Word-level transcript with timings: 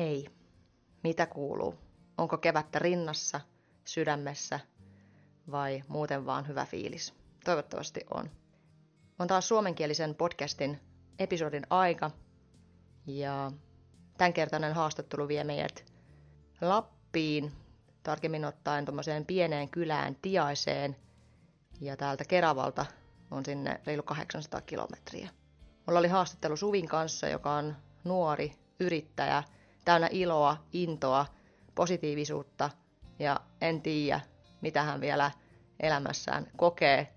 Hei, 0.00 0.26
mitä 1.04 1.26
kuuluu? 1.26 1.74
Onko 2.18 2.38
kevättä 2.38 2.78
rinnassa, 2.78 3.40
sydämessä 3.84 4.60
vai 5.50 5.82
muuten 5.88 6.26
vaan 6.26 6.48
hyvä 6.48 6.66
fiilis? 6.66 7.14
Toivottavasti 7.44 8.00
on. 8.14 8.30
On 9.18 9.26
taas 9.28 9.48
suomenkielisen 9.48 10.14
podcastin 10.14 10.80
episodin 11.18 11.66
aika 11.70 12.10
ja 13.06 13.52
tämänkertainen 14.18 14.74
haastattelu 14.74 15.28
vie 15.28 15.44
meidät 15.44 15.84
Lappiin, 16.60 17.52
tarkemmin 18.02 18.44
ottaen 18.44 18.84
tuommoiseen 18.84 19.26
pieneen 19.26 19.68
kylään 19.68 20.16
Tiaiseen 20.22 20.96
ja 21.80 21.96
täältä 21.96 22.24
Keravalta 22.24 22.86
on 23.30 23.44
sinne 23.44 23.80
reilu 23.86 24.02
800 24.02 24.60
kilometriä. 24.60 25.28
Mulla 25.86 25.98
oli 25.98 26.08
haastattelu 26.08 26.56
Suvin 26.56 26.88
kanssa, 26.88 27.28
joka 27.28 27.52
on 27.52 27.76
nuori 28.04 28.52
yrittäjä, 28.80 29.42
täynnä 29.84 30.08
iloa, 30.10 30.56
intoa, 30.72 31.26
positiivisuutta 31.74 32.70
ja 33.18 33.40
en 33.60 33.82
tiedä, 33.82 34.20
mitä 34.60 34.82
hän 34.82 35.00
vielä 35.00 35.30
elämässään 35.80 36.46
kokee. 36.56 37.14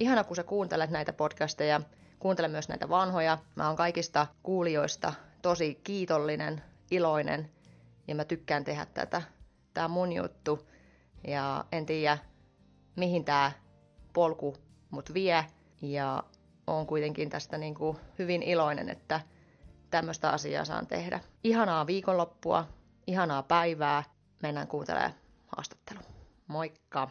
Ihana, 0.00 0.24
kun 0.24 0.36
sä 0.36 0.42
kuuntelet 0.42 0.90
näitä 0.90 1.12
podcasteja, 1.12 1.80
kuuntele 2.18 2.48
myös 2.48 2.68
näitä 2.68 2.88
vanhoja. 2.88 3.38
Mä 3.54 3.66
oon 3.66 3.76
kaikista 3.76 4.26
kuulijoista 4.42 5.12
tosi 5.42 5.80
kiitollinen, 5.84 6.62
iloinen 6.90 7.50
ja 8.08 8.14
mä 8.14 8.24
tykkään 8.24 8.64
tehdä 8.64 8.86
tätä. 8.86 9.22
Tää 9.74 9.84
on 9.84 9.90
mun 9.90 10.12
juttu 10.12 10.68
ja 11.26 11.64
en 11.72 11.86
tiedä, 11.86 12.18
mihin 12.96 13.24
tää 13.24 13.52
polku 14.12 14.56
mut 14.90 15.14
vie 15.14 15.44
ja 15.82 16.24
on 16.66 16.86
kuitenkin 16.86 17.30
tästä 17.30 17.58
niin 17.58 17.74
kuin 17.74 17.96
hyvin 18.18 18.42
iloinen, 18.42 18.88
että 18.88 19.20
tämmöistä 19.90 20.30
asiaa 20.30 20.64
saan 20.64 20.86
tehdä. 20.86 21.20
Ihanaa 21.44 21.86
viikonloppua, 21.86 22.68
ihanaa 23.06 23.42
päivää. 23.42 24.04
Mennään 24.42 24.68
kuuntelemaan 24.68 25.14
haastattelu. 25.56 26.00
Moikka! 26.46 27.10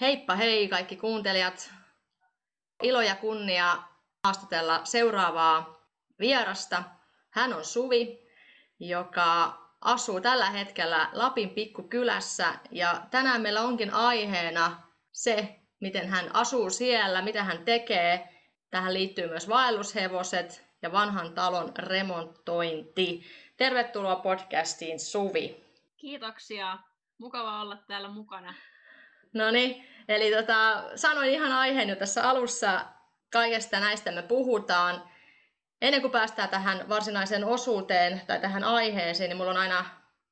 Heippa 0.00 0.34
hei 0.34 0.68
kaikki 0.68 0.96
kuuntelijat! 0.96 1.70
Ilo 2.82 3.00
ja 3.00 3.14
kunnia 3.14 3.82
haastatella 4.24 4.80
seuraavaa 4.84 5.80
vierasta. 6.18 6.82
Hän 7.30 7.54
on 7.54 7.64
Suvi, 7.64 8.28
joka 8.80 9.58
asuu 9.86 10.20
tällä 10.20 10.50
hetkellä 10.50 11.08
Lapin 11.12 11.50
pikkukylässä 11.50 12.54
ja 12.70 13.02
tänään 13.10 13.40
meillä 13.40 13.62
onkin 13.62 13.94
aiheena 13.94 14.82
se, 15.12 15.60
miten 15.80 16.08
hän 16.08 16.36
asuu 16.36 16.70
siellä, 16.70 17.22
mitä 17.22 17.44
hän 17.44 17.64
tekee. 17.64 18.28
Tähän 18.70 18.94
liittyy 18.94 19.28
myös 19.28 19.48
vaellushevoset 19.48 20.66
ja 20.82 20.92
vanhan 20.92 21.34
talon 21.34 21.72
remontointi. 21.78 23.24
Tervetuloa 23.56 24.16
podcastiin 24.16 25.00
Suvi. 25.00 25.64
Kiitoksia. 25.96 26.78
Mukava 27.18 27.60
olla 27.60 27.76
täällä 27.76 28.08
mukana. 28.08 28.54
No 29.32 29.50
niin, 29.50 29.88
eli 30.08 30.36
tota, 30.36 30.84
sanoin 30.94 31.30
ihan 31.30 31.52
aiheen 31.52 31.88
jo 31.88 31.96
tässä 31.96 32.28
alussa. 32.28 32.84
Kaikesta 33.32 33.80
näistä 33.80 34.12
me 34.12 34.22
puhutaan. 34.22 35.15
Ennen 35.80 36.00
kuin 36.00 36.10
päästään 36.10 36.48
tähän 36.48 36.88
varsinaiseen 36.88 37.44
osuuteen 37.44 38.20
tai 38.26 38.40
tähän 38.40 38.64
aiheeseen, 38.64 39.30
niin 39.30 39.36
mulla 39.36 39.50
on 39.50 39.56
aina 39.56 39.84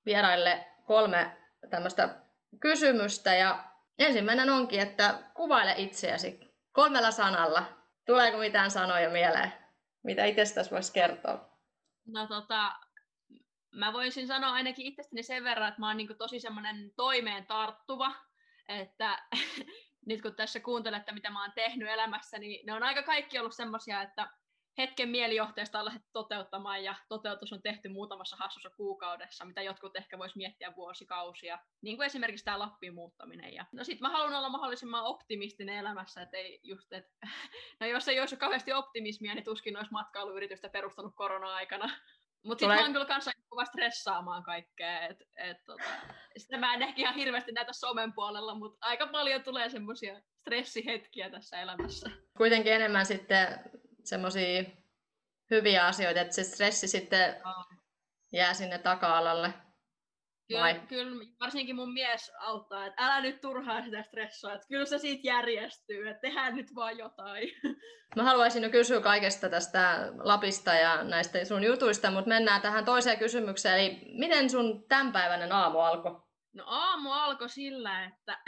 vieraille 0.07 0.67
kolme 0.85 1.37
tämmöistä 1.71 2.25
kysymystä. 2.61 3.35
Ja 3.35 3.65
ensimmäinen 3.99 4.51
onkin, 4.51 4.81
että 4.81 5.19
kuvaile 5.35 5.75
itseäsi 5.77 6.41
kolmella 6.73 7.11
sanalla. 7.11 7.63
Tuleeko 8.07 8.39
mitään 8.39 8.71
sanoja 8.71 9.11
mieleen? 9.11 9.53
Mitä 10.03 10.25
itsestäsi 10.25 10.71
voisi 10.71 10.93
kertoa? 10.93 11.59
No 12.07 12.27
tota, 12.27 12.73
mä 13.75 13.93
voisin 13.93 14.27
sanoa 14.27 14.53
ainakin 14.53 14.87
itsestäni 14.87 15.23
sen 15.23 15.45
verran, 15.45 15.69
että 15.69 15.81
mä 15.81 15.87
oon 15.87 15.97
niin 15.97 16.19
tosi 16.19 16.41
semmoinen 16.41 16.93
toimeen 16.97 17.47
tarttuva, 17.47 18.15
että 18.69 19.19
nyt 20.09 20.23
kun 20.23 20.35
tässä 20.35 20.61
kuuntelette, 20.61 21.13
mitä 21.13 21.31
mä 21.31 21.43
oon 21.43 21.53
tehnyt 21.55 21.89
elämässä, 21.89 22.39
niin 22.39 22.67
ne 22.67 22.73
on 22.73 22.83
aika 22.83 23.03
kaikki 23.03 23.39
ollut 23.39 23.55
semmoisia, 23.55 24.03
että 24.03 24.29
hetken 24.79 25.09
mielijohteesta 25.09 25.79
on 25.79 25.85
lähdetty 25.85 26.09
toteuttamaan 26.13 26.85
ja 26.85 26.95
toteutus 27.09 27.53
on 27.53 27.63
tehty 27.63 27.89
muutamassa 27.89 28.37
hassussa 28.37 28.71
kuukaudessa, 28.71 29.45
mitä 29.45 29.63
jotkut 29.63 29.97
ehkä 29.97 30.19
vois 30.19 30.37
miettiä 30.37 30.77
vuosikausia, 30.77 31.59
niin 31.83 31.97
kuin 31.97 32.07
esimerkiksi 32.07 32.45
tämä 32.45 32.59
Lappiin 32.59 32.95
muuttaminen. 32.95 33.55
Ja... 33.55 33.67
No 33.73 33.85
sit 33.85 34.01
mä 34.01 34.09
haluan 34.09 34.35
olla 34.35 34.49
mahdollisimman 34.49 35.05
optimistinen 35.05 35.77
elämässä, 35.77 36.23
että 36.23 36.37
ei 36.37 36.61
just, 36.63 36.93
et... 36.93 37.05
no 37.81 37.87
jos 37.87 38.09
ei 38.09 38.21
olisi 38.21 38.37
kauheasti 38.37 38.73
optimismia, 38.73 39.35
niin 39.35 39.45
tuskin 39.45 39.77
olisi 39.77 39.93
matkailuyritystä 39.93 40.69
perustanut 40.69 41.15
korona-aikana. 41.15 41.91
Mutta 42.45 42.61
sitten 42.61 42.79
mä 42.79 42.83
oon 42.83 42.93
kyllä 42.93 43.05
kanssa 43.05 43.31
kova 43.49 43.65
stressaamaan 43.65 44.43
kaikkea. 44.43 45.07
Et, 45.07 45.23
et, 45.37 45.57
tota, 45.65 45.85
sitä 46.37 46.59
mä 46.59 46.75
en 46.75 46.83
ehkä 46.83 47.01
ihan 47.01 47.15
hirveästi 47.15 47.53
näitä 47.53 47.73
somen 47.73 48.13
puolella, 48.13 48.55
mutta 48.55 48.87
aika 48.87 49.07
paljon 49.07 49.43
tulee 49.43 49.71
semmoisia 49.71 50.21
stressihetkiä 50.41 51.31
tässä 51.31 51.61
elämässä. 51.61 52.11
Kuitenkin 52.37 52.73
enemmän 52.73 53.07
sitten 53.07 53.61
semmoisia 54.05 54.65
hyviä 55.51 55.87
asioita, 55.87 56.21
että 56.21 56.35
se 56.35 56.45
stressi 56.45 56.89
sitten 56.89 57.43
jää 58.33 58.55
sinne 58.55 58.79
taka-alalle. 58.79 59.55
Kyllä, 60.49 60.75
kyllä, 60.75 61.27
varsinkin 61.41 61.77
mun 61.77 61.93
mies 61.93 62.33
auttaa, 62.39 62.87
että 62.87 63.07
älä 63.07 63.21
nyt 63.21 63.41
turhaa 63.41 63.83
sitä 63.83 64.03
stressoa, 64.03 64.53
että 64.53 64.69
kyllä 64.69 64.85
se 64.85 64.99
siitä 64.99 65.27
järjestyy, 65.27 66.09
että 66.09 66.21
tehdään 66.21 66.57
nyt 66.57 66.75
vaan 66.75 66.99
jotain. 66.99 67.49
Mä 68.17 68.23
haluaisin 68.23 68.63
jo 68.63 68.71
kysyä 68.71 69.01
kaikesta 69.01 69.49
tästä 69.49 70.13
Lapista 70.19 70.75
ja 70.75 71.05
näistä 71.05 71.45
sun 71.45 71.65
jutuista, 71.65 72.11
mutta 72.11 72.29
mennään 72.29 72.61
tähän 72.61 72.85
toiseen 72.85 73.19
kysymykseen, 73.19 73.79
eli 73.79 74.01
miten 74.19 74.51
sun 74.51 74.89
tämänpäiväinen 74.89 75.53
aamu 75.53 75.79
alkoi? 75.79 76.21
No 76.53 76.65
aamu 76.67 77.13
alkoi 77.13 77.49
sillä, 77.49 78.05
että 78.05 78.39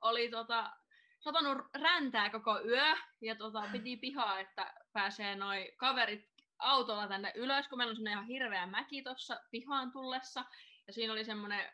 oli 0.00 0.30
tota, 0.30 0.70
satanut 1.18 1.58
räntää 1.80 2.30
koko 2.30 2.60
yö 2.60 2.96
ja 3.20 3.34
tota, 3.36 3.62
piti 3.72 3.96
pihaa, 3.96 4.40
että 4.40 4.74
pääsee 4.92 5.34
noi 5.34 5.72
kaverit 5.76 6.28
autolla 6.58 7.08
tänne 7.08 7.32
ylös, 7.34 7.68
kun 7.68 7.78
meillä 7.78 7.90
on 7.90 7.96
semmoinen 7.96 8.12
ihan 8.12 8.26
hirveä 8.26 8.66
mäki 8.66 9.02
tuossa 9.02 9.40
pihaan 9.50 9.92
tullessa. 9.92 10.44
Ja 10.86 10.92
siinä 10.92 11.12
oli 11.12 11.24
semmoinen 11.24 11.72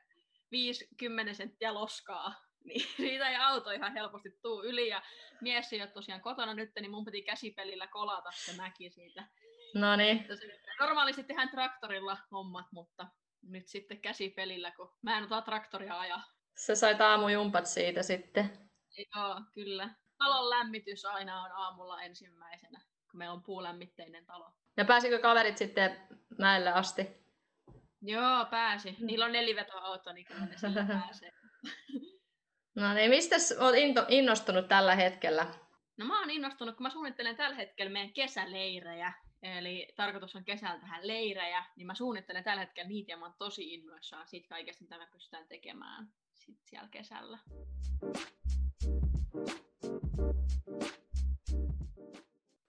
50 0.50 1.34
senttiä 1.34 1.74
loskaa, 1.74 2.34
niin 2.68 2.86
siitä 2.96 3.28
ei 3.28 3.36
auto 3.36 3.70
ihan 3.70 3.92
helposti 3.92 4.30
tuu 4.42 4.62
yli. 4.62 4.88
Ja 4.88 5.02
mies 5.40 5.72
ei 5.72 5.80
ole 5.80 5.90
tosiaan 5.90 6.20
kotona 6.20 6.54
nyt, 6.54 6.70
niin 6.80 6.90
mun 6.90 7.04
piti 7.04 7.22
käsipelillä 7.22 7.86
kolata 7.86 8.30
se 8.32 8.56
mäki 8.56 8.90
siitä. 8.90 9.28
No 9.74 9.96
niin. 9.96 10.26
Normaalisti 10.80 11.24
tehdään 11.24 11.50
traktorilla 11.50 12.18
hommat, 12.30 12.66
mutta 12.72 13.06
nyt 13.42 13.68
sitten 13.68 14.00
käsipelillä, 14.00 14.70
kun 14.70 14.92
mä 15.02 15.18
en 15.18 15.24
ota 15.24 15.42
traktoria 15.42 16.00
ajaa. 16.00 16.22
Sä 16.56 16.74
sait 16.74 17.00
aamujumpat 17.00 17.66
siitä 17.66 18.02
sitten. 18.02 18.70
Joo, 19.16 19.40
kyllä. 19.52 19.90
Talon 20.18 20.50
lämmitys 20.50 21.04
aina 21.04 21.42
on 21.42 21.52
aamulla 21.52 22.02
ensimmäisenä, 22.02 22.80
kun 23.14 23.18
meillä 23.18 23.32
on 23.32 23.42
puulämmitteinen 23.42 24.26
talo. 24.26 24.52
Ja 24.76 24.84
pääsikö 24.84 25.18
kaverit 25.18 25.58
sitten 25.58 25.96
mäelle 26.38 26.72
asti? 26.72 27.06
Joo, 28.02 28.46
pääsi. 28.50 28.96
Niillä 29.00 29.24
on 29.24 29.32
nelivetoauto, 29.32 30.12
niin 30.12 30.26
kyllä 30.26 30.46
ne 30.46 30.58
sillä 30.58 30.86
pääsee. 31.00 31.32
No 32.74 32.94
niin, 32.94 33.10
mistä 33.10 33.36
olet 33.58 33.80
innostunut 34.08 34.68
tällä 34.68 34.94
hetkellä? 34.94 35.46
No 35.96 36.06
mä 36.06 36.20
oon 36.20 36.30
innostunut, 36.30 36.76
kun 36.76 36.82
mä 36.82 36.90
suunnittelen 36.90 37.36
tällä 37.36 37.56
hetkellä 37.56 37.92
meidän 37.92 38.12
kesäleirejä. 38.12 39.12
Eli 39.42 39.92
tarkoitus 39.96 40.36
on 40.36 40.44
kesällä 40.44 40.80
tähän 40.80 41.06
leirejä, 41.06 41.64
niin 41.76 41.86
mä 41.86 41.94
suunnittelen 41.94 42.44
tällä 42.44 42.60
hetkellä 42.60 42.88
niitä 42.88 43.12
ja 43.12 43.16
mä 43.16 43.24
oon 43.24 43.34
tosi 43.38 43.74
innoissaan 43.74 44.28
siitä 44.28 44.48
kaikesta, 44.48 44.84
mitä 44.84 44.98
me 44.98 45.06
pystytään 45.12 45.48
tekemään 45.48 46.08
sit 46.34 46.58
siellä 46.64 46.88
kesällä. 46.88 47.38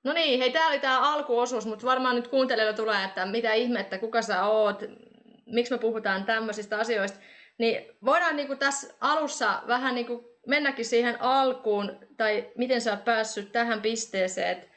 No 0.06 0.14
niin, 0.14 0.40
hei, 0.40 0.52
tää 0.52 0.68
oli 0.68 0.80
tää 0.80 1.00
alkuosuus, 1.00 1.66
mutta 1.66 1.86
varmaan 1.86 2.16
nyt 2.16 2.28
kuuntelijoilla 2.28 2.76
tulee, 2.76 3.04
että 3.04 3.26
mitä 3.26 3.54
ihmettä, 3.54 3.98
kuka 3.98 4.22
sä 4.22 4.46
oot, 4.46 4.84
miksi 5.46 5.74
me 5.74 5.78
puhutaan 5.78 6.26
tämmöisistä 6.26 6.78
asioista. 6.78 7.20
Niin 7.58 7.86
voidaan 8.06 8.36
niin 8.36 8.48
kuin 8.48 8.60
tässä 8.60 8.94
alussa 9.02 9.62
vähän 9.68 9.96
niin 9.96 10.08
kuin 10.08 10.26
mennäkin 10.48 10.86
siihen 10.86 11.22
alkuun, 11.22 12.00
tai 12.18 12.52
miten 12.58 12.82
sä 12.82 12.92
oot 12.92 13.06
päässyt 13.06 13.52
tähän 13.52 13.82
pisteeseen. 13.82 14.72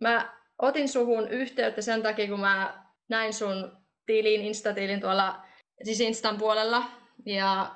Mä 0.00 0.32
otin 0.58 0.88
suhun 0.88 1.28
yhteyttä 1.28 1.82
sen 1.82 2.02
takia, 2.02 2.28
kun 2.28 2.40
mä 2.40 2.84
näin 3.08 3.32
sun 3.32 3.76
tilin, 4.06 4.44
Insta-tilin 4.44 5.00
tuolla, 5.00 5.40
siis 5.82 6.00
Instan 6.00 6.38
puolella. 6.38 6.82
Ja 7.26 7.74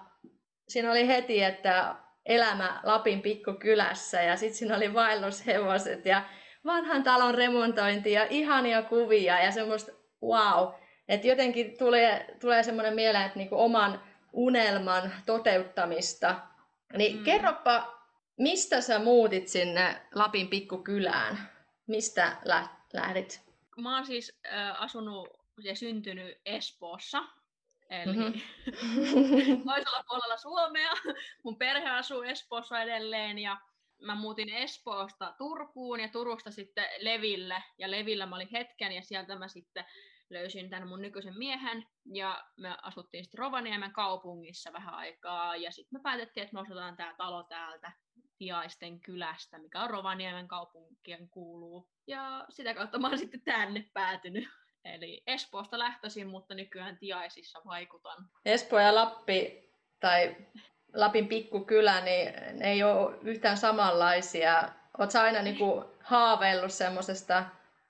siinä 0.69 0.91
oli 0.91 1.07
heti, 1.07 1.43
että 1.43 1.95
elämä 2.27 2.81
Lapin 2.83 3.23
pikkukylässä 3.23 4.23
ja 4.23 4.37
sitten 4.37 4.59
siinä 4.59 4.77
oli 4.77 4.95
vaellushevoset 4.95 6.07
ja 6.07 6.23
vanhan 6.65 7.03
talon 7.03 7.35
remontointi 7.35 8.13
ja 8.13 8.27
ihania 8.31 8.83
kuvia 8.83 9.45
ja 9.45 9.53
semmoista 9.53 9.93
wow. 10.23 10.69
Että 11.09 11.27
jotenkin 11.27 11.79
tulee, 11.79 12.37
tulee 12.41 12.63
semmoinen 12.63 12.95
mieleen, 12.95 13.27
että 13.27 13.39
niinku 13.39 13.61
oman 13.61 14.03
unelman 14.33 15.13
toteuttamista 15.27 16.41
Niin 16.97 17.17
mm. 17.17 17.25
kerropa, 17.25 18.03
mistä 18.39 18.81
sä 18.81 18.99
muutit 18.99 19.49
sinne 19.49 20.03
Lapin 20.15 20.49
pikkukylään? 20.49 21.51
Mistä 21.87 22.37
lä- 22.45 22.69
lähdit? 22.93 23.43
Mä 23.77 23.97
oon 23.97 24.07
siis 24.07 24.41
äh, 24.53 24.83
asunut 24.83 25.29
ja 25.63 25.77
syntynyt 25.77 26.39
Espoossa, 26.47 27.25
eli 27.91 28.17
mm-hmm. 28.17 28.41
toisella 29.67 30.05
puolella 30.09 30.37
Suomea. 30.37 30.93
Mun 31.43 31.57
perhe 31.57 31.91
asuu 31.91 32.23
Espoossa 32.23 32.83
edelleen 32.83 33.39
ja 33.39 33.57
mä 34.03 34.15
muutin 34.15 34.49
Espoosta 34.49 35.35
Turkuun 35.39 36.01
ja 36.01 36.09
Turusta 36.09 36.51
sitten 36.51 36.85
Leville. 36.99 37.63
Ja 37.79 37.91
Levillä 37.91 38.27
mä 38.27 38.37
olin 38.37 38.49
hetken 38.53 38.93
ja 38.93 39.03
sieltä 39.03 39.37
mä 39.37 39.49
sitten 39.49 39.85
löysin 40.31 40.71
tämän 40.71 40.89
mun 40.89 41.03
nykyisen 41.03 41.39
miehen 41.39 41.87
ja 42.13 42.45
me 42.57 42.77
asuttiin 42.83 43.25
sitten 43.25 43.39
Rovaniemen 43.39 43.93
kaupungissa 43.93 44.73
vähän 44.73 44.95
aikaa 44.95 45.57
ja 45.57 45.73
sitten 45.73 45.99
me 45.99 46.03
päätettiin, 46.03 46.45
että 46.45 46.55
me 46.55 46.61
osataan 46.61 46.97
tämä 46.97 47.15
talo 47.19 47.43
täältä 47.43 47.93
Tiaisten 48.39 49.01
kylästä, 49.01 49.59
mikä 49.59 49.81
on 49.81 49.91
Rovaniemen 49.91 50.49
kaupunkien 50.49 51.29
kuuluu. 51.29 51.91
Ja 52.07 52.45
sitä 52.49 52.75
kautta 52.75 52.99
mä 52.99 53.09
oon 53.09 53.19
sitten 53.19 53.41
tänne 53.41 53.91
päätynyt. 53.93 54.49
Eli 54.85 55.23
Espoosta 55.27 55.79
lähtöisin, 55.79 56.29
mutta 56.29 56.55
nykyään 56.55 56.99
Tiaisissa 56.99 57.61
vaikutan. 57.65 58.29
Espoo 58.45 58.79
ja 58.79 58.95
Lappi 58.95 59.71
tai 60.01 60.37
Lapin 60.95 61.29
pikkukylä, 61.29 62.01
niin 62.01 62.33
ne 62.59 62.73
ei 62.73 62.83
ole 62.83 63.19
yhtään 63.23 63.57
samanlaisia. 63.57 64.69
Oletko 64.99 65.19
aina 65.19 65.43
niin 65.43 65.57
kuin 65.59 65.85
haaveillut 66.01 66.73
semmoisesta 66.73 67.45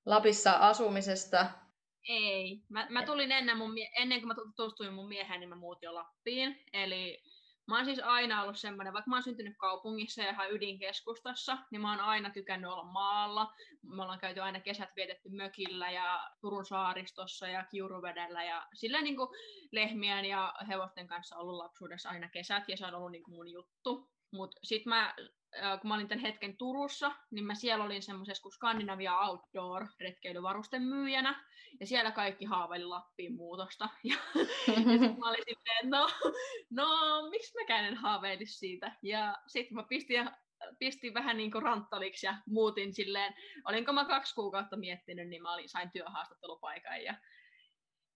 Lapissa 0.05 0.51
asumisesta? 0.51 1.45
Ei. 2.09 2.61
Mä, 2.69 2.87
mä 2.89 3.05
tulin 3.05 3.31
ennen, 3.31 3.57
mun, 3.57 3.75
ennen 3.99 4.19
kuin 4.19 4.27
mä 4.27 4.35
tutustuin 4.35 4.93
mun 4.93 5.07
mieheen, 5.07 5.39
niin 5.39 5.49
mä 5.49 5.55
muutin 5.55 5.87
jo 5.87 5.93
Lappiin. 5.93 6.63
Eli 6.73 7.23
Mä 7.67 7.75
oon 7.75 7.85
siis 7.85 7.99
aina 7.99 8.41
ollut 8.41 8.57
semmoinen, 8.57 8.93
vaikka 8.93 9.09
mä 9.09 9.15
oon 9.15 9.23
syntynyt 9.23 9.57
kaupungissa 9.57 10.21
ja 10.21 10.29
ihan 10.29 10.51
ydinkeskustassa, 10.51 11.57
niin 11.71 11.81
mä 11.81 11.91
oon 11.91 11.99
aina 11.99 12.29
tykännyt 12.29 12.71
olla 12.71 12.83
maalla. 12.83 13.53
Me 13.83 14.01
ollaan 14.01 14.19
käyty 14.19 14.39
aina 14.39 14.59
kesät 14.59 14.89
vietetty 14.95 15.29
mökillä 15.29 15.91
ja 15.91 16.31
Turun 16.41 16.65
saaristossa 16.65 17.47
ja 17.47 17.63
Kiuruvedellä 17.63 18.43
ja 18.43 18.67
sillä 18.73 19.01
niin 19.01 19.15
kuin 19.15 19.29
lehmien 19.71 20.25
ja 20.25 20.53
hevosten 20.67 21.07
kanssa 21.07 21.37
ollut 21.37 21.57
lapsuudessa 21.57 22.09
aina 22.09 22.29
kesät 22.29 22.63
ja 22.67 22.77
se 22.77 22.85
on 22.85 22.95
ollut 22.95 23.11
niin 23.11 23.23
kuin 23.23 23.35
mun 23.35 23.51
juttu. 23.51 24.11
Mutta 24.31 24.59
sitten 24.63 24.89
mä 24.89 25.15
kun 25.81 25.87
mä 25.87 25.95
olin 25.95 26.07
tämän 26.07 26.21
hetken 26.21 26.57
Turussa, 26.57 27.11
niin 27.31 27.45
mä 27.45 27.55
siellä 27.55 27.83
olin 27.83 28.03
semmoisessa 28.03 28.41
kuin 28.41 28.53
Skandinavia 28.53 29.19
Outdoor 29.19 29.87
retkeilyvarusten 29.99 30.81
myyjänä, 30.81 31.45
ja 31.79 31.87
siellä 31.87 32.11
kaikki 32.11 32.45
haaveili 32.45 32.85
Lappiin 32.85 33.35
muutosta. 33.35 33.89
Ja, 34.03 34.15
ja 34.67 34.75
sitten 34.75 35.19
mä 35.19 35.29
olin 35.29 35.43
silleen, 35.47 35.89
no, 35.89 36.09
no 36.69 36.87
miksi 37.29 37.53
mä 37.67 37.79
en 37.79 37.95
haaveilisi 37.95 38.57
siitä? 38.57 38.95
Ja 39.01 39.37
sitten 39.47 39.75
mä 39.75 39.83
pistin, 39.83 40.29
pistin 40.79 41.13
vähän 41.13 41.37
niin 41.37 41.51
kuin 41.51 41.63
ranttaliksi 41.63 42.25
ja 42.25 42.35
muutin 42.45 42.93
silleen, 42.93 43.33
olinko 43.65 43.93
mä 43.93 44.05
kaksi 44.05 44.35
kuukautta 44.35 44.77
miettinyt, 44.77 45.29
niin 45.29 45.41
mä 45.41 45.53
olin, 45.53 45.69
sain 45.69 45.91
työhaastattelupaikan 45.91 47.03
ja, 47.03 47.15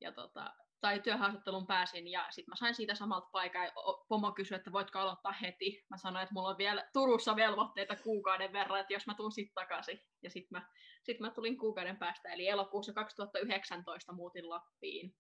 ja 0.02 0.12
tota, 0.12 0.54
tai 0.82 1.00
työhaastattelun 1.00 1.68
pääsin 1.68 2.08
ja 2.08 2.28
sitten 2.30 2.52
mä 2.52 2.56
sain 2.56 2.76
siitä 2.76 2.96
samalta 2.96 3.30
paikan 3.32 3.66
ja 3.66 3.72
pomo 4.10 4.32
kysyi, 4.32 4.56
että 4.56 4.72
voitko 4.72 5.00
aloittaa 5.00 5.32
heti. 5.32 5.86
Mä 5.90 5.98
sanoin, 5.98 6.24
että 6.24 6.34
mulla 6.34 6.50
on 6.50 6.58
vielä 6.58 6.90
Turussa 6.94 7.36
velvoitteita 7.36 7.96
kuukauden 7.96 8.54
verran, 8.54 8.80
että 8.80 8.94
jos 8.94 9.08
mä 9.08 9.16
tuun 9.16 9.32
sitten 9.32 9.54
takaisin. 9.56 10.00
Ja 10.24 10.30
sitten 10.30 10.60
mä, 10.60 10.68
sit 11.04 11.20
mä 11.20 11.32
tulin 11.32 11.58
kuukauden 11.58 11.98
päästä, 11.98 12.30
eli 12.30 12.48
elokuussa 12.48 12.94
2019 12.94 14.14
muutin 14.14 14.50
Lappiin. 14.50 15.16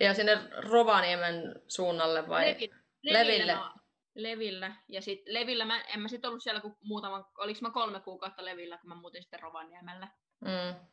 Ja 0.00 0.14
sinne 0.14 0.38
Rovaniemen 0.70 1.62
suunnalle 1.68 2.28
vai? 2.28 2.46
Levi, 2.46 2.70
Leville. 3.02 3.46
Leville. 3.46 3.70
Levillä. 4.14 4.76
Ja 4.88 5.02
sitten 5.02 5.34
Levillä, 5.34 5.64
mä, 5.64 5.80
en 5.80 6.00
mä 6.00 6.08
sitten 6.08 6.28
ollut 6.28 6.42
siellä 6.42 6.60
kuin 6.60 6.76
muutaman, 6.80 7.24
oliko 7.38 7.58
mä 7.62 7.70
kolme 7.70 8.00
kuukautta 8.00 8.44
Levillä, 8.44 8.78
kun 8.78 8.88
mä 8.88 8.94
muutin 8.94 9.22
sitten 9.22 9.40
Rovaniemelle. 9.40 10.08
Mm. 10.40 10.88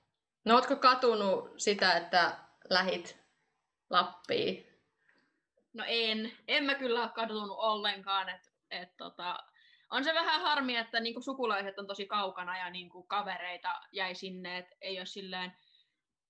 No 0.46 0.56
ootko 0.56 0.76
katunut 0.76 1.54
sitä, 1.58 1.98
että 1.98 2.38
lähit 2.70 3.25
Lappiin? 3.90 4.68
No 5.74 5.84
en. 5.88 6.32
En 6.48 6.64
mä 6.64 6.76
kyllä 6.76 7.02
ole 7.02 7.10
katunut 7.10 7.58
ollenkaan. 7.58 8.30
Et, 8.30 8.52
et 8.72 8.98
tota, 8.98 9.44
on 9.92 10.04
se 10.04 10.14
vähän 10.14 10.42
harmi, 10.42 10.76
että 10.76 11.00
niinku 11.00 11.22
sukulaiset 11.22 11.80
on 11.80 11.88
tosi 11.88 12.06
kaukana 12.06 12.58
ja 12.58 12.70
niinku 12.70 13.04
kavereita 13.04 13.82
jäi 13.92 14.16
sinne, 14.16 14.58
että 14.58 14.76
ei 14.82 15.00
ole 15.00 15.06
silleen, 15.06 15.58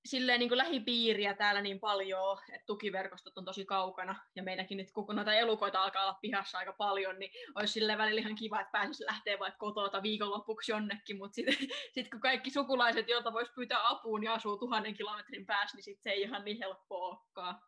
silleen 0.06 0.40
niin 0.40 0.50
kuin 0.50 0.57
lähipiiriä 0.57 1.34
täällä 1.34 1.62
niin 1.62 1.80
paljon, 1.80 2.38
että 2.54 2.66
tukiverkostot 2.66 3.38
on 3.38 3.46
tosi 3.46 3.66
kaukana, 3.66 4.16
ja 4.36 4.44
meidänkin 4.44 4.78
nyt 4.78 4.92
kun 4.92 5.16
noita 5.16 5.34
elukoita 5.34 5.84
alkaa 5.84 6.04
olla 6.04 6.18
pihassa 6.22 6.57
aika 6.57 6.74
paljon, 6.74 7.19
niin 7.19 7.31
olisi 7.56 7.74
sille 7.74 7.98
välillä 7.98 8.22
ihan 8.22 8.36
kiva, 8.36 8.62
että 8.62 8.72
pääsisi 8.72 9.06
lähteä 9.06 9.40
vaikka 9.40 9.57
kotota 9.57 10.04
viikonloppuksi 10.04 10.72
jonnekin, 10.72 11.18
mutta 11.18 11.36
sitten 11.36 11.56
sit 11.96 12.10
kun 12.10 12.19
kaikki 12.19 12.50
sukulaiset, 12.50 13.07
joilta 13.07 13.34
voisi 13.34 13.52
pyytää 13.56 13.90
apuun 13.90 14.24
ja 14.24 14.34
asuu 14.34 14.57
tuhannen 14.57 14.94
kilometrin 14.94 15.46
päässä, 15.46 15.78
niin 15.78 15.84
sitten 15.84 16.04
se 16.04 16.10
ei 16.10 16.22
ihan 16.22 16.46
niin 16.46 16.57
helppoa 16.57 17.07
olekaan. 17.07 17.62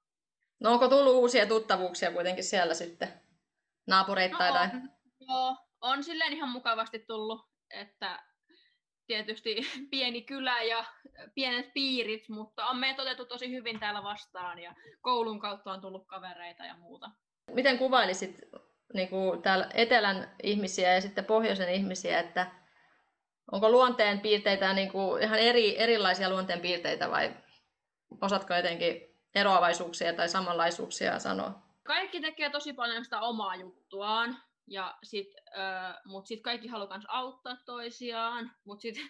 No 0.59 0.71
onko 0.71 0.87
tullut 0.87 1.13
uusia 1.13 1.45
tuttavuuksia 1.45 2.11
kuitenkin 2.11 2.43
siellä 2.43 2.73
sitten? 2.73 3.07
Naapureita 3.87 4.47
no, 4.47 4.53
tai? 4.53 4.69
Joo, 5.19 5.55
on 5.81 6.03
silleen 6.03 6.33
ihan 6.33 6.49
mukavasti 6.49 6.99
tullut, 6.99 7.41
että 7.69 8.23
tietysti 9.07 9.55
pieni 9.91 10.21
kylä 10.21 10.63
ja 10.63 10.85
pienet 11.35 11.73
piirit, 11.73 12.29
mutta 12.29 12.65
on 12.65 12.77
meidät 12.77 12.99
otettu 12.99 13.25
tosi 13.25 13.51
hyvin 13.51 13.79
täällä 13.79 14.03
vastaan 14.03 14.59
ja 14.59 14.75
koulun 15.01 15.39
kautta 15.39 15.71
on 15.71 15.81
tullut 15.81 16.07
kavereita 16.07 16.63
ja 16.63 16.75
muuta. 16.77 17.09
Miten 17.53 17.77
kuvailisit 17.77 18.39
niin 18.93 19.09
kuin 19.09 19.41
täällä 19.41 19.69
etelän 19.73 20.35
ihmisiä 20.43 20.93
ja 20.93 21.01
sitten 21.01 21.25
pohjoisen 21.25 21.73
ihmisiä, 21.73 22.19
että 22.19 22.51
onko 23.51 23.69
luonteen 23.69 24.19
piirteitä 24.19 24.73
niin 24.73 24.91
kuin 24.91 25.23
ihan 25.23 25.39
eri, 25.39 25.79
erilaisia 25.79 26.29
luonteen 26.29 26.59
piirteitä 26.59 27.09
vai 27.09 27.33
osaatko 28.21 28.53
jotenkin 28.53 29.01
eroavaisuuksia 29.35 30.13
tai 30.13 30.29
samanlaisuuksia 30.29 31.19
sanoa? 31.19 31.61
Kaikki 31.83 32.21
tekee 32.21 32.49
tosi 32.49 32.73
paljon 32.73 33.03
sitä 33.03 33.19
omaa 33.19 33.55
juttuaan. 33.55 34.37
Ja 34.67 34.97
sit, 35.03 35.27
äh, 35.57 35.95
mut 36.05 36.27
sit 36.27 36.41
kaikki 36.41 36.67
haluaa 36.67 37.01
auttaa 37.07 37.57
toisiaan, 37.65 38.51
mutta 38.65 38.81
sit 38.81 38.95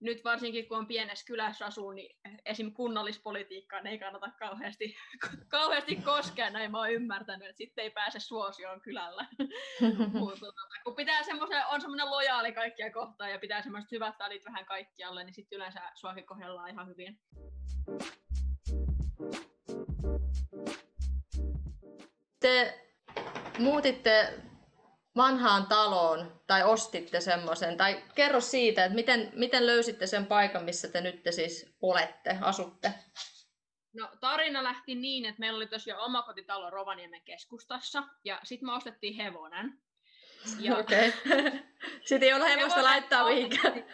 nyt 0.00 0.24
varsinkin 0.24 0.68
kun 0.68 0.78
on 0.78 0.86
pienessä 0.86 1.26
kylässä 1.26 1.66
asuu, 1.66 1.90
niin 1.90 2.16
esim. 2.44 2.72
kunnallispolitiikkaan 2.72 3.86
ei 3.86 3.98
kannata 3.98 4.30
kauheasti, 4.38 4.96
kauheasti 5.48 5.96
koskea, 5.96 6.50
näin 6.50 6.70
mä 6.70 6.78
oon 6.78 6.92
ymmärtänyt, 6.92 7.48
että 7.48 7.58
sitten 7.58 7.82
ei 7.82 7.90
pääse 7.90 8.20
suosioon 8.20 8.80
kylällä. 8.80 9.26
Mutta 10.18 10.40
tota, 10.40 10.60
kun 10.84 10.94
pitää 10.94 11.20
on 11.70 11.80
semmoinen 11.80 12.10
lojaali 12.10 12.52
kaikkia 12.52 12.92
kohtaan 12.92 13.30
ja 13.30 13.38
pitää 13.38 13.62
semmoiset 13.62 13.92
hyvät 13.92 14.18
välit 14.18 14.44
vähän 14.44 14.66
kaikkialle, 14.66 15.24
niin 15.24 15.34
sitten 15.34 15.56
yleensä 15.56 15.80
suakin 15.94 16.26
kohdellaan 16.26 16.70
ihan 16.70 16.88
hyvin. 16.88 17.20
Te 22.40 22.80
muutitte 23.58 24.42
vanhaan 25.16 25.66
taloon 25.66 26.40
tai 26.46 26.64
ostitte 26.64 27.20
semmoisen? 27.20 27.76
Tai 27.76 28.02
kerro 28.14 28.40
siitä, 28.40 28.84
että 28.84 28.94
miten, 28.94 29.32
miten 29.34 29.66
löysitte 29.66 30.06
sen 30.06 30.26
paikan, 30.26 30.64
missä 30.64 30.88
te 30.88 31.00
nyt 31.00 31.20
siis 31.30 31.76
olette, 31.82 32.38
asutte? 32.40 32.94
No 33.94 34.08
tarina 34.20 34.62
lähti 34.62 34.94
niin, 34.94 35.24
että 35.24 35.40
meillä 35.40 35.56
oli 35.56 35.66
tosiaan 35.66 36.04
omakotitalo 36.04 36.70
Rovaniemen 36.70 37.22
keskustassa 37.24 38.02
ja 38.24 38.40
sitten 38.44 38.66
me 38.66 38.74
ostettiin 38.74 39.14
hevonen. 39.14 39.82
Ja... 40.58 40.76
Okei. 40.76 41.12
Okay. 41.26 41.60
sitten 42.04 42.28
ei 42.28 42.34
ole 42.34 42.56
hevosta 42.56 42.84
laittaa 42.84 43.28
mihinkään. 43.28 43.84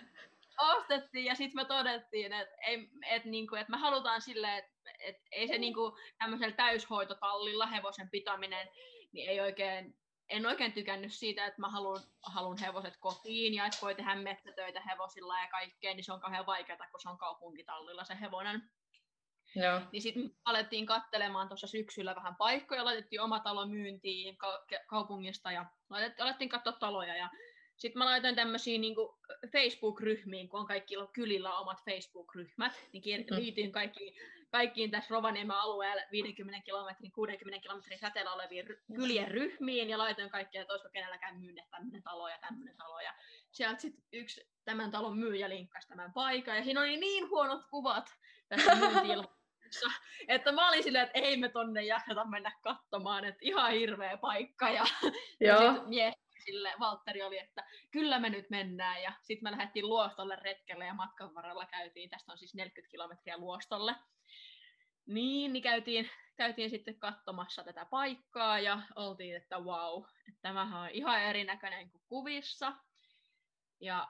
Ostettiin 0.59 1.25
ja 1.25 1.35
sitten 1.35 1.57
me 1.57 1.65
todettiin, 1.65 2.33
että, 2.33 2.55
ei, 2.67 2.91
että, 3.11 3.29
niinku, 3.29 3.55
että 3.55 3.71
me 3.71 3.77
halutaan 3.77 4.23
silleen, 4.23 4.59
että, 4.59 4.91
että 4.99 5.23
ei 5.33 5.49
se 5.49 5.59
niinku, 5.59 5.99
tämmöisellä 6.19 6.57
täyshoitotallilla 6.57 7.67
hevosen 7.67 8.11
pitäminen 8.11 8.69
niin 9.13 9.31
ei 9.31 9.41
oikein 9.41 9.95
en 10.29 10.47
oikein 10.47 10.73
tykännyt 10.73 11.13
siitä, 11.13 11.47
että 11.47 11.61
mä 11.61 11.71
haluan, 11.71 12.01
haluan 12.23 12.59
hevoset 12.59 12.97
kotiin 12.97 13.55
ja 13.55 13.67
että 13.67 13.79
voi 13.83 13.95
tehdä 13.95 14.15
metsätöitä 14.15 14.81
hevosilla 14.81 15.41
ja 15.41 15.49
kaikkea, 15.49 15.95
niin 15.95 16.05
se 16.05 16.13
on 16.13 16.21
kauhean 16.21 16.47
vaikeaa, 16.47 16.91
kun 16.91 17.01
se 17.01 17.09
on 17.09 17.19
kaupunkitallilla 17.19 18.05
se 18.05 18.21
hevonen. 18.21 18.71
Joo. 19.57 19.81
Niin 19.93 20.03
sitten 20.03 20.31
alettiin 20.45 20.87
katselemaan 20.87 21.49
tuossa 21.49 21.67
syksyllä 21.67 22.15
vähän 22.15 22.37
paikkoja, 22.37 22.85
laitettiin 22.85 23.21
oma 23.21 23.41
talo 23.41 23.67
myyntiin 23.67 24.39
ka- 24.39 24.65
kaupungista 24.87 25.53
ja 25.53 25.67
laitettiin, 25.91 26.25
alettiin 26.25 26.49
katsoa 26.49 26.73
taloja 26.73 27.17
ja 27.17 27.31
sitten 27.79 27.99
mä 27.99 28.05
laitoin 28.05 28.35
tämmöisiin 28.35 28.81
niin 28.81 28.95
Facebook-ryhmiin, 29.53 30.49
kun 30.49 30.61
on 30.61 30.67
kaikki 30.67 30.95
kylillä 31.13 31.59
omat 31.59 31.79
Facebook-ryhmät, 31.85 32.73
niin 32.93 33.27
mm. 33.31 33.37
liityin 33.37 33.73
kaikkiin 33.73 34.15
kaikkiin 34.51 34.91
tässä 34.91 35.15
Rovaniemen 35.15 35.57
alueella 35.57 36.03
50 36.13 36.65
kilometrin, 36.65 37.13
60 37.13 37.63
kilometrin 37.63 37.99
säteellä 37.99 38.33
oleviin 38.33 38.67
kylien 38.97 39.29
ryhmiin 39.29 39.91
ja 39.91 39.99
laitoin 39.99 40.31
kaikkia, 40.31 40.61
että 40.63 40.73
olisiko 40.73 40.91
kenelläkään 40.93 41.41
myynne 41.41 41.65
tämmöinen 41.71 42.03
talo 42.03 42.29
ja 42.29 42.39
tämmöinen 42.41 42.77
talo. 42.77 43.01
Ja 43.01 43.15
sieltä 43.51 43.81
sitten 43.81 44.05
yksi 44.13 44.49
tämän 44.65 44.91
talon 44.91 45.19
myyjä 45.19 45.49
linkkasi 45.49 45.89
tämän 45.89 46.13
paikan 46.13 46.57
ja 46.57 46.65
siinä 46.65 46.81
oli 46.81 46.97
niin 46.97 47.31
huonot 47.31 47.61
kuvat 47.71 48.11
tästä 48.49 48.73
että 50.29 50.53
mä 50.53 50.69
olin 50.69 50.83
silleen, 50.83 51.07
että 51.07 51.19
ei 51.19 51.37
me 51.37 51.49
tonne 51.49 51.83
jakseta 51.83 52.25
mennä 52.25 52.53
katsomaan, 52.63 53.25
että 53.25 53.39
ihan 53.43 53.73
hirveä 53.73 54.17
paikka. 54.17 54.71
Ja, 54.71 54.85
Joo. 55.41 55.63
ja 55.63 55.73
sitten 55.73 55.89
mies 55.89 56.15
sille, 56.49 56.75
Valtteri 56.81 57.23
oli, 57.23 57.39
että 57.39 57.65
kyllä 57.91 58.19
me 58.19 58.31
nyt 58.31 58.51
mennään. 58.51 59.03
Ja 59.03 59.13
sitten 59.23 59.45
me 59.45 59.51
lähdettiin 59.51 59.89
Luostolle 59.89 60.37
retkelle 60.37 60.87
ja 60.87 60.95
matkan 60.95 61.35
varrella 61.35 61.67
käytiin, 61.67 62.11
tästä 62.11 62.33
on 62.33 62.39
siis 62.39 62.55
40 62.55 62.91
kilometriä 62.91 63.39
Luostolle. 63.39 63.95
Niin, 65.07 65.53
niin 65.53 65.63
käytiin, 65.63 66.11
käytiin 66.37 66.71
sitten 66.71 66.99
katsomassa 66.99 67.65
tätä 67.65 67.85
paikkaa 67.85 68.61
ja 68.61 68.83
oltiin, 68.97 69.37
että 69.37 69.59
wow, 69.59 70.05
että 70.29 70.41
tämähän 70.43 70.81
on 70.81 70.91
ihan 70.91 71.23
erinäköinen 71.23 71.91
kuin 71.91 72.03
kuvissa. 72.09 72.73
Ja 73.81 74.09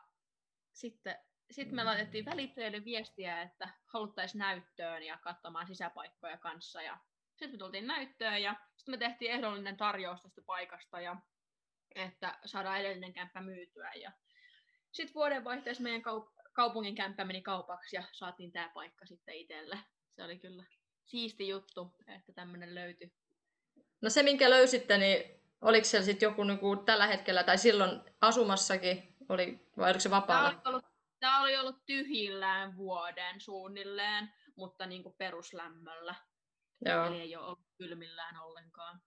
sitten 0.73 1.19
sitten 1.51 1.77
me 1.77 1.85
laitettiin 1.85 2.25
välittäjille 2.25 2.85
viestiä, 2.85 3.43
että 3.43 3.69
haluttaisiin 3.87 4.39
näyttöön 4.39 5.03
ja 5.03 5.19
katsomaan 5.19 5.67
sisäpaikkoja 5.67 6.39
kanssa. 6.39 6.83
Ja 6.83 6.99
sitten 7.31 7.51
me 7.51 7.59
tultiin 7.59 7.87
näyttöön 7.87 8.43
ja 8.43 8.55
sitten 8.77 8.93
me 8.93 8.99
tehtiin 8.99 9.31
ehdollinen 9.31 9.77
tarjous 9.77 10.23
tästä 10.23 10.43
paikasta, 10.47 11.01
ja, 11.01 11.17
että 11.99 12.39
saadaan 12.45 12.81
edellinen 12.81 13.13
kämppä 13.13 13.41
myytyä. 13.41 13.93
Ja 13.95 14.13
sitten 14.93 15.15
vuodenvaihteessa 15.15 15.83
meidän 15.83 16.03
kaup- 16.03 16.51
kaupungin 16.53 16.95
kämppä 16.95 17.25
meni 17.25 17.43
kaupaksi 17.43 17.97
ja 17.97 18.05
saatiin 18.13 18.53
tämä 18.53 18.71
paikka 18.75 19.07
sitten 19.07 19.35
itselle. 19.35 19.79
Se 20.17 20.25
oli 20.25 20.39
kyllä 20.39 20.65
siisti 21.05 21.49
juttu, 21.49 21.95
että 22.17 22.33
tämmöinen 22.33 22.75
löytyi. 22.75 23.13
No 24.01 24.11
se, 24.11 24.23
minkä 24.23 24.51
löysitte, 24.51 24.99
niin 24.99 25.41
oliko 25.61 25.85
siellä 25.85 26.05
sitten 26.05 26.27
joku 26.27 26.45
niinku 26.45 26.77
tällä 26.77 27.07
hetkellä 27.07 27.45
tai 27.45 27.59
silloin 27.59 28.01
asumassakin, 28.21 29.17
oli, 29.29 29.69
vai 29.77 29.91
oliko 29.91 30.01
se 30.01 30.11
vapaalla? 30.11 30.51
Tämä 30.51 30.61
oli 30.65 30.69
ollut, 30.69 30.85
tämä 31.21 31.43
oli 31.43 31.57
ollut 31.57 31.87
tyhjillään 31.87 32.77
vuoden 32.77 33.41
suunnilleen, 33.41 34.33
mutta 34.57 34.87
niin 34.87 35.03
kuin 35.03 35.15
peruslämmöllä. 35.19 36.15
Joo. 36.85 37.07
Eli 37.07 37.21
ei 37.21 37.37
ole 37.37 37.47
ollut 37.47 37.69
kylmillään 37.77 38.37
ollenkaan. 38.43 39.01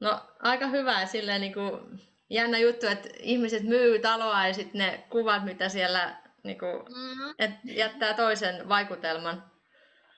No 0.00 0.20
aika 0.42 0.66
hyvä 0.66 1.06
silleen 1.06 1.40
niin 1.40 1.54
kuin, 1.54 2.00
jännä 2.30 2.58
juttu, 2.58 2.86
että 2.86 3.08
ihmiset 3.20 3.62
myy 3.62 3.98
taloa 3.98 4.46
ja 4.46 4.54
sitten 4.54 4.78
ne 4.78 5.06
kuvat, 5.10 5.44
mitä 5.44 5.68
siellä 5.68 6.16
niin 6.42 6.58
kuin, 6.58 6.76
Mm-hmm. 6.76 7.34
et 7.38 7.50
jättää 7.64 8.14
toisen 8.14 8.68
vaikutelman. 8.68 9.50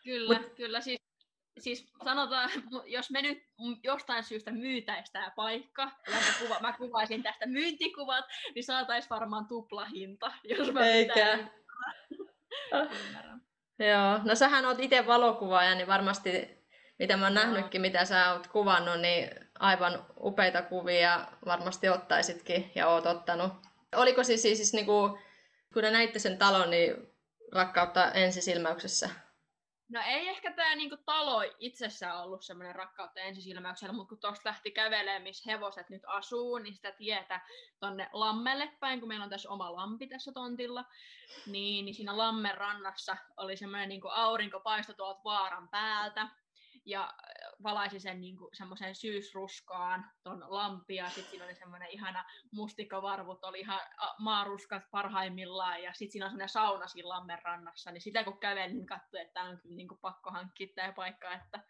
Kyllä, 0.05 0.39
Mut... 0.39 0.55
kyllä. 0.57 0.81
Siis, 0.81 1.01
siis 1.59 1.93
sanotaan, 2.05 2.51
jos 2.87 3.11
me 3.11 3.23
nyt 3.23 3.39
jostain 3.83 4.25
syystä 4.25 4.51
myytäisiin 4.51 5.13
tämä 5.13 5.33
paikka, 5.37 5.83
ja 5.83 6.15
mä, 6.15 6.21
kuva, 6.41 6.61
mä 6.61 6.73
kuvaisin 6.73 7.23
tästä 7.23 7.47
myyntikuvat, 7.47 8.25
niin 8.55 8.65
saataisiin 8.65 9.11
varmaan 9.11 9.47
tuplahinta, 9.47 10.33
jos 10.59 10.73
mä 10.73 10.87
Eikä. 10.87 11.39
Ymmärrän. 12.73 13.43
Joo, 13.79 14.21
no 14.25 14.35
sähän 14.35 14.67
oot 14.67 14.81
itse 14.81 15.07
valokuvaaja, 15.07 15.75
niin 15.75 15.87
varmasti 15.87 16.58
mitä 16.99 17.17
mä 17.17 17.27
oon 17.27 17.35
nähnytkin, 17.35 17.81
mitä 17.81 18.05
sä 18.05 18.33
oot 18.33 18.47
kuvannut, 18.47 19.01
niin 19.01 19.31
aivan 19.59 20.07
upeita 20.21 20.63
kuvia 20.63 21.27
varmasti 21.47 21.89
ottaisitkin 21.89 22.73
ja 22.75 22.89
oot 22.89 23.07
ottanut. 23.07 23.53
Oliko 23.97 24.25
siis, 24.25 24.43
siis, 24.43 24.59
siis 24.59 24.73
niin 24.73 24.87
kuin, 24.87 25.19
kun 25.75 25.83
te 25.83 25.91
näitte 25.91 26.19
sen 26.19 26.39
talon, 26.39 26.71
niin 26.71 26.95
rakkautta 27.53 28.13
ensisilmäyksessä? 28.13 29.11
No 29.93 30.01
ei 30.07 30.29
ehkä 30.29 30.53
tämä 30.53 30.75
niinku 30.75 30.97
talo 31.07 31.43
itsessään 31.59 32.23
ollut 32.23 32.43
semmoinen 32.43 32.75
rakkautta 32.75 33.21
ensisilmäyksellä, 33.21 33.93
mutta 33.93 34.09
kun 34.09 34.19
tuosta 34.19 34.49
lähti 34.49 34.71
kävelemään, 34.71 35.23
missä 35.23 35.51
hevoset 35.51 35.91
nyt 35.91 36.03
asuu, 36.07 36.59
niin 36.59 36.75
sitä 36.75 36.93
tietä 36.93 37.41
tonne 37.81 38.09
lammelle 38.13 38.73
päin, 38.81 39.01
kun 39.01 39.09
meillä 39.09 39.25
on 39.25 39.31
tässä 39.31 39.51
oma 39.51 39.73
lampi 39.73 40.07
tässä 40.07 40.33
tontilla, 40.33 40.85
niin, 41.47 41.85
niin 41.85 41.95
siinä 41.95 42.19
lammen 42.19 42.59
rannassa 42.59 43.17
oli 43.37 43.57
semmoinen 43.57 43.89
niinku 43.89 44.09
aurinko 44.09 44.61
paistoi 44.61 44.95
tuolta 44.95 45.21
vaaran 45.25 45.69
päältä, 45.69 46.29
ja 46.89 47.15
valaisi 47.63 48.01
sen 48.01 48.21
niinku 48.21 48.51
semmoiseen 48.53 48.95
syysruskaan 48.95 50.05
ton 50.23 50.45
lampia, 50.49 51.09
sitten 51.09 51.31
siinä 51.31 51.45
oli 51.45 51.55
semmoinen 51.55 51.91
ihana 51.91 52.25
mustikkavarvut, 52.53 53.45
oli 53.45 53.61
ihan 53.61 53.81
maaruskat 54.19 54.83
parhaimmillaan, 54.91 55.83
ja 55.83 55.93
sitten 55.93 56.13
siinä 56.13 56.27
on 56.27 56.31
semmoinen 56.31 56.49
sauna 56.49 56.87
siinä 56.87 57.09
lammen 57.09 57.39
rannassa, 57.45 57.91
niin 57.91 58.01
sitä 58.01 58.25
kun 58.25 58.39
kävelin, 58.39 58.77
niin 58.77 58.87
katsoin, 58.87 59.23
että 59.23 59.35
tämä 59.35 59.49
on 59.49 59.59
kyllä 59.59 59.77
niinku 59.77 59.99
pakko 60.01 60.31
hankkia 60.31 60.69
tämä 60.75 60.93
paikka, 60.93 61.33
että 61.33 61.61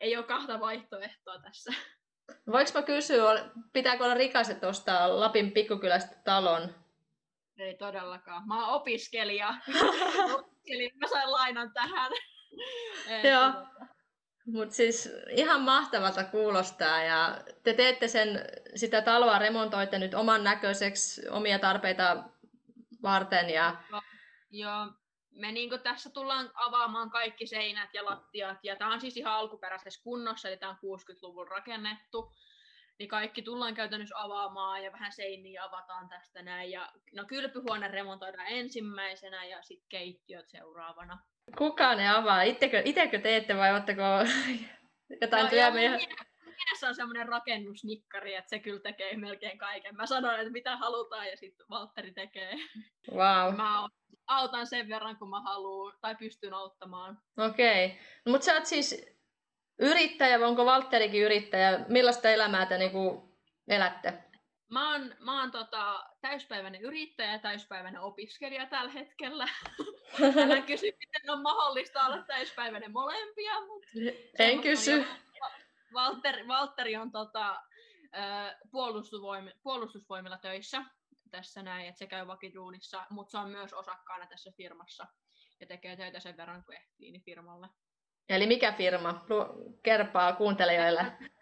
ei 0.00 0.16
ole 0.16 0.24
kahta 0.24 0.60
vaihtoehtoa 0.60 1.38
tässä. 1.38 1.72
Voinko 2.52 2.70
mä 2.74 2.82
kysyä, 2.82 3.50
pitääkö 3.72 4.04
olla 4.04 4.14
rikaset 4.14 4.64
ostaa 4.64 5.20
Lapin 5.20 5.52
pikkukylästä 5.52 6.16
talon? 6.24 6.74
Ei 7.58 7.74
todellakaan. 7.74 8.48
Mä 8.48 8.64
oon 8.64 8.74
opiskelija. 8.74 9.54
Eli 10.72 10.90
mä 10.94 11.06
sain 11.08 11.32
lainan 11.32 11.72
tähän. 11.72 12.12
Joo. 13.30 13.52
Mutta 14.46 14.74
siis 14.74 15.10
ihan 15.30 15.60
mahtavalta 15.60 16.24
kuulostaa 16.24 17.02
ja 17.02 17.38
te 17.62 17.74
teette 17.74 18.08
sen, 18.08 18.44
sitä 18.74 19.02
taloa 19.02 19.38
remontoitte 19.38 19.98
nyt 19.98 20.14
oman 20.14 20.44
näköiseksi 20.44 21.28
omia 21.28 21.58
tarpeita 21.58 22.24
varten. 23.02 23.50
Ja... 23.50 23.76
Joo, 24.50 24.86
me 25.30 25.52
niin 25.52 25.70
tässä 25.82 26.10
tullaan 26.10 26.50
avaamaan 26.54 27.10
kaikki 27.10 27.46
seinät 27.46 27.94
ja 27.94 28.04
lattiat 28.04 28.58
ja 28.62 28.76
tämä 28.76 28.92
on 28.92 29.00
siis 29.00 29.16
ihan 29.16 29.32
alkuperäisessä 29.32 30.02
kunnossa, 30.02 30.48
eli 30.48 30.56
tämä 30.56 30.70
on 30.70 30.98
60-luvun 30.98 31.48
rakennettu. 31.48 32.32
Niin 32.98 33.08
kaikki 33.08 33.42
tullaan 33.42 33.74
käytännössä 33.74 34.14
avaamaan 34.18 34.84
ja 34.84 34.92
vähän 34.92 35.12
seiniä 35.12 35.64
avataan 35.64 36.08
tästä 36.08 36.42
näin. 36.42 36.70
Ja, 36.70 36.92
no 37.14 37.24
kylpyhuone 37.24 37.88
remontoidaan 37.88 38.48
ensimmäisenä 38.48 39.44
ja 39.44 39.62
sitten 39.62 39.88
keittiöt 39.88 40.50
seuraavana. 40.50 41.18
Kuka 41.58 41.94
ne 41.94 42.10
avaa? 42.10 42.42
Ittekö, 42.42 42.82
itekö 42.84 43.18
teette 43.18 43.56
vai 43.56 43.72
oletteko 43.72 44.02
jotain 45.20 45.44
no, 45.44 45.50
työmiä? 45.50 45.90
Mies 45.90 46.84
on 46.84 46.94
semmoinen 46.94 47.28
rakennusnikkari, 47.28 48.34
että 48.34 48.48
se 48.48 48.58
kyllä 48.58 48.80
tekee 48.80 49.16
melkein 49.16 49.58
kaiken. 49.58 49.96
Mä 49.96 50.06
sanon, 50.06 50.34
että 50.34 50.52
mitä 50.52 50.76
halutaan 50.76 51.26
ja 51.26 51.36
sitten 51.36 51.66
Valtteri 51.70 52.12
tekee. 52.12 52.54
Wow. 53.10 53.56
Mä 53.56 53.88
autan 54.26 54.66
sen 54.66 54.88
verran, 54.88 55.16
kun 55.16 55.30
mä 55.30 55.40
haluan 55.40 55.98
tai 56.00 56.14
pystyn 56.14 56.54
auttamaan. 56.54 57.18
Okei. 57.38 57.86
Okay. 57.86 57.98
No, 58.26 58.32
mutta 58.32 58.44
sä 58.44 58.54
oot 58.54 58.66
siis 58.66 59.06
yrittäjä, 59.78 60.40
vai 60.40 60.48
onko 60.48 60.64
Valtterikin 60.64 61.22
yrittäjä? 61.22 61.80
Millaista 61.88 62.30
elämää 62.30 62.66
te 62.66 62.78
niinku 62.78 63.36
elätte? 63.68 64.31
Mä 64.72 64.92
oon, 64.92 65.14
mä 65.18 65.40
oon 65.40 65.50
tota, 65.50 66.10
täyspäiväinen 66.20 66.80
yrittäjä 66.80 67.32
ja 67.32 67.38
täyspäiväinen 67.38 68.00
opiskelija 68.00 68.66
tällä 68.66 68.92
hetkellä. 68.92 69.48
Älä 70.44 70.60
kysy, 70.60 70.86
miten 70.86 71.30
on 71.30 71.42
mahdollista 71.42 72.06
olla 72.06 72.22
täyspäiväinen 72.22 72.92
molempia. 72.92 73.60
Mutta 73.66 73.90
en 74.38 74.60
kysy. 74.60 75.06
Valtteri, 75.94 76.48
Valtteri 76.48 76.96
on 76.96 77.12
tota, 77.12 77.62
puolustusvoimilla, 78.70 79.58
puolustusvoimilla 79.62 80.38
töissä 80.38 80.84
tässä 81.30 81.62
näin, 81.62 81.88
että 81.88 81.98
se 81.98 82.06
käy 82.06 82.26
vakiduunissa, 82.26 83.06
mutta 83.10 83.30
se 83.30 83.38
on 83.38 83.50
myös 83.50 83.72
osakkaana 83.72 84.26
tässä 84.26 84.52
firmassa 84.56 85.06
ja 85.60 85.66
tekee 85.66 85.96
töitä 85.96 86.20
sen 86.20 86.36
verran, 86.36 86.64
kun 86.64 86.74
ehtii 86.74 87.10
niin 87.10 87.22
firmalle. 87.22 87.68
Eli 88.28 88.46
mikä 88.46 88.72
firma? 88.72 89.24
Kerpaa 89.82 90.32
kuuntelijoille. 90.32 91.04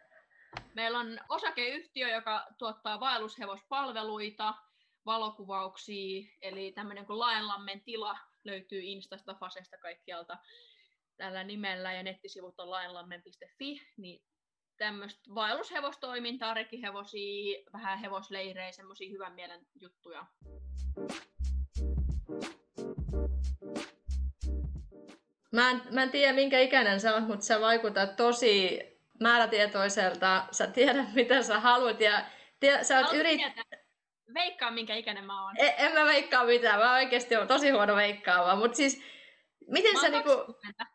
Meillä 0.75 0.99
on 0.99 1.19
osakeyhtiö, 1.29 2.09
joka 2.09 2.47
tuottaa 2.59 3.01
vaellushevospalveluita, 3.01 4.55
valokuvauksia, 5.07 6.29
eli 6.43 6.73
tämmöinen 6.73 7.07
kuin 7.07 7.19
Laenlammen 7.19 7.81
tila 7.81 8.19
löytyy 8.45 8.81
Instasta, 8.81 9.35
Fasesta 9.35 9.79
kaikkialta 9.79 10.39
tällä 11.17 11.45
nimellä, 11.45 11.93
ja 11.93 12.03
nettisivut 12.03 12.61
on 12.61 12.71
laenlammen.fi, 12.71 13.83
niin 13.97 14.23
tämmöistä 14.77 15.35
vaellushevostoimintaa, 15.35 16.55
rekihevosia, 16.55 17.59
vähän 17.73 17.99
hevosleirejä, 17.99 18.73
semmoisia 18.73 19.11
hyvän 19.11 19.35
mielen 19.35 19.67
juttuja. 19.81 20.27
Mä 25.53 25.71
en, 25.71 25.83
mä 25.91 26.03
en 26.03 26.11
tiedä 26.11 26.33
minkä 26.33 26.61
ikäinen 26.61 27.01
sä 27.01 27.15
oot, 27.15 27.27
mutta 27.27 27.45
sä 27.45 27.61
vaikutat 27.61 28.17
tosi 28.17 28.81
määrätietoiselta. 29.21 30.45
Sä 30.51 30.67
tiedät 30.67 31.15
mitä 31.15 31.43
sä 31.43 31.61
haluat 31.61 32.01
ja 32.01 32.25
tie, 32.61 32.85
sä 32.85 32.99
oot 32.99 33.13
yrit... 33.13 33.41
Veikkaa 34.35 34.71
minkä 34.71 34.95
ikäinen 34.95 35.25
mä 35.25 35.45
oon. 35.45 35.55
En, 35.59 35.73
en 35.79 35.93
mä 35.93 36.05
veikkaa 36.05 36.45
mitään, 36.45 36.81
mä 36.81 36.93
oikeasti 36.93 37.37
oon 37.37 37.49
tosi 37.49 37.71
huono 37.71 37.97
veikkaava, 37.97 38.57
mutta 38.57 38.77
siis 38.77 39.03
miten 39.67 39.93
mä 39.93 40.01
sä 40.01 40.09
niinku... 40.09 40.31
20. 40.31 40.87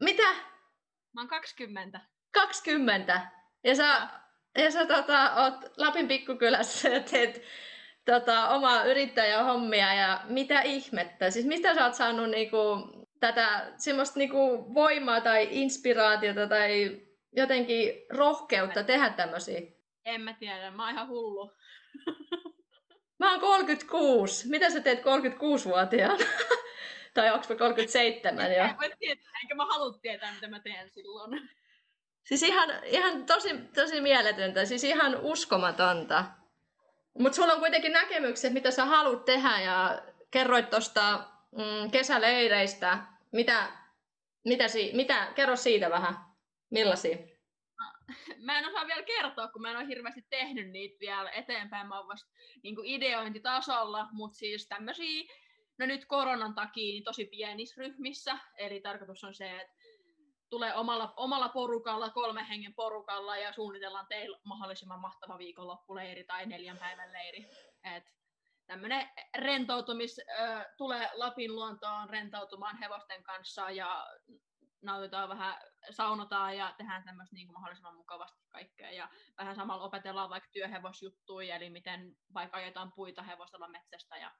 Mitä? 0.00 0.22
Mä 1.14 1.20
oon 1.20 1.28
20. 1.28 2.00
20. 2.32 3.20
Ja 3.64 3.74
sä, 3.74 4.08
ja 4.58 4.70
sä 4.70 4.86
tota, 4.86 5.34
oot 5.34 5.54
Lapin 5.76 6.08
pikkukylässä 6.08 6.88
ja 6.88 7.00
teet 7.00 7.42
tota, 8.04 8.48
omaa 8.48 8.84
yrittäjähommia 8.84 9.94
ja 9.94 10.20
mitä 10.24 10.60
ihmettä. 10.60 11.30
Siis 11.30 11.46
mistä 11.46 11.74
sä 11.74 11.84
oot 11.84 11.94
saanut 11.94 12.30
niinku, 12.30 12.58
tätä 13.20 13.72
semmoista 13.76 14.18
niinku 14.18 14.74
voimaa 14.74 15.20
tai 15.20 15.48
inspiraatiota 15.50 16.46
tai 16.46 17.00
jotenkin 17.32 18.06
rohkeutta 18.10 18.84
tehdä 18.84 19.10
tämmöisiä? 19.10 19.60
En 20.04 20.20
mä 20.20 20.32
tiedä, 20.32 20.70
mä 20.70 20.82
oon 20.82 20.92
ihan 20.92 21.08
hullu. 21.08 21.52
Mä 23.18 23.30
oon 23.30 23.40
36. 23.40 24.48
Mitä 24.48 24.70
sä 24.70 24.80
teet 24.80 24.98
36-vuotiaana? 24.98 26.24
Tai 27.14 27.30
onko 27.30 27.46
37 27.58 28.52
jo? 28.52 28.64
En 28.64 28.98
tietää, 28.98 29.32
enkä 29.42 29.54
mä 29.54 29.66
halua 29.66 29.98
tietää, 30.02 30.34
mitä 30.34 30.48
mä 30.48 30.60
teen 30.60 30.90
silloin. 30.90 31.50
Siis 32.24 32.42
ihan, 32.42 32.84
ihan 32.84 33.26
tosi, 33.26 33.48
tosi 33.74 34.00
mieletöntä, 34.00 34.64
siis 34.64 34.84
ihan 34.84 35.20
uskomatonta. 35.20 36.24
Mutta 37.18 37.36
sulla 37.36 37.52
on 37.52 37.60
kuitenkin 37.60 37.92
näkemykset, 37.92 38.52
mitä 38.52 38.70
sä 38.70 38.84
haluat 38.84 39.24
tehdä 39.24 39.60
ja 39.60 40.02
kerroit 40.30 40.70
tuosta 40.70 41.24
mm, 41.52 41.90
kesäleireistä. 41.90 42.98
Mitä, 43.32 43.66
mitä, 44.44 44.68
si, 44.68 44.90
mitä, 44.94 45.32
kerro 45.34 45.56
siitä 45.56 45.90
vähän. 45.90 46.27
Millaisia? 46.70 47.16
Mä 48.46 48.58
en 48.58 48.66
osaa 48.66 48.86
vielä 48.86 49.02
kertoa, 49.02 49.48
kun 49.48 49.62
mä 49.62 49.70
en 49.70 49.76
ole 49.76 49.86
hirveästi 49.86 50.26
tehnyt 50.30 50.70
niitä 50.70 50.96
vielä 51.00 51.30
eteenpäin. 51.30 51.88
Mä 51.88 51.98
oon 51.98 52.08
vasta 52.08 52.30
niin 52.62 52.76
ideointitasolla, 52.84 54.08
mutta 54.12 54.38
siis 54.38 54.68
tämmöisiä, 54.68 55.34
no 55.78 55.86
nyt 55.86 56.04
koronan 56.04 56.54
takia 56.54 56.92
niin 56.92 57.04
tosi 57.04 57.24
pienissä 57.24 57.82
ryhmissä. 57.82 58.38
Eli 58.58 58.80
tarkoitus 58.80 59.24
on 59.24 59.34
se, 59.34 59.60
että 59.60 59.74
tulee 60.50 60.74
omalla, 60.74 61.14
omalla 61.16 61.48
porukalla, 61.48 62.10
kolme 62.10 62.48
hengen 62.48 62.74
porukalla 62.74 63.36
ja 63.36 63.52
suunnitellaan 63.52 64.06
teille 64.08 64.38
mahdollisimman 64.44 65.00
mahtava 65.00 65.38
viikonloppuleiri 65.38 66.24
tai 66.24 66.46
neljän 66.46 66.78
päivän 66.78 67.12
leiri. 67.12 67.46
Et 67.96 68.04
tämmöinen 68.66 69.08
rentoutumis, 69.36 70.20
äh, 70.40 70.66
tulee 70.76 71.10
Lapin 71.12 71.54
luontoon 71.54 72.10
rentoutumaan 72.10 72.78
hevosten 72.78 73.22
kanssa 73.22 73.70
ja 73.70 74.06
nautitaan 74.82 75.28
vähän, 75.28 75.54
saunotaan 75.90 76.56
ja 76.56 76.74
tehdään 76.78 77.04
tämmöistä 77.04 77.34
niin 77.34 77.52
mahdollisimman 77.52 77.96
mukavasti 77.96 78.42
kaikkea. 78.48 78.90
Ja 78.90 79.08
vähän 79.38 79.56
samalla 79.56 79.84
opetellaan 79.84 80.30
vaikka 80.30 80.48
työhevosjuttuja, 80.52 81.56
eli 81.56 81.70
miten 81.70 82.16
vaikka 82.34 82.56
ajetaan 82.56 82.92
puita 82.92 83.22
hevosella 83.22 83.68
metsästä 83.68 84.16
ja 84.16 84.32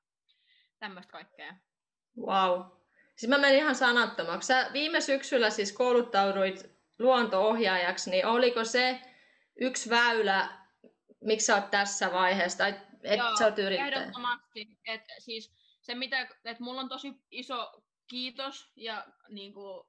tämmöistä 0.78 1.12
kaikkea. 1.12 1.54
Wow. 2.18 2.62
Siis 3.16 3.30
mä 3.30 3.38
menin 3.38 3.59
ihan 3.59 3.75
sanattomaksi. 3.75 4.47
Sä 4.47 4.71
viime 4.73 5.00
syksyllä 5.00 5.50
siis 5.50 5.73
kouluttauduit 5.73 6.78
luonto-ohjaajaksi, 6.99 8.11
niin 8.11 8.26
oliko 8.26 8.64
se 8.64 9.00
yksi 9.61 9.90
väylä, 9.90 10.49
miksi 11.21 11.47
sä 11.47 11.54
oot 11.54 11.71
tässä 11.71 12.12
vaiheessa? 12.12 12.59
Tai 12.59 12.75
et 13.02 13.18
Joo, 13.18 13.37
sä 13.37 13.45
oot 13.45 13.59
yrittäjä? 13.59 13.87
ehdottomasti. 13.87 14.78
Et 14.87 15.00
siis 15.18 15.54
se, 15.80 15.95
mitä, 15.95 16.21
että 16.21 16.57
mulla 16.64 16.80
on 16.80 16.88
tosi 16.88 17.12
iso 17.30 17.83
kiitos 18.11 18.73
ja 18.76 19.07
niin 19.28 19.54
kuin, 19.54 19.88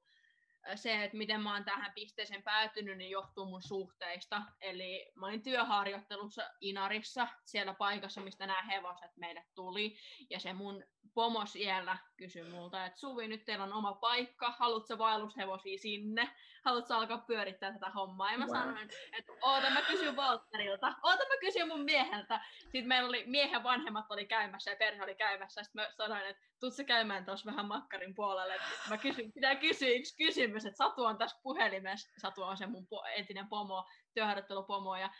se, 0.74 1.04
että 1.04 1.16
miten 1.16 1.40
mä 1.40 1.54
oon 1.54 1.64
tähän 1.64 1.92
pisteeseen 1.94 2.42
päätynyt, 2.42 2.98
niin 2.98 3.10
johtuu 3.10 3.46
mun 3.46 3.62
suhteista. 3.62 4.42
Eli 4.60 5.12
mä 5.14 5.26
olin 5.26 5.42
työharjoittelussa 5.42 6.50
Inarissa, 6.60 7.28
siellä 7.44 7.74
paikassa, 7.74 8.20
mistä 8.20 8.46
nämä 8.46 8.62
hevoset 8.62 9.16
meille 9.16 9.44
tuli. 9.54 9.96
Ja 10.30 10.40
se 10.40 10.52
mun 10.52 10.84
pomo 11.14 11.46
siellä 11.46 11.98
kysyi 12.16 12.42
multa, 12.42 12.86
että 12.86 13.00
Suvi, 13.00 13.28
nyt 13.28 13.44
teillä 13.44 13.64
on 13.64 13.72
oma 13.72 13.92
paikka, 13.92 14.54
haluatko 14.58 14.98
vaellushevosia 14.98 15.78
sinne? 15.78 16.30
Haluatko 16.64 16.94
alkaa 16.94 17.18
pyörittää 17.18 17.72
tätä 17.72 17.90
hommaa? 17.90 18.32
Ja 18.32 18.38
mä 18.38 18.46
wow. 18.46 18.56
sanoin, 18.56 18.90
että 19.18 19.32
oota, 19.42 19.70
mä 19.70 19.82
kysyn 19.82 20.16
Walterilta, 20.16 20.94
oota, 21.02 21.24
mä 21.28 21.36
kysyn 21.40 21.68
mun 21.68 21.84
mieheltä. 21.84 22.40
Sitten 22.58 22.88
meillä 22.88 23.08
oli, 23.08 23.24
miehen 23.26 23.62
vanhemmat 23.62 24.10
oli 24.10 24.26
käymässä 24.26 24.70
ja 24.70 24.76
perhe 24.76 25.04
oli 25.04 25.14
käymässä. 25.14 25.62
Sitten 25.62 25.82
mä 25.82 25.90
sanoin, 25.96 26.26
että 26.26 26.42
tuut 26.60 26.74
sä 26.74 26.84
käymään 26.84 27.24
tuossa 27.24 27.50
vähän 27.50 27.66
makkarin 27.66 28.14
puolelle. 28.14 28.56
Mä 28.88 28.98
kysyn, 28.98 29.32
pitää 29.32 29.54
kysyä 29.54 29.88
yksi 29.88 30.16
kysymys, 30.16 30.66
että 30.66 30.78
Satu 30.78 31.04
on 31.04 31.18
tässä 31.18 31.40
puhelimessa. 31.42 32.12
Satu 32.18 32.42
on 32.42 32.56
se 32.56 32.66
mun 32.66 32.86
entinen 33.14 33.48
pomo, 33.48 33.88
työharjoittelupomo. 34.14 34.96
Ja 34.96 35.10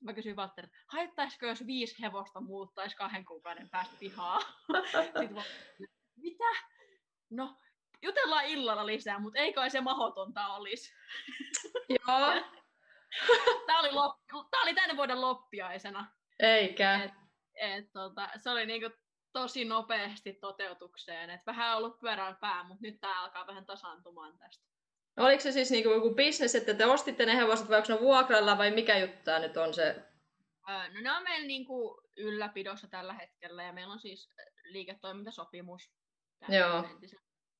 mä 0.00 0.12
kysyin 0.12 0.36
että 0.40 0.68
haittaisiko 0.86 1.46
jos 1.46 1.66
viisi 1.66 2.02
hevosta 2.02 2.40
muuttaisi 2.40 2.96
kahden 2.96 3.24
kuukauden 3.24 3.70
päästä 3.70 3.96
pihaa? 4.00 4.40
Sitten 5.04 5.34
mitä? 6.16 6.44
No, 7.30 7.56
jutellaan 8.02 8.44
illalla 8.44 8.86
lisää, 8.86 9.18
mutta 9.18 9.38
ei 9.38 9.52
kai 9.52 9.70
se 9.70 9.80
mahotonta 9.80 10.46
olisi. 10.46 10.92
Joo. 11.88 12.32
Tämä 13.66 13.80
oli, 13.80 13.92
loppi, 13.92 14.24
tämä 14.50 14.62
oli 14.62 14.74
tänne 14.74 14.96
vuoden 14.96 15.20
loppiaisena. 15.20 16.12
Eikä. 16.38 17.02
Et, 17.04 17.12
et, 17.54 17.92
tota, 17.92 18.28
se 18.40 18.50
oli 18.50 18.66
niinku 18.66 18.96
tosi 19.32 19.64
nopeasti 19.64 20.32
toteutukseen. 20.32 21.30
Et 21.30 21.46
vähän 21.46 21.76
ollut 21.76 21.98
pyörällä 21.98 22.36
pää, 22.40 22.64
mutta 22.64 22.82
nyt 22.82 23.00
tämä 23.00 23.22
alkaa 23.22 23.46
vähän 23.46 23.66
tasaantumaan 23.66 24.38
tästä. 24.38 24.64
Oliko 25.16 25.42
se 25.42 25.52
siis 25.52 25.70
niinku 25.70 25.90
joku 25.90 26.14
bisnes, 26.14 26.54
että 26.54 26.74
te 26.74 26.86
ostitte 26.86 27.26
ne 27.26 27.36
hevoset 27.36 27.68
vai 27.68 27.76
onko 27.76 27.92
ne 27.92 28.00
vuokralla 28.00 28.58
vai 28.58 28.70
mikä 28.70 28.98
juttu 28.98 29.18
tämä 29.24 29.38
nyt 29.38 29.56
on 29.56 29.74
se? 29.74 30.10
no 30.66 31.00
ne 31.00 31.12
on 31.12 31.22
meillä 31.22 31.46
niinku 31.46 32.02
ylläpidossa 32.16 32.88
tällä 32.88 33.12
hetkellä 33.12 33.62
ja 33.62 33.72
meillä 33.72 33.92
on 33.92 34.00
siis 34.00 34.30
liiketoimintasopimus. 34.64 35.90
Joo. 36.48 36.84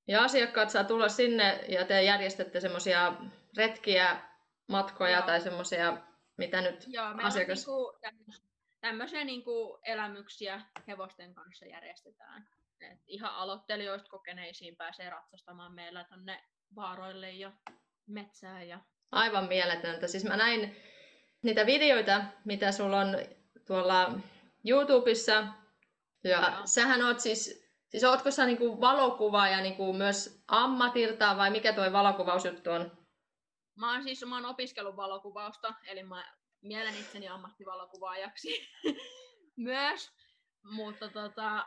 Ja 0.09 0.25
asiakkaat 0.25 0.71
saa 0.71 0.85
tulla 0.85 1.09
sinne 1.09 1.65
ja 1.69 1.85
te 1.85 2.03
järjestätte 2.03 2.61
semmoisia 2.61 3.13
retkiä, 3.57 4.21
matkoja 4.69 5.17
Joo. 5.17 5.27
tai 5.27 5.41
semmoisia, 5.41 5.97
mitä 6.37 6.61
nyt 6.61 6.85
Joo, 6.87 7.07
asiakas... 7.23 7.69
On 7.69 7.75
niinku 8.13 8.39
tämmöisiä 8.81 9.25
niinku 9.25 9.81
elämyksiä 9.85 10.61
hevosten 10.89 11.35
kanssa 11.35 11.67
järjestetään. 11.67 12.49
Et 12.81 12.99
ihan 13.07 13.35
aloittelijoista 13.35 14.11
kokeneisiin 14.11 14.77
pääsee 14.77 15.11
ratsastamaan 15.11 15.75
meillä 15.75 16.05
tonne 16.05 16.45
vaaroille 16.77 17.31
ja 17.31 17.53
metsään. 18.07 18.69
Ja... 18.69 18.81
Aivan 19.13 19.49
mieletöntä. 19.49 20.07
Siis 20.07 20.25
mä 20.25 20.37
näin 20.37 20.77
niitä 21.43 21.67
videoita, 21.67 22.25
mitä 22.45 22.73
sulla 22.73 23.01
on 23.01 23.19
tuolla 23.67 24.13
YouTubessa. 24.65 25.47
Ja 26.25 26.53
Joo. 26.57 26.67
sähän 26.67 27.03
oot 27.03 27.21
siis, 27.21 27.71
siis 27.89 28.05
ootko 28.05 28.31
sä 28.31 28.47
niinku 28.47 28.81
valokuvaaja 28.81 29.61
niinku 29.61 29.93
myös 29.93 30.43
ammatilta 30.49 31.37
vai 31.37 31.51
mikä 31.51 31.73
toi 31.73 31.93
valokuvausjuttu 31.93 32.71
on? 32.71 33.01
Mä 33.77 33.93
oon 33.93 34.03
siis 34.03 34.25
mä 34.27 34.35
oon 34.35 34.45
opiskellut 34.47 34.97
valokuvausta, 34.97 35.75
eli 35.87 36.03
mä 36.03 36.25
mielen 36.61 36.95
itseni 36.95 37.29
ammattivalokuvaajaksi 37.29 38.69
myös, 39.57 40.11
mutta 40.63 41.09
tota, 41.09 41.67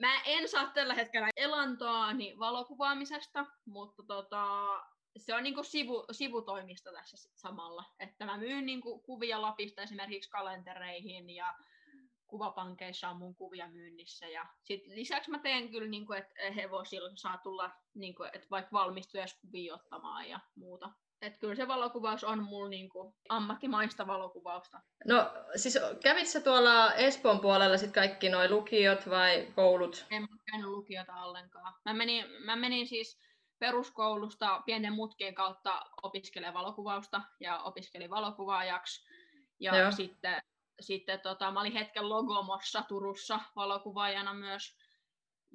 mä 0.00 0.22
en 0.24 0.48
saa 0.48 0.66
tällä 0.66 0.94
hetkellä 0.94 1.28
elantoani 1.36 2.38
valokuvaamisesta, 2.38 3.46
mutta 3.64 4.02
tota, 4.02 4.66
se 5.16 5.34
on 5.34 5.42
niinku 5.42 5.62
sivu, 5.62 6.04
sivutoimista 6.10 6.92
tässä 6.92 7.30
samalla. 7.34 7.84
Että 8.00 8.24
mä 8.24 8.36
myyn 8.36 8.66
niinku 8.66 8.98
kuvia 8.98 9.42
Lapista 9.42 9.82
esimerkiksi 9.82 10.30
kalentereihin 10.30 11.30
ja 11.30 11.54
kuvapankeissa 12.26 13.08
on 13.08 13.16
mun 13.16 13.34
kuvia 13.34 13.68
myynnissä. 13.68 14.28
Ja 14.28 14.46
sit 14.62 14.86
lisäksi 14.86 15.30
mä 15.30 15.38
teen 15.38 15.70
kyllä, 15.70 15.88
niinku, 15.88 16.12
että 16.12 16.34
hevosilla 16.56 17.10
saa 17.14 17.38
tulla 17.38 17.70
niinku, 17.94 18.22
että 18.22 18.46
vaikka 18.50 18.72
valmistujaiskuvia 18.72 19.74
ottamaan 19.74 20.28
ja 20.28 20.40
muuta. 20.54 20.90
Että 21.22 21.38
kyllä 21.38 21.54
se 21.54 21.68
valokuvaus 21.68 22.24
on 22.24 22.42
mulla 22.42 22.68
niinku 22.68 23.14
ammattimaista 23.28 24.06
valokuvausta. 24.06 24.80
No 25.04 25.30
siis 25.56 25.78
kävit 26.02 26.26
sä 26.26 26.40
tuolla 26.40 26.94
Espoon 26.94 27.40
puolella 27.40 27.76
sit 27.76 27.92
kaikki 27.92 28.28
noi 28.28 28.50
lukiot 28.50 29.10
vai 29.10 29.48
koulut? 29.54 30.06
En 30.10 30.22
mä 30.22 30.28
käynyt 30.50 30.70
lukiota 30.70 31.14
ollenkaan. 31.14 31.74
Mä 31.84 31.94
menin, 31.94 32.24
mä 32.44 32.56
menin 32.56 32.86
siis 32.86 33.18
peruskoulusta 33.58 34.62
pienen 34.66 34.92
mutkien 34.92 35.34
kautta 35.34 35.82
opiskelemaan 36.02 36.54
valokuvausta 36.54 37.22
ja 37.40 37.58
opiskelin 37.58 38.10
valokuvaajaksi. 38.10 39.06
Ja 39.60 39.76
Joo. 39.76 39.92
sitten, 39.92 40.42
sitten 40.80 41.20
tota, 41.20 41.50
mä 41.50 41.60
olin 41.60 41.72
hetken 41.72 42.08
Logomossa 42.08 42.82
Turussa 42.88 43.40
valokuvaajana 43.56 44.34
myös 44.34 44.76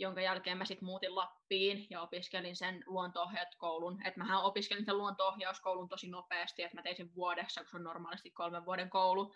jonka 0.01 0.21
jälkeen 0.21 0.57
mä 0.57 0.65
sitten 0.65 0.85
muutin 0.85 1.15
Lappiin 1.15 1.87
ja 1.89 2.01
opiskelin 2.01 2.55
sen 2.55 2.83
luonto 2.85 3.29
koulun. 3.57 4.01
Et 4.05 4.17
mähän 4.17 4.43
opiskelin 4.43 4.85
sen 4.85 4.97
luonto 4.97 5.35
tosi 5.89 6.09
nopeasti, 6.09 6.63
että 6.63 6.75
mä 6.75 6.81
tein 6.81 6.95
sen 6.95 7.15
vuodessa, 7.15 7.61
kun 7.61 7.69
se 7.69 7.77
on 7.77 7.83
normaalisti 7.83 8.31
kolmen 8.31 8.65
vuoden 8.65 8.89
koulu. 8.89 9.35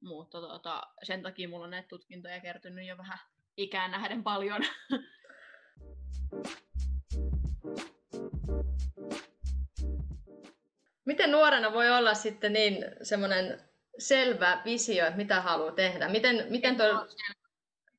Mutta 0.00 0.40
tota, 0.40 0.82
sen 1.02 1.22
takia 1.22 1.48
mulla 1.48 1.64
on 1.64 1.70
näitä 1.70 1.88
tutkintoja 1.88 2.40
kertynyt 2.40 2.86
jo 2.86 2.98
vähän 2.98 3.18
ikään 3.56 3.90
nähden 3.90 4.22
paljon. 4.22 4.62
Miten 11.04 11.30
nuorena 11.30 11.72
voi 11.72 11.90
olla 11.90 12.14
sitten 12.14 12.52
niin 12.52 12.84
semmoinen 13.02 13.60
selvä 13.98 14.62
visio, 14.64 15.06
että 15.06 15.16
mitä 15.16 15.40
haluaa 15.40 15.72
tehdä? 15.72 16.08
Miten, 16.08 16.46
miten 16.48 16.76
toi 16.76 16.90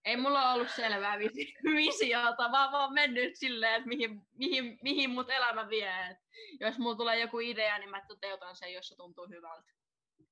ei 0.08 0.18
mulla 0.18 0.52
ollut 0.54 0.70
selvää 0.70 1.20
visiota, 1.78 2.52
vaan 2.52 2.72
vaan 2.72 2.94
mennyt 2.94 3.36
silleen, 3.36 3.74
että 3.74 3.88
mihin, 3.88 4.22
mihin, 4.34 4.80
mihin 4.82 5.10
mut 5.10 5.30
elämä 5.30 5.70
vie. 5.70 6.08
Et 6.10 6.18
jos 6.60 6.80
mulla 6.80 6.96
tulee 6.96 7.20
joku 7.20 7.40
idea, 7.40 7.78
niin 7.78 7.90
mä 7.90 8.06
toteutan 8.08 8.56
sen, 8.56 8.74
jos 8.74 8.88
se 8.88 8.96
tuntuu 8.96 9.28
hyvältä. 9.28 9.72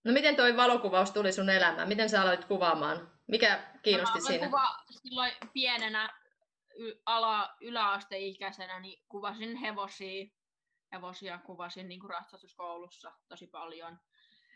No 0.03 0.13
miten 0.13 0.35
toi 0.35 0.57
valokuvaus 0.57 1.11
tuli 1.11 1.31
sun 1.31 1.49
elämään? 1.49 1.88
Miten 1.88 2.09
sä 2.09 2.21
aloit 2.21 2.45
kuvaamaan? 2.45 3.11
Mikä 3.27 3.63
kiinnosti 3.83 4.19
no, 4.19 4.25
siinä? 4.25 4.45
Kuva, 4.45 4.67
silloin 4.91 5.31
pienenä 5.53 6.19
y- 6.75 7.01
ala, 7.05 7.55
yläasteikäisenä 7.61 8.79
niin 8.79 9.03
kuvasin 9.09 9.55
hevosia, 9.55 10.25
hevosia 10.91 11.39
kuvasin 11.45 11.88
niin 11.88 11.99
kuin 11.99 12.09
ratsastuskoulussa 12.09 13.11
tosi 13.27 13.47
paljon. 13.47 13.99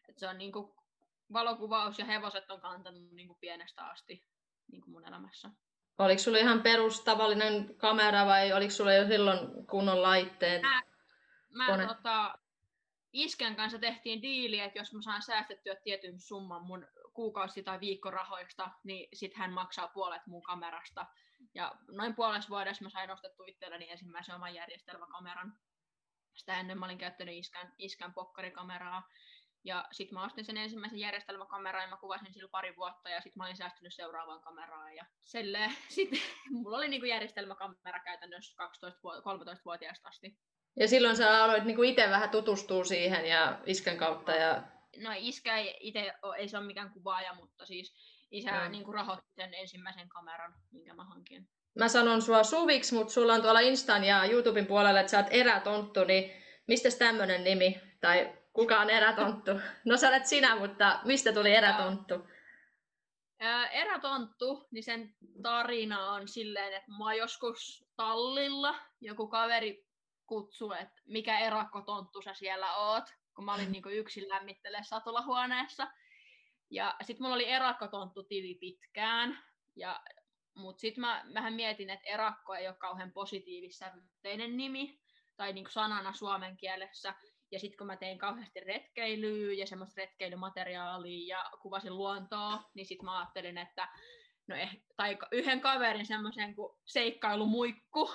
Et 0.09 0.17
se 0.17 0.27
on 0.27 0.37
niin 0.37 0.51
kuin, 0.51 0.73
valokuvaus 1.33 1.99
ja 1.99 2.05
hevoset 2.05 2.51
on 2.51 2.61
kantanut 2.61 3.11
niin 3.11 3.27
kuin 3.27 3.39
pienestä 3.39 3.85
asti 3.85 4.29
niin 4.71 4.81
kuin 4.81 4.91
mun 4.91 5.07
elämässä. 5.07 5.49
Oliko 5.97 6.19
sulla 6.19 6.37
ihan 6.37 6.61
perustavallinen 6.61 7.75
kamera 7.77 8.25
vai 8.25 8.53
oliko 8.53 8.71
sulla 8.71 8.93
jo 8.93 9.07
silloin 9.07 9.67
kunnon 9.67 10.01
laitteet? 10.01 10.61
Mä, 10.61 10.81
mä 11.51 11.87
tota, 11.87 12.39
isken 13.13 13.55
kanssa 13.55 13.79
tehtiin 13.79 14.21
diili, 14.21 14.59
että 14.59 14.79
jos 14.79 14.93
mä 14.93 15.01
saan 15.01 15.21
säästettyä 15.21 15.75
tietyn 15.75 16.19
summan 16.19 16.65
mun 16.65 16.87
kuukausi- 17.13 17.63
tai 17.63 17.79
viikkorahoista, 17.79 18.69
niin 18.83 19.09
sit 19.13 19.33
hän 19.33 19.53
maksaa 19.53 19.87
puolet 19.87 20.27
mun 20.27 20.43
kamerasta. 20.43 21.05
Ja 21.53 21.75
noin 21.87 22.15
puolessa 22.15 22.49
vuodessa 22.49 22.83
mä 22.83 22.89
sain 22.89 23.11
ostettu 23.11 23.43
itselleni 23.43 23.91
ensimmäisen 23.91 24.35
oman 24.35 24.55
järjestelmäkameran. 24.55 25.59
Sitä 26.35 26.59
ennen 26.59 26.79
mä 26.79 26.85
olin 26.85 26.97
käyttänyt 26.97 27.35
iskän, 27.35 27.73
iskän 27.77 28.13
pokkarikameraa. 28.13 29.09
Ja 29.63 29.85
sitten 29.91 30.13
mä 30.13 30.25
ostin 30.25 30.45
sen 30.45 30.57
ensimmäisen 30.57 30.99
järjestelmäkameran 30.99 31.83
ja 31.83 31.89
mä 31.89 31.97
kuvasin 31.97 32.33
sillä 32.33 32.49
pari 32.51 32.75
vuotta 32.75 33.09
ja 33.09 33.21
sitten 33.21 33.37
mä 33.37 33.45
olin 33.45 33.57
säästynyt 33.57 33.93
seuraavaan 33.93 34.41
kameraan. 34.41 34.95
Ja 34.95 35.05
sitten 35.89 36.19
mulla 36.51 36.77
oli 36.77 36.87
niinku 36.87 37.05
järjestelmäkamera 37.05 37.99
käytännössä 38.03 38.63
12-13-vuotiaasta 38.63 40.09
asti. 40.09 40.37
Ja 40.79 40.87
silloin 40.87 41.17
sä 41.17 41.43
aloit 41.43 41.63
niinku 41.63 41.83
itse 41.83 42.09
vähän 42.09 42.29
tutustua 42.29 42.83
siihen 42.83 43.25
ja 43.25 43.59
iskän 43.65 43.97
kautta. 43.97 44.31
Ja... 44.31 44.63
No 44.97 45.09
iskä 45.17 45.57
ei 45.57 45.77
itse 45.79 46.13
ei 46.37 46.47
se 46.47 46.57
ole 46.57 46.65
mikään 46.65 46.93
kuvaaja, 46.93 47.33
mutta 47.33 47.65
siis 47.65 47.93
isä 48.31 48.63
no. 48.63 48.69
niin 48.69 48.93
rahoitti 48.93 49.31
sen 49.35 49.53
ensimmäisen 49.53 50.09
kameran, 50.09 50.53
minkä 50.71 50.93
mä 50.93 51.03
hankin. 51.03 51.49
Mä 51.75 51.87
sanon 51.87 52.21
sua 52.21 52.43
Suviksi, 52.43 52.95
mutta 52.95 53.13
sulla 53.13 53.33
on 53.33 53.41
tuolla 53.41 53.59
Instan 53.59 54.03
ja 54.03 54.25
YouTuben 54.25 54.65
puolella, 54.65 54.99
että 54.99 55.09
sä 55.09 55.17
oot 55.17 55.27
erätonttu, 55.29 56.03
niin 56.03 56.31
mistä 56.67 56.89
tämmönen 56.99 57.43
nimi? 57.43 57.81
Tai 58.01 58.38
kuka 58.53 58.79
on 58.79 58.89
erätonttu? 58.89 59.51
No 59.85 59.97
sä 59.97 60.07
olet 60.07 60.25
sinä, 60.25 60.55
mutta 60.55 60.99
mistä 61.03 61.33
tuli 61.33 61.55
erätonttu? 61.55 62.13
Erätonttu, 63.71 64.67
niin 64.71 64.83
sen 64.83 65.15
tarina 65.41 66.11
on 66.11 66.27
silleen, 66.27 66.73
että 66.73 66.91
mä 66.91 67.13
joskus 67.13 67.87
tallilla, 67.95 68.75
joku 69.01 69.27
kaveri 69.27 69.85
kutsui, 70.27 70.79
että 70.81 71.01
mikä 71.05 71.39
erakkotonttu 71.39 72.21
sä 72.21 72.33
siellä 72.33 72.75
oot, 72.75 73.03
kun 73.35 73.45
mä 73.45 73.53
olin 73.53 73.71
niinku 73.71 73.89
yksin 73.89 74.29
lämmittelee 74.29 74.83
satulahuoneessa. 74.83 75.87
Ja 76.69 76.95
sitten 77.01 77.23
mulla 77.23 77.35
oli 77.35 77.49
erakkotonttu 77.49 78.23
tili 78.23 78.55
pitkään, 78.55 79.43
ja, 79.75 79.99
mutta 80.55 80.81
sitten 80.81 81.01
mä 81.01 81.25
vähän 81.33 81.53
mietin, 81.53 81.89
että 81.89 82.09
erakko 82.09 82.53
ei 82.53 82.67
ole 82.67 82.75
kauhean 82.75 83.11
positiivissävytteinen 83.11 84.57
nimi, 84.57 84.99
tai 85.37 85.53
niinku 85.53 85.71
sanana 85.71 86.13
suomen 86.13 86.57
kielessä. 86.57 87.13
Ja 87.51 87.59
sitten 87.59 87.77
kun 87.77 87.87
mä 87.87 87.97
tein 87.97 88.17
kauheasti 88.17 88.59
retkeilyä 88.59 89.53
ja 89.53 89.67
semmoista 89.67 90.01
retkeilymateriaalia 90.01 91.37
ja 91.37 91.51
kuvasin 91.61 91.97
luontoa, 91.97 92.63
niin 92.73 92.85
sitten 92.85 93.05
mä 93.05 93.19
ajattelin, 93.19 93.57
että 93.57 93.87
no 94.47 94.55
eh, 94.55 94.81
tai 94.97 95.17
yhden 95.31 95.61
kaverin 95.61 96.05
semmoisen 96.05 96.55
kuin 96.55 96.77
seikkailumuikku 96.85 98.11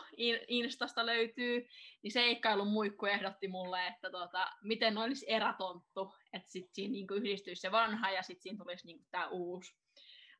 Instasta 0.48 1.06
löytyy, 1.06 1.66
niin 2.02 2.12
seikkailumuikku 2.12 3.06
ehdotti 3.06 3.48
mulle, 3.48 3.86
että 3.86 4.10
tota, 4.10 4.46
miten 4.62 4.98
olisi 4.98 5.26
erätonttu, 5.28 6.14
että 6.32 6.52
sitten 6.52 6.74
siinä 6.74 6.92
niinku 6.92 7.14
yhdistyisi 7.14 7.60
se 7.60 7.72
vanha 7.72 8.10
ja 8.10 8.22
sitten 8.22 8.42
siinä 8.42 8.58
tulisi 8.58 8.86
niinku 8.86 9.04
tämä 9.10 9.28
uusi 9.28 9.76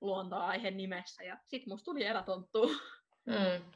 luontoaihe 0.00 0.70
nimessä 0.70 1.24
ja 1.24 1.38
sitten 1.46 1.72
musta 1.72 1.84
tuli 1.84 2.04
erätonttu. 2.04 2.70
Mm. 3.26 3.72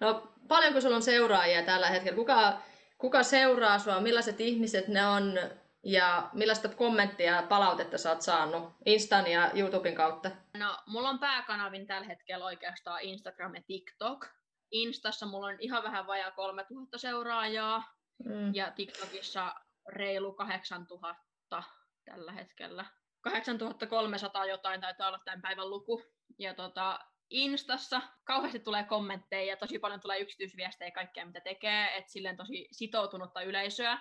No 0.00 0.32
paljonko 0.48 0.80
sulla 0.80 0.96
on 0.96 1.02
seuraajia 1.02 1.62
tällä 1.62 1.90
hetkellä? 1.90 2.16
Kuka, 2.16 2.60
kuka 3.00 3.22
seuraa 3.22 3.78
sua? 3.78 4.00
Millaiset 4.00 4.40
ihmiset 4.40 4.88
ne 4.88 5.06
on? 5.06 5.38
Ja 5.84 6.30
millaista 6.32 6.68
kommenttia 6.68 7.34
ja 7.34 7.42
palautetta 7.42 7.98
sä 7.98 8.10
oot 8.10 8.22
saanut 8.22 8.72
Instan 8.86 9.30
ja 9.30 9.50
YouTuben 9.54 9.94
kautta? 9.94 10.30
No, 10.58 10.76
mulla 10.86 11.08
on 11.08 11.18
pääkanavin 11.18 11.86
tällä 11.86 12.06
hetkellä 12.06 12.44
oikeastaan 12.44 13.00
Instagram 13.00 13.54
ja 13.54 13.62
TikTok. 13.66 14.26
Instassa 14.70 15.26
mulla 15.26 15.46
on 15.46 15.56
ihan 15.58 15.82
vähän 15.82 16.06
vajaa 16.06 16.30
3000 16.30 16.98
seuraajaa 16.98 17.82
mm. 18.24 18.54
ja 18.54 18.70
TikTokissa 18.70 19.54
reilu 19.88 20.32
8000 20.32 21.62
tällä 22.04 22.32
hetkellä. 22.32 22.84
8300 23.20 24.46
jotain 24.46 24.80
taitaa 24.80 25.08
olla 25.08 25.20
tämän 25.24 25.42
päivän 25.42 25.70
luku. 25.70 26.02
Ja 26.38 26.54
tota, 26.54 26.98
Instassa 27.30 28.02
kauheasti 28.24 28.60
tulee 28.60 28.84
kommentteja 28.84 29.44
ja 29.44 29.56
tosi 29.56 29.78
paljon 29.78 30.00
tulee 30.00 30.18
yksityisviestejä 30.18 30.90
kaikkea 30.90 31.26
mitä 31.26 31.40
tekee, 31.40 31.96
että 31.96 32.12
silleen 32.12 32.36
tosi 32.36 32.68
sitoutunutta 32.72 33.42
yleisöä. 33.42 33.98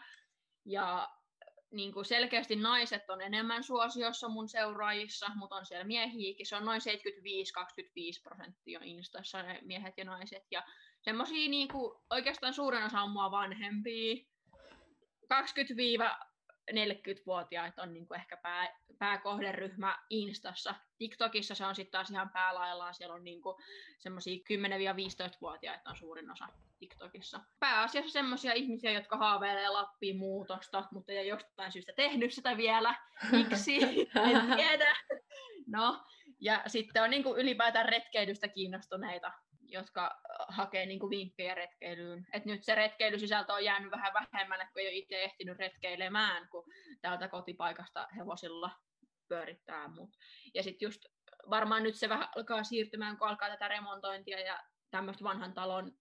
Ja 0.66 1.10
niin 1.72 1.94
kuin 1.94 2.06
selkeästi 2.06 2.56
naiset 2.56 3.10
on 3.10 3.22
enemmän 3.22 3.64
suosiossa 3.64 4.30
mun 4.30 4.50
seuraajissa, 4.50 5.28
mutta 5.36 5.56
on 5.56 5.66
siellä 5.66 5.84
miehiäkin. 5.84 6.46
Se 6.46 6.56
on 6.56 6.66
noin 6.66 6.82
75-25 6.82 6.84
prosenttia 8.24 8.80
Instassa 8.84 9.44
ne 9.44 9.60
miehet 9.62 9.94
ja 9.98 10.06
naiset. 10.06 10.44
Ja 10.52 10.64
semmosia 11.02 11.50
niin 11.50 11.68
kuin, 11.68 12.02
oikeastaan 12.10 12.54
suurin 12.54 12.84
osa 12.84 13.02
on 13.02 13.12
mua 13.12 13.32
vanhempia. 13.32 14.26
40-vuotiaat 16.72 17.80
on 17.80 17.94
niin 17.94 18.08
kuin 18.08 18.20
ehkä 18.20 18.38
pää, 18.38 18.80
pääkohderyhmä 19.00 20.00
Instassa. 20.10 20.76
TikTokissa 20.98 21.56
se 21.56 21.66
on 21.66 21.76
sitten 21.76 21.92
taas 21.92 22.12
ihan 22.12 22.30
päälaillaan, 22.30 22.94
siellä 22.94 23.16
on 23.16 23.24
niin 23.24 23.42
semmoisia 24.00 24.36
10-15-vuotiaita 24.36 25.90
on 25.90 25.96
suurin 25.96 26.32
osa 26.32 26.48
TikTokissa. 26.80 27.40
Pääasiassa 27.60 28.12
semmoisia 28.12 28.54
ihmisiä, 28.54 28.92
jotka 28.92 29.18
haaveilee 29.18 29.70
Lappiin 29.70 30.18
muutosta, 30.18 30.84
mutta 30.92 31.12
ei 31.12 31.28
jostain 31.28 31.72
syystä 31.72 31.94
tehnyt 31.96 32.34
sitä 32.34 32.58
vielä. 32.58 32.96
Miksi? 33.32 33.84
en 34.32 34.56
tiedä. 34.56 34.96
No, 35.68 36.04
ja 36.40 36.64
sitten 36.68 37.04
on 37.04 37.10
niin 37.10 37.24
kuin 37.24 37.40
ylipäätään 37.40 37.90
retkeilystä 37.90 38.48
kiinnostuneita 38.48 39.32
jotka 39.72 40.22
hakee 40.50 40.86
niin 40.86 41.00
kuin 41.00 41.10
vinkkejä 41.10 41.56
retkeilyyn. 41.56 42.28
Et 42.34 42.46
nyt 42.46 42.64
se 42.64 42.76
retkeilysisältö 42.76 43.54
on 43.54 43.64
jäänyt 43.64 43.92
vähän 43.92 44.14
vähemmälle, 44.14 44.68
kun 44.74 44.82
ei 44.82 44.88
ole 44.88 44.96
itse 44.96 45.24
ehtinyt 45.24 45.58
retkeilemään, 45.58 46.50
kun 46.50 46.64
täältä 47.02 47.28
kotipaikasta 47.28 48.08
hevosilla 48.18 48.72
pyörittää. 49.28 49.88
Mut. 49.88 50.10
Ja 50.54 50.64
sitten 50.64 50.86
just 50.86 51.06
varmaan 51.50 51.84
nyt 51.84 51.96
se 51.96 52.10
vähän 52.10 52.28
alkaa 52.36 52.64
siirtymään, 52.64 53.18
kun 53.18 53.28
alkaa 53.28 53.50
tätä 53.50 53.68
remontointia 53.68 54.40
ja 54.40 54.64
tämmöistä 54.92 55.24
vanhan 55.24 55.54
talon 55.54 55.92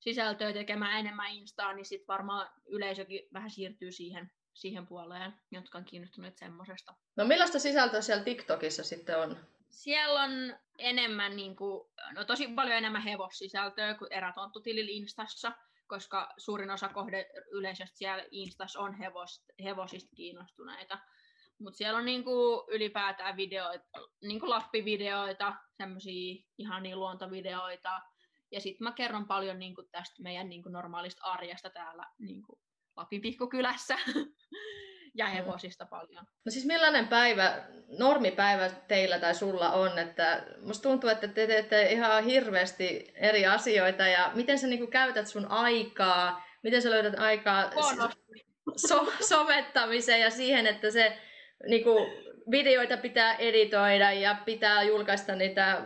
sisältöä 0.00 0.52
tekemään 0.52 1.00
enemmän 1.00 1.32
Instaa, 1.32 1.72
niin 1.72 1.84
sitten 1.84 2.06
varmaan 2.08 2.50
yleisökin 2.66 3.28
vähän 3.32 3.50
siirtyy 3.50 3.92
siihen, 3.92 4.30
siihen 4.54 4.86
puoleen, 4.86 5.32
jotka 5.50 5.78
on 5.78 5.84
kiinnostuneet 5.84 6.38
semmoisesta. 6.38 6.94
No 7.16 7.24
millaista 7.24 7.58
sisältöä 7.58 8.00
siellä 8.00 8.24
TikTokissa 8.24 8.84
sitten 8.84 9.18
on? 9.18 9.36
Siellä 9.70 10.22
on 10.22 10.30
enemmän, 10.78 11.36
niin 11.36 11.56
kuin, 11.56 11.88
no 12.14 12.24
tosi 12.24 12.48
paljon 12.48 12.76
enemmän 12.76 13.02
hevossisältöä 13.02 13.94
kuin 13.94 14.12
erätonttutilillä 14.12 14.90
Instassa, 14.90 15.52
koska 15.86 16.32
suurin 16.38 16.70
osa 16.70 16.88
kohde 16.88 17.30
yleisöstä 17.50 17.98
siellä 17.98 18.24
Instassa 18.30 18.80
on 18.80 18.94
hevos, 18.94 19.44
hevosista 19.64 20.16
kiinnostuneita. 20.16 20.98
Mutta 21.58 21.76
siellä 21.76 21.98
on 21.98 22.04
niinku 22.04 22.66
ylipäätään 22.70 23.36
videoita, 23.36 23.84
niinku 24.22 24.50
lappivideoita, 24.50 25.54
semmoisia 25.76 26.44
ihania 26.58 26.96
luontovideoita. 26.96 28.00
Ja 28.50 28.60
sitten 28.60 28.84
mä 28.84 28.92
kerron 28.92 29.26
paljon 29.26 29.58
niinku 29.58 29.82
tästä 29.82 30.22
meidän 30.22 30.48
niinku 30.48 30.68
normaalista 30.68 31.22
arjesta 31.22 31.70
täällä 31.70 32.06
niinku 32.18 32.60
Lapin 32.96 33.20
pikkukylässä. 33.20 33.98
ja 35.14 35.26
hevosista 35.26 35.86
paljon. 35.86 36.24
No 36.44 36.50
siis 36.50 36.66
millainen 36.66 37.08
päivä, 37.08 37.62
normipäivä 37.98 38.70
teillä 38.88 39.18
tai 39.18 39.34
sulla 39.34 39.72
on? 39.72 39.98
Että 39.98 40.42
musta 40.62 40.82
tuntuu, 40.82 41.10
että 41.10 41.28
te 41.28 41.46
teette 41.46 41.92
ihan 41.92 42.24
hirveästi 42.24 43.12
eri 43.14 43.46
asioita 43.46 44.06
ja 44.06 44.30
miten 44.34 44.58
sä 44.58 44.66
niinku 44.66 44.86
käytät 44.86 45.26
sun 45.26 45.46
aikaa, 45.46 46.44
miten 46.62 46.82
sä 46.82 46.90
löydät 46.90 47.14
aikaa 47.18 47.70
so- 48.76 49.12
somettamiseen 49.20 50.20
ja 50.20 50.30
siihen, 50.30 50.66
että 50.66 50.90
se 50.90 51.18
niinku, 51.68 52.06
videoita 52.50 52.96
pitää 52.96 53.34
editoida 53.34 54.12
ja 54.12 54.36
pitää 54.44 54.82
julkaista 54.82 55.34
niitä 55.34 55.82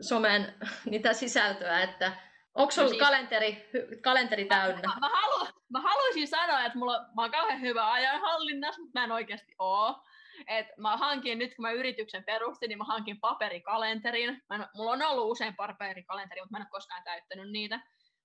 somen 0.00 0.54
niitä 0.90 1.12
sisältöä, 1.12 1.82
että 1.82 2.12
Onko 2.56 2.70
sulla 2.70 2.86
no 2.86 2.90
siis, 2.90 3.02
kalenteri, 3.02 3.70
kalenteri 4.02 4.44
täynnä? 4.44 4.80
Mä, 4.80 4.94
mä, 5.00 5.08
halu, 5.08 5.48
mä 5.72 5.80
haluaisin 5.80 6.28
sanoa, 6.28 6.64
että 6.64 6.78
mulla, 6.78 6.98
mä 6.98 7.22
oon 7.22 7.30
kauhean 7.30 7.60
hyvä 7.60 7.92
ajanhallinnassa, 7.92 8.82
mutta 8.82 9.00
mä 9.00 9.04
en 9.04 9.12
oikeasti 9.12 9.54
oo. 9.58 10.02
Et 10.46 10.66
mä 10.76 10.96
hankin, 10.96 11.38
nyt 11.38 11.54
kun 11.54 11.62
mä 11.62 11.70
yrityksen 11.70 12.24
perustin, 12.24 12.68
niin 12.68 12.78
mä 12.78 12.84
hankin 12.84 13.20
paperikalenterin. 13.20 14.42
Mä 14.48 14.56
en, 14.56 14.66
mulla 14.74 14.90
on 14.90 15.02
ollut 15.02 15.30
usein 15.30 15.56
paperikalenteri, 15.56 16.40
mutta 16.40 16.52
mä 16.52 16.58
en 16.58 16.62
ole 16.62 16.70
koskaan 16.70 17.02
täyttänyt 17.04 17.50
niitä. 17.50 17.80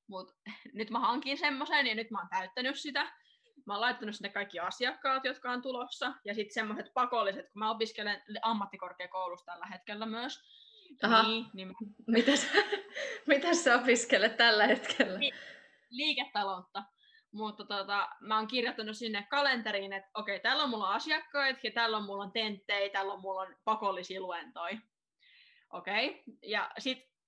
Mut 0.08 0.36
nyt 0.74 0.90
mä 0.90 1.00
hankin 1.00 1.38
semmoisen 1.38 1.88
ja 1.88 1.96
nyt 1.96 2.12
mä 2.12 2.20
oon 2.20 2.30
täyttänyt 2.30 2.80
sitä. 2.80 3.12
Mä 3.66 3.74
oon 3.74 3.82
laittanut 3.82 4.16
sinne 4.16 4.30
kaikki 4.30 4.60
asiakkaat, 4.60 5.26
jotka 5.26 5.52
on 5.52 5.62
tulossa. 5.62 6.14
Ja 6.26 6.34
sitten 6.34 6.54
semmoiset 6.54 6.94
pakolliset, 6.94 7.52
kun 7.52 7.60
mä 7.60 7.72
opiskelen 7.72 8.22
ammattikorkeakoulussa 8.42 9.46
tällä 9.46 9.66
hetkellä 9.66 10.06
myös 10.06 10.40
Aha. 11.04 11.24
Niin, 11.24 11.46
niin... 11.54 11.76
Mitäs, 12.08 12.48
mitäs 13.28 13.64
sä 13.64 13.76
opiskelet 13.76 14.38
tällä 14.38 14.68
hetkellä? 14.68 15.20
Li- 15.20 15.32
liiketaloutta. 15.90 16.84
Mutta 17.34 17.66
tota, 17.66 18.10
mä 18.20 18.38
oon 18.38 18.48
kirjoittanut 18.48 18.98
sinne 18.98 19.28
kalenteriin, 19.30 19.94
että 19.94 20.10
okei, 20.14 20.36
okay, 20.36 20.44
täällä 20.44 20.64
on 20.64 20.70
mulla 20.70 20.94
asiakkaita 20.94 21.60
ja 21.64 21.72
täällä 21.72 21.98
on 21.98 22.06
mulla 22.06 22.30
tenttejä, 22.34 22.90
täällä 22.90 23.14
on 23.14 23.22
mulla 23.22 23.48
pakollisia 23.64 24.22
luentoja. 24.22 24.78
Okei, 25.74 26.10
okay. 26.10 26.22
ja 26.44 26.72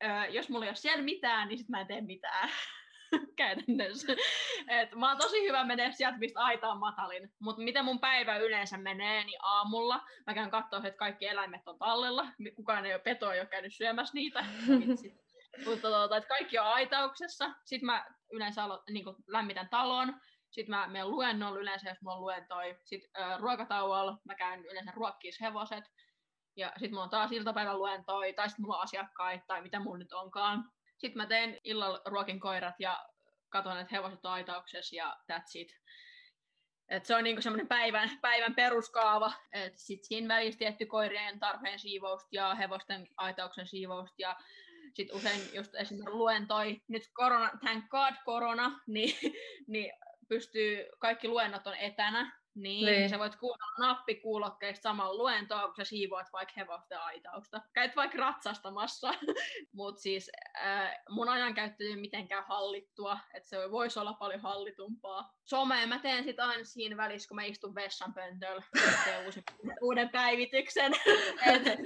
ö, 0.04 0.28
jos 0.30 0.50
mulla 0.50 0.66
ei 0.66 0.70
ole 0.70 0.76
siellä 0.76 1.04
mitään, 1.04 1.48
niin 1.48 1.58
sit 1.58 1.70
mä 1.70 1.82
en 1.82 1.88
tee 1.88 2.02
mitään 2.02 2.50
käytännössä. 3.38 4.14
Et 4.68 4.96
mä 4.96 5.10
oon 5.10 5.18
tosi 5.18 5.42
hyvä 5.42 5.64
menee 5.64 5.92
sieltä, 5.92 6.18
mistä 6.18 6.40
aita 6.40 6.72
on 6.72 6.80
matalin. 6.80 7.34
Mutta 7.40 7.62
miten 7.62 7.86
mun 7.86 8.00
päivä 8.00 8.38
yleensä 8.38 8.78
menee, 8.78 9.24
niin 9.24 9.40
aamulla 9.42 10.02
mä 10.28 10.34
käyn 10.34 10.50
katsoa, 10.50 10.80
että 10.84 10.98
kaikki 10.98 11.28
eläimet 11.28 11.68
on 11.68 11.80
tallella. 11.80 12.28
Kukaan 12.56 12.86
ei 12.86 12.94
ole 12.94 13.02
petoa, 13.02 13.34
ei 13.34 13.40
ole 13.40 13.48
käynyt 13.48 13.74
syömässä 13.76 14.14
niitä. 14.14 14.46
Mutta 15.66 15.88
tuota, 15.88 16.18
että 16.18 16.28
kaikki 16.28 16.60
on 16.60 16.66
aitauksessa. 16.66 17.52
Sitten 17.66 17.86
mä 17.86 18.06
yleensä 18.32 18.64
alo- 18.64 18.84
niin 18.90 19.06
lämmitän 19.28 19.70
talon. 19.70 20.22
Sitten 20.52 20.76
mä 20.76 20.88
menen 20.88 21.12
luennolla 21.12 21.60
yleensä, 21.60 21.90
jos 21.90 22.02
mulla 22.02 22.16
on 22.16 22.22
luentoi. 22.22 22.78
Sitten 22.84 23.10
äh, 23.22 23.40
ruokatauolla 23.40 24.18
mä 24.26 24.36
käyn 24.36 24.66
yleensä 24.66 24.92
ruokkiis 24.96 25.42
hevoset. 25.42 25.84
Ja 26.56 26.68
sitten 26.68 26.92
mulla 26.92 27.04
on 27.04 27.10
taas 27.10 27.32
iltapäivän 27.32 27.80
luentoi, 27.80 28.34
tai 28.34 28.50
sitten 28.50 28.64
mulla 28.64 28.78
on 28.78 28.84
asiakkaita, 28.84 29.46
tai 29.48 29.62
mitä 29.62 29.80
mulla 29.80 29.98
nyt 29.98 30.14
onkaan. 30.14 30.72
Sitten 30.98 31.18
mä 31.18 31.26
teen 31.26 31.60
illalla 31.64 32.02
ruokin 32.06 32.40
koirat 32.40 32.76
ja 32.80 33.06
katson, 33.50 33.78
että 33.78 33.96
hevoset 33.96 34.26
on 34.26 34.32
aitauksessa 34.32 34.96
ja 34.96 35.18
that's 35.32 35.52
it. 35.56 35.68
Et 36.90 37.06
se 37.06 37.16
on 37.16 37.24
niinku 37.24 37.42
semmoinen 37.42 37.68
päivän, 37.68 38.10
päivän 38.22 38.56
peruskaava. 38.56 39.34
Sitten 39.76 40.08
siinä 40.08 40.36
välissä 40.36 40.60
tietty 40.60 40.86
koirien 40.86 41.40
tarpeen 41.40 41.80
siivousta 41.80 42.28
ja 42.32 42.56
hevosten 42.56 43.08
aitauksen 43.18 43.68
siivousta 43.68 44.16
ja 44.18 44.36
sitten 44.94 45.18
usein 45.18 45.42
just 45.54 45.76
esimerkiksi 45.76 46.14
luentoi, 46.14 46.82
nyt 46.88 47.10
korona, 47.14 47.52
thank 47.60 47.90
god 47.90 48.14
korona, 48.26 48.80
niin, 48.88 49.16
niin 49.68 49.94
pystyy, 50.28 50.86
kaikki 51.00 51.28
luennot 51.28 51.68
on 51.68 51.76
etänä, 51.76 52.44
niin, 52.56 52.86
niin. 52.86 53.10
sä 53.10 53.20
voit 53.20 53.36
kuunnella 53.36 53.88
nappikuulokkeista 53.88 54.82
samalla 54.84 55.18
luentoa, 55.18 55.66
kun 55.68 55.76
sä 55.76 55.84
siivoat 55.84 56.28
vaikka 56.34 56.54
hevosten 56.58 57.00
aitausta. 57.00 57.62
Käyt 57.74 57.96
vaikka 57.96 58.18
ratsastamassa, 58.18 59.14
mutta 59.78 60.02
siis 60.02 60.32
äh, 60.64 60.92
mun 61.10 61.30
ajankäyttö 61.30 61.84
ei 61.84 61.96
mitenkään 61.96 62.46
hallittua, 62.48 63.20
että 63.34 63.50
se 63.50 63.72
voisi 63.72 64.00
olla 64.00 64.14
paljon 64.14 64.42
hallitumpaa. 64.42 65.34
Someen 65.44 65.90
mä 65.90 66.00
teen 66.00 66.24
sit 66.24 66.40
aina 66.40 66.64
siinä 66.64 66.98
välissä, 66.98 67.28
kun 67.28 67.36
mä 67.36 67.44
istun 67.44 67.76
vessanpöntöllä, 67.76 68.64
uusi, 69.26 69.44
uuden 69.82 70.10
päivityksen. 70.10 70.94
et, 71.46 71.68
et, 71.68 71.80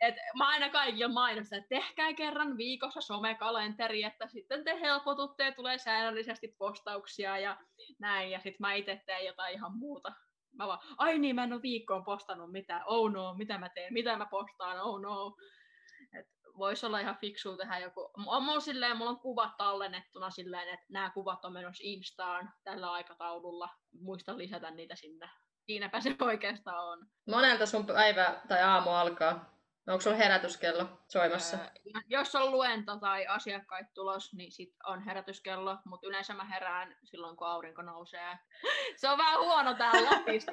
et 0.00 0.14
mä 0.38 0.48
aina 0.48 0.70
kaikille 0.70 1.08
mainostan, 1.08 1.58
että 1.58 1.68
tehkää 1.68 2.14
kerran 2.14 2.56
viikossa 2.56 3.00
somekalenteri, 3.00 4.02
että 4.02 4.26
sitten 4.26 4.64
te 4.64 4.80
helpotutte 4.80 5.44
ja 5.44 5.52
tulee 5.52 5.78
säännöllisesti 5.78 6.54
postauksia 6.58 7.38
ja 7.38 7.56
näin, 7.98 8.30
ja 8.30 8.38
sitten 8.38 8.60
mä 8.60 8.74
itse 8.74 9.02
teen 9.06 9.26
jotain 9.26 9.54
ihan 9.54 9.78
muuta. 9.78 10.12
Mä 10.58 10.66
vaan, 10.66 10.78
ai 10.98 11.18
niin, 11.18 11.34
mä 11.34 11.44
en 11.44 11.52
ole 11.52 11.62
viikkoon 11.62 12.04
postannut 12.04 12.52
mitään, 12.52 12.82
oh 12.86 13.12
no, 13.12 13.34
mitä 13.34 13.58
mä 13.58 13.68
teen, 13.68 13.92
mitä 13.92 14.16
mä 14.16 14.26
postaan, 14.30 14.80
oh 14.80 15.00
no. 15.00 15.36
Et 16.18 16.26
voisi 16.58 16.86
olla 16.86 17.00
ihan 17.00 17.18
fiksu 17.20 17.56
tehdä 17.56 17.78
joku, 17.78 18.10
on 18.26 18.42
mulla, 18.42 18.60
silleen, 18.60 18.96
mulla 18.96 19.10
on 19.10 19.20
kuvat 19.20 19.56
tallennettuna 19.56 20.30
silleen, 20.30 20.68
että 20.68 20.86
nämä 20.90 21.10
kuvat 21.10 21.44
on 21.44 21.52
menossa 21.52 21.82
Instaan 21.84 22.52
tällä 22.64 22.92
aikataululla, 22.92 23.68
muista 24.00 24.38
lisätä 24.38 24.70
niitä 24.70 24.96
sinne. 24.96 25.30
Siinäpä 25.66 26.00
se 26.00 26.16
oikeastaan 26.20 26.84
on. 26.84 27.06
Monelta 27.28 27.66
sun 27.66 27.86
päivä 27.86 28.40
tai 28.48 28.62
aamu 28.62 28.90
alkaa? 28.90 29.55
Onko 29.88 30.00
sulla 30.00 30.16
herätyskello 30.16 30.88
soimassa? 31.08 31.56
Öö, 31.56 32.00
jos 32.06 32.34
on 32.34 32.50
luento 32.50 32.96
tai 32.96 33.26
asiakkaita 33.26 33.90
tulos, 33.94 34.34
niin 34.34 34.52
sit 34.52 34.74
on 34.86 35.04
herätyskello, 35.04 35.78
mutta 35.84 36.06
yleensä 36.06 36.34
mä 36.34 36.44
herään 36.44 36.96
silloin, 37.04 37.36
kun 37.36 37.46
aurinko 37.46 37.82
nousee. 37.82 38.38
Se 39.00 39.08
on 39.08 39.18
vähän 39.18 39.40
huono 39.40 39.74
täällä 39.74 40.10
Lapissa, 40.10 40.52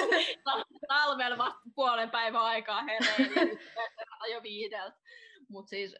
talvella 0.88 1.38
vasta 1.38 1.60
puolen 1.74 2.10
päivän 2.10 2.42
aikaa 2.42 2.82
hereen 2.82 3.60
ja 4.20 4.34
jo 4.34 4.42
viideltä. 4.42 4.96
Mutta 5.48 5.70
siis 5.70 5.94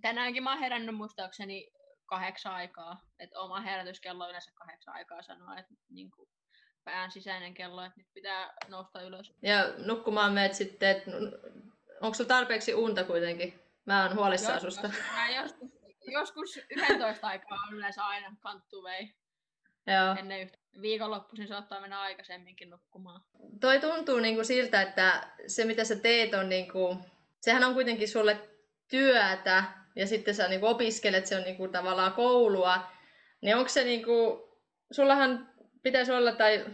tänäänkin 0.00 0.42
mä 0.42 0.50
oon 0.50 0.60
herännyt 0.60 0.94
muistaakseni 0.94 1.72
kahdeksan 2.06 2.54
aikaa. 2.54 3.04
Et 3.18 3.30
oma 3.36 3.60
herätyskello 3.60 4.28
yleensä 4.28 4.52
kahdeksan 4.54 4.94
aikaa 4.94 5.22
sanoa, 5.22 5.58
että 5.58 5.74
niinku, 5.90 6.28
pään 6.84 7.10
sisäinen 7.10 7.54
kello, 7.54 7.84
että 7.84 7.98
nyt 8.00 8.12
pitää 8.14 8.54
nousta 8.68 9.02
ylös. 9.02 9.32
Ja 9.42 9.74
nukkumaan 9.78 10.32
meet 10.32 10.54
sitten, 10.54 10.90
että 10.90 11.10
Onko 12.00 12.14
sulla 12.14 12.28
tarpeeksi 12.28 12.74
unta 12.74 13.04
kuitenkin? 13.04 13.60
Mä 13.86 14.02
oon 14.02 14.16
huolissaan 14.16 14.54
joskus, 14.54 14.74
susta. 14.74 14.90
Mä 15.14 15.30
joskus, 15.30 15.68
joskus 16.06 16.56
11 16.70 17.26
aikaa 17.26 17.58
on 17.68 17.74
yleensä 17.74 18.04
aina 18.04 18.36
kanttu 18.40 18.82
vei. 18.82 19.14
Joo. 19.86 20.16
Ennen 20.18 20.40
yhtä. 20.40 20.58
Viikonloppuisin 20.80 21.48
saattaa 21.48 21.80
mennä 21.80 22.00
aikaisemminkin 22.00 22.70
nukkumaan. 22.70 23.20
Toi 23.60 23.80
tuntuu 23.80 24.18
niinku 24.18 24.44
siltä, 24.44 24.82
että 24.82 25.28
se 25.46 25.64
mitä 25.64 25.84
sä 25.84 25.96
teet 25.96 26.34
on 26.34 26.48
niinku, 26.48 26.98
sehän 27.40 27.64
on 27.64 27.74
kuitenkin 27.74 28.08
sulle 28.08 28.48
työtä 28.88 29.64
ja 29.96 30.06
sitten 30.06 30.34
sä 30.34 30.48
niinku 30.48 30.66
opiskelet, 30.66 31.26
se 31.26 31.36
on 31.36 31.42
niinku 31.42 31.68
tavallaan 31.68 32.12
koulua. 32.12 32.80
Niin 33.40 33.56
onko 33.56 33.68
se 33.68 33.84
niinku, 33.84 34.48
sullahan 34.92 35.54
pitäisi 35.82 36.12
olla 36.12 36.32
tai 36.32 36.64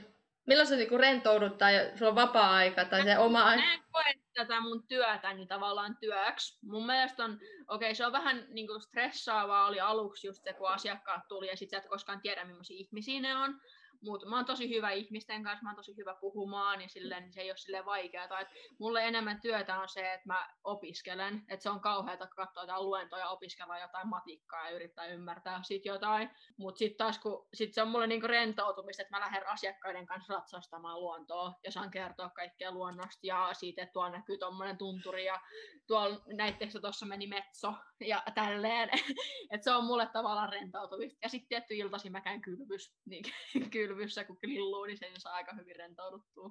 milloin 0.51 0.69
sä 0.69 0.77
niinku 0.77 0.99
rentoudut 0.99 1.59
tai 1.59 1.91
sulla 1.95 2.09
on 2.09 2.15
vapaa-aika 2.15 2.85
tai 2.85 3.03
se 3.03 3.19
oma... 3.19 3.45
Mä 3.45 3.75
en 3.75 3.81
koe 3.93 4.15
tätä 4.35 4.61
mun 4.61 4.87
työtä 4.87 5.35
niin 5.35 5.49
tavallaan 5.49 5.97
työksi. 5.97 6.59
Mun 6.63 6.87
mielestä 6.87 7.25
on, 7.25 7.33
okei 7.33 7.47
okay, 7.69 7.95
se 7.95 8.07
on 8.07 8.13
vähän 8.13 8.47
niin 8.49 8.67
kuin 8.67 8.81
stressaavaa 8.81 9.67
oli 9.67 9.81
aluksi 9.81 10.27
just 10.27 10.45
se, 10.45 10.53
kun 10.53 10.69
asiakkaat 10.69 11.29
tuli 11.29 11.49
ja 11.49 11.57
sit 11.57 11.71
sä 11.71 11.79
et 11.79 11.87
koskaan 11.87 12.21
tiedä, 12.21 12.45
millaisia 12.45 12.77
ihmisiä 12.77 13.21
ne 13.21 13.37
on. 13.37 13.61
Mutta 14.03 14.29
mä 14.29 14.37
oon 14.37 14.45
tosi 14.45 14.69
hyvä 14.69 14.91
ihmisten 14.91 15.43
kanssa, 15.45 15.63
mä 15.63 15.69
oon 15.69 15.77
tosi 15.77 15.97
hyvä 15.97 16.15
puhumaan, 16.15 16.79
niin, 16.79 16.91
silleen, 16.91 17.23
niin 17.23 17.33
se 17.33 17.41
ei 17.41 17.51
ole 17.51 17.57
silleen 17.57 17.85
vaikeaa. 17.85 18.41
Et 18.41 18.49
mulle 18.79 19.05
enemmän 19.05 19.41
työtä 19.41 19.81
on 19.81 19.89
se, 19.89 20.13
että 20.13 20.27
mä 20.27 20.49
opiskelen. 20.65 21.45
Että 21.49 21.63
se 21.63 21.71
on 21.71 21.81
kauheata 21.81 22.27
katsoa 22.27 22.63
jotain 22.63 22.85
luentoja, 22.85 23.29
opiskella 23.29 23.79
jotain 23.79 24.09
matikkaa 24.09 24.71
ja 24.71 24.77
yrittää 24.77 25.07
ymmärtää 25.07 25.63
sit 25.63 25.85
jotain. 25.85 26.31
Mutta 26.57 26.79
sitten 26.79 26.99
taas 26.99 27.19
kun 27.19 27.49
sit 27.55 27.75
se 27.75 27.83
on 27.83 27.89
mulle 27.89 28.07
niinku 28.07 28.27
rentoutumista, 28.27 29.03
että 29.03 29.17
mä 29.17 29.21
lähden 29.21 29.49
asiakkaiden 29.49 30.07
kanssa 30.07 30.35
ratsastamaan 30.35 31.01
luontoa 31.01 31.55
ja 31.65 31.73
saan 31.73 31.91
kertoa 31.91 32.31
kaikkea 32.31 32.73
luonnosta 32.73 33.27
ja 33.27 33.51
siitä, 33.53 33.83
että 33.83 33.93
tuolla 33.93 34.11
näkyy 34.11 34.39
tuommoinen 34.39 34.79
tunturi 34.79 35.25
ja 35.25 35.41
tuolla 35.87 36.21
näittekö 36.33 36.81
tuossa 36.81 37.07
meni 37.07 37.27
metso 37.27 37.75
ja 38.01 38.23
tälleen. 38.35 38.91
että 39.53 39.65
se 39.65 39.71
on 39.71 39.85
mulle 39.85 40.07
tavallaan 40.13 40.49
rentoutumista. 40.49 41.19
Ja 41.23 41.29
sitten 41.29 41.49
tietty 41.49 41.75
iltasi 41.75 42.11
mä 42.11 42.21
käyn 42.21 42.41
kylvys, 42.41 42.95
niin 43.07 43.25
kylvyssä 43.91 44.25
kun 44.25 44.39
lilluu, 44.43 44.85
niin 44.85 44.99
sen 44.99 45.21
saa 45.21 45.35
aika 45.35 45.55
hyvin 45.55 45.77
rentouduttua. 45.77 46.51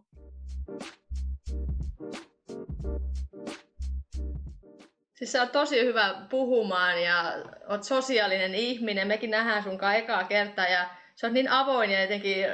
Siis 5.15 5.31
sä 5.31 5.41
oot 5.41 5.51
tosi 5.51 5.85
hyvä 5.85 6.27
puhumaan 6.29 7.03
ja 7.03 7.33
oot 7.69 7.83
sosiaalinen 7.83 8.55
ihminen. 8.55 9.07
Mekin 9.07 9.31
nähdään 9.31 9.63
sun 9.63 9.79
ekaa 9.97 10.23
kertaa 10.23 10.67
ja 10.67 10.89
sä 11.15 11.27
oot 11.27 11.33
niin 11.33 11.49
avoin 11.49 11.91
ja 11.91 12.01
jotenkin 12.01 12.45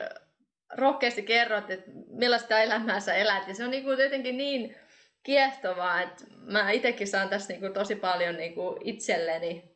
rohkeasti 0.77 1.23
kerrot, 1.23 1.69
että 1.69 1.91
millaista 2.09 2.59
elämää 2.59 2.99
sä 2.99 3.13
elät. 3.13 3.47
Ja 3.47 3.55
se 3.55 3.63
on 3.63 3.71
niin 3.71 3.83
kuin 3.83 3.99
jotenkin 3.99 4.37
niin 4.37 4.75
kiehtovaa, 5.23 6.01
että 6.01 6.23
mä 6.37 6.71
itsekin 6.71 7.07
saan 7.07 7.29
tässä 7.29 7.53
niin 7.53 7.59
kuin 7.59 7.73
tosi 7.73 7.95
paljon 7.95 8.35
niin 8.35 8.55
kuin 8.55 8.77
itselleni. 8.83 9.75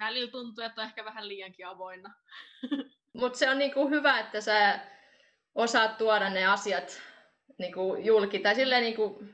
Välillä 0.00 0.30
tuntuu, 0.30 0.64
että 0.64 0.80
on 0.80 0.86
ehkä 0.86 1.04
vähän 1.04 1.28
liiankin 1.28 1.66
avoinna. 1.66 2.14
Mutta 3.12 3.38
se 3.38 3.50
on 3.50 3.58
niinku 3.58 3.88
hyvä, 3.88 4.20
että 4.20 4.40
sä 4.40 4.80
osaat 5.54 5.98
tuoda 5.98 6.30
ne 6.30 6.46
asiat 6.46 7.02
niinku 7.58 7.96
julki. 7.96 8.38
Tai 8.38 8.54
silleen 8.54 8.82
niinku... 8.82 9.24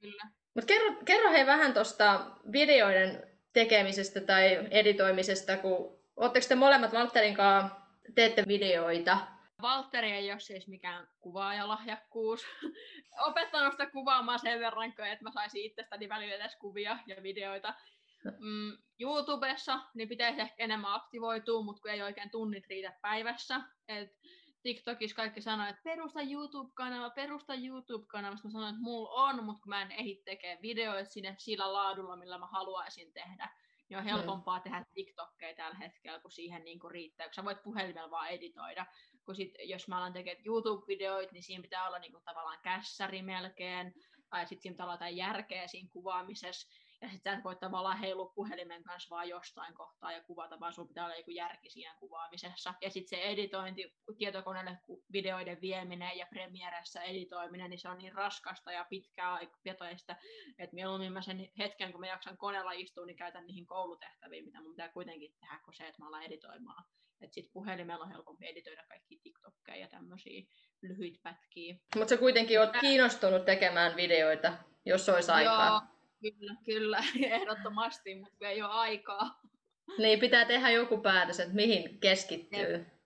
Kyllä. 0.00 0.22
Mut 0.54 0.64
kerro, 0.64 0.94
kerro 1.04 1.30
hei 1.30 1.46
vähän 1.46 1.74
tuosta 1.74 2.26
videoiden 2.52 3.32
tekemisestä 3.52 4.20
tai 4.20 4.68
editoimisesta, 4.70 5.56
kun 5.56 6.02
ootteko 6.16 6.46
te 6.48 6.54
molemmat 6.54 6.92
Valtterin 6.92 7.34
kanssa 7.34 7.76
teette 8.14 8.44
videoita? 8.48 9.18
Valtteri 9.62 10.12
ei 10.12 10.32
ole 10.32 10.40
siis 10.40 10.68
mikään 10.68 11.08
kuvaajalahjakkuus. 11.20 12.46
Opettanut 13.28 13.72
sitä 13.72 13.86
kuvaamaan 13.86 14.38
sen 14.38 14.60
verran, 14.60 14.88
että 14.88 15.24
mä 15.24 15.30
saisin 15.30 15.64
itsestäni 15.64 16.08
välillä 16.08 16.34
edes 16.34 16.56
kuvia 16.56 16.98
ja 17.06 17.22
videoita 17.22 17.74
mm, 18.24 18.78
YouTubessa 19.00 19.80
niin 19.94 20.08
pitäisi 20.08 20.40
ehkä 20.40 20.64
enemmän 20.64 20.94
aktivoitua, 20.94 21.62
mutta 21.62 21.82
kun 21.82 21.90
ei 21.90 22.02
oikein 22.02 22.30
tunnit 22.30 22.66
riitä 22.68 22.98
päivässä. 23.02 23.60
Et 23.88 24.10
TikTokissa 24.62 25.16
kaikki 25.16 25.40
sanoo, 25.40 25.66
että 25.66 25.82
perusta 25.84 26.20
YouTube-kanava, 26.22 27.10
perusta 27.10 27.54
YouTube-kanava. 27.54 28.36
Mä 28.44 28.50
sanoin, 28.50 28.74
että 28.74 28.82
mulla 28.82 29.10
on, 29.10 29.44
mutta 29.44 29.62
kun 29.62 29.68
mä 29.68 29.82
en 29.82 29.92
ehdi 29.92 30.16
tekemään 30.24 30.62
videoita 30.62 31.10
sinne 31.10 31.34
sillä 31.38 31.72
laadulla, 31.72 32.16
millä 32.16 32.38
mä 32.38 32.46
haluaisin 32.46 33.12
tehdä, 33.12 33.50
niin 33.88 33.98
on 33.98 34.04
helpompaa 34.04 34.58
mm. 34.58 34.62
tehdä 34.62 34.84
TikTokkeja 34.94 35.54
tällä 35.54 35.78
hetkellä, 35.78 36.20
kun 36.20 36.30
siihen 36.30 36.64
niin 36.64 36.80
kuin 36.80 36.90
riittää, 36.90 37.26
kun 37.26 37.34
sä 37.34 37.44
voit 37.44 37.62
puhelimella 37.62 38.10
vaan 38.10 38.28
editoida. 38.28 38.86
Kun 39.24 39.36
sit, 39.36 39.54
jos 39.64 39.88
mä 39.88 39.98
alan 39.98 40.12
tekemään 40.12 40.44
YouTube-videoita, 40.46 41.32
niin 41.32 41.42
siinä 41.42 41.62
pitää 41.62 41.86
olla 41.86 41.98
niin 41.98 42.12
kuin, 42.12 42.24
tavallaan 42.24 42.58
kässäri 42.62 43.22
melkein, 43.22 43.94
tai 44.30 44.46
sitten 44.46 44.62
siinä 44.62 44.72
pitää 44.72 44.86
olla 44.86 44.94
jotain 44.94 45.16
järkeä 45.16 45.66
siinä 45.66 45.88
kuvaamisessa. 45.92 46.68
Ja 47.02 47.08
sitten 47.08 47.32
sä 47.32 47.38
et 47.38 47.44
voi 47.44 47.56
tavallaan 47.56 47.98
heilua 47.98 48.32
puhelimen 48.34 48.82
kanssa 48.82 49.14
vaan 49.14 49.28
jostain 49.28 49.74
kohtaa 49.74 50.12
ja 50.12 50.22
kuvata, 50.22 50.60
vaan 50.60 50.72
sun 50.72 50.88
pitää 50.88 51.04
olla 51.04 51.16
joku 51.16 51.30
järki 51.30 51.70
siinä 51.70 51.96
kuvaamisessa. 52.00 52.74
Ja 52.80 52.90
sitten 52.90 53.18
se 53.18 53.24
editointi, 53.24 53.94
tietokoneelle 54.18 54.78
videoiden 55.12 55.60
vieminen 55.60 56.18
ja 56.18 56.26
Premieressä 56.26 57.02
editoiminen, 57.02 57.70
niin 57.70 57.78
se 57.78 57.88
on 57.88 57.98
niin 57.98 58.12
raskasta 58.12 58.72
ja 58.72 58.86
pitkää 58.90 59.32
aikaista, 59.34 60.16
että 60.58 60.74
mieluummin 60.74 61.12
mä 61.12 61.22
sen 61.22 61.50
hetken, 61.58 61.92
kun 61.92 62.00
mä 62.00 62.06
jaksan 62.06 62.36
koneella 62.36 62.72
istua, 62.72 63.06
niin 63.06 63.16
käytän 63.16 63.46
niihin 63.46 63.66
koulutehtäviin, 63.66 64.44
mitä 64.44 64.60
mun 64.60 64.72
pitää 64.72 64.88
kuitenkin 64.88 65.34
tehdä, 65.40 65.60
kun 65.64 65.74
se, 65.74 65.86
että 65.86 66.02
mä 66.02 66.08
alan 66.08 66.22
editoimaan. 66.22 66.84
Että 67.20 67.34
sitten 67.34 67.52
puhelimella 67.52 68.04
on 68.04 68.10
helpompi 68.10 68.46
editoida 68.46 68.84
kaikki 68.88 69.20
TikTokkeja 69.22 69.78
ja 69.78 69.88
tämmöisiä 69.88 70.42
lyhyitä 70.82 71.18
pätkiä. 71.22 71.76
Mutta 71.96 72.08
sä 72.08 72.16
kuitenkin 72.16 72.60
oot 72.60 72.76
kiinnostunut 72.80 73.44
tekemään 73.44 73.96
videoita, 73.96 74.52
jos 74.84 75.08
olisi 75.08 75.30
aikaa. 75.30 75.68
Joo, 75.68 76.01
kyllä, 76.22 76.54
kyllä, 76.64 77.04
ehdottomasti, 77.36 78.14
mutta 78.14 78.48
ei 78.48 78.62
ole 78.62 78.72
aikaa. 78.72 79.40
Niin, 79.98 80.20
pitää 80.20 80.44
tehdä 80.44 80.70
joku 80.70 80.98
päätös, 80.98 81.40
että 81.40 81.54
mihin 81.54 82.00
keskittyy. 82.00 82.72
Jep. 82.72 83.01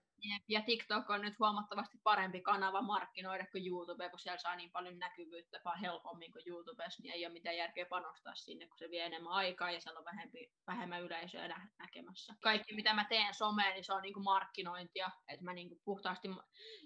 Ja 0.48 0.62
TikTok 0.62 1.10
on 1.10 1.20
nyt 1.20 1.38
huomattavasti 1.38 1.98
parempi 2.02 2.40
kanava 2.40 2.82
markkinoida 2.82 3.46
kuin 3.52 3.66
YouTube, 3.66 4.10
kun 4.10 4.18
siellä 4.18 4.38
saa 4.38 4.56
niin 4.56 4.70
paljon 4.70 4.98
näkyvyyttä 4.98 5.60
vaan 5.64 5.80
helpommin 5.80 6.32
kuin 6.32 6.42
YouTubessa, 6.46 7.02
niin 7.02 7.14
ei 7.14 7.26
ole 7.26 7.32
mitään 7.32 7.56
järkeä 7.56 7.86
panostaa 7.86 8.34
sinne, 8.34 8.66
kun 8.66 8.78
se 8.78 8.90
vie 8.90 9.06
enemmän 9.06 9.32
aikaa 9.32 9.70
ja 9.70 9.80
siellä 9.80 9.98
on 9.98 10.04
vähempi, 10.04 10.52
vähemmän 10.66 11.02
yleisöä 11.02 11.48
nä- 11.48 11.68
näkemässä. 11.78 12.34
Kaikki 12.42 12.74
mitä 12.74 12.94
mä 12.94 13.04
teen 13.04 13.34
someen, 13.34 13.74
niin 13.74 13.84
se 13.84 13.92
on 13.92 14.02
niin 14.02 14.22
markkinointia, 14.24 15.10
että 15.28 15.44
mä 15.44 15.52
niin 15.52 15.80
puhtaasti 15.84 16.28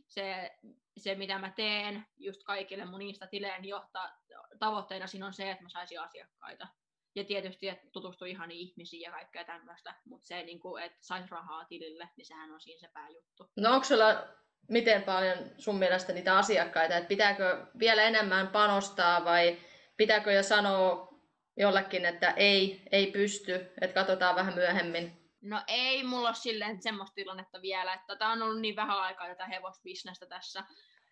se, 0.09 0.51
se, 0.97 1.15
mitä 1.15 1.39
mä 1.39 1.51
teen 1.51 2.07
just 2.19 2.43
kaikille 2.45 2.85
mun 2.85 2.99
niistä 2.99 3.27
tileen 3.27 3.65
johtaa, 3.65 4.19
tavoitteena 4.59 5.07
siinä 5.07 5.27
on 5.27 5.35
se, 5.35 5.51
että 5.51 5.63
mä 5.63 5.69
saisin 5.69 6.01
asiakkaita 6.01 6.69
ja 7.15 7.25
tietysti, 7.25 7.69
että 7.69 7.89
tutustuu 7.93 8.27
ihan 8.27 8.51
ihmisiin 8.51 9.03
ja 9.03 9.11
kaikkea 9.11 9.45
tämmöistä, 9.45 9.95
mutta 10.05 10.27
se, 10.27 10.43
niin 10.43 10.61
kuin, 10.61 10.83
että 10.83 10.99
saisi 11.01 11.31
rahaa 11.31 11.65
tilille, 11.65 12.09
niin 12.17 12.27
sehän 12.27 12.51
on 12.51 12.61
siinä 12.61 12.81
se 12.81 12.89
pääjuttu. 12.93 13.51
No 13.57 13.73
onko 13.73 13.85
sulla 13.85 14.29
miten 14.69 15.03
paljon 15.03 15.39
sun 15.59 15.79
mielestä 15.79 16.13
niitä 16.13 16.39
asiakkaita, 16.39 16.97
että 16.97 17.09
pitääkö 17.09 17.67
vielä 17.79 18.03
enemmän 18.03 18.49
panostaa 18.49 19.25
vai 19.25 19.59
pitääkö 19.97 20.33
jo 20.33 20.43
sanoa 20.43 21.11
jollekin, 21.57 22.07
että 22.07 22.31
ei, 22.31 22.83
ei 22.93 23.07
pysty, 23.07 23.55
että 23.81 23.95
katsotaan 23.95 24.37
vähän 24.37 24.55
myöhemmin? 24.55 25.21
No 25.41 25.63
ei 25.67 26.05
mulla 26.05 26.29
ole 26.29 26.37
silleen 26.37 26.83
semmoista 26.83 27.15
tilannetta 27.15 27.63
vielä, 27.63 27.95
että 27.95 28.17
tämä 28.17 28.33
on 28.33 28.43
ollut 28.43 28.61
niin 28.61 28.77
vähän 28.77 28.99
aikaa 28.99 29.29
tätä 29.29 29.47
hevosbisnestä 29.47 30.27
tässä, 30.27 30.65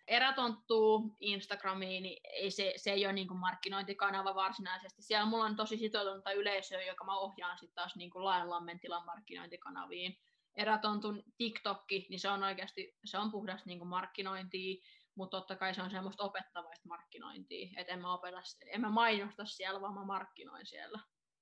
erätonttuu 0.09 1.15
Instagramiin, 1.19 2.03
niin 2.03 2.21
ei 2.23 2.51
se, 2.51 2.73
se 2.75 2.91
ei 2.91 3.05
ole 3.05 3.13
niin 3.13 3.27
kuin 3.27 3.39
markkinointikanava 3.39 4.35
varsinaisesti. 4.35 5.01
Siellä 5.01 5.25
mulla 5.25 5.45
on 5.45 5.55
tosi 5.55 5.77
sitoutunutta 5.77 6.31
yleisöä, 6.31 6.81
joka 6.81 7.05
mä 7.05 7.17
ohjaan 7.17 7.57
sitten 7.57 7.75
taas 7.75 7.95
niin 7.95 8.11
kuin 8.11 8.25
Laajanlammen 8.25 8.79
tilan 8.79 9.05
markkinointikanaviin. 9.05 10.17
Erätontun 10.55 11.23
TikTokki, 11.37 12.07
niin 12.09 12.19
se 12.19 12.29
on 12.29 12.43
oikeasti, 12.43 12.97
se 13.05 13.17
on 13.17 13.31
puhdasta 13.31 13.69
niin 13.69 13.79
kuin 13.79 13.89
markkinointia, 13.89 14.83
mutta 15.15 15.37
totta 15.37 15.55
kai 15.55 15.73
se 15.73 15.81
on 15.81 15.91
semmoista 15.91 16.23
opettavaista 16.23 16.87
markkinointia. 16.87 17.69
Että 17.77 17.93
en 17.93 18.01
mä, 18.01 18.13
opeta, 18.13 18.41
en 18.67 18.81
mä 18.81 18.89
mainosta 18.89 19.45
siellä, 19.45 19.81
vaan 19.81 19.93
mä 19.93 20.05
markkinoin 20.05 20.65
siellä 20.65 20.99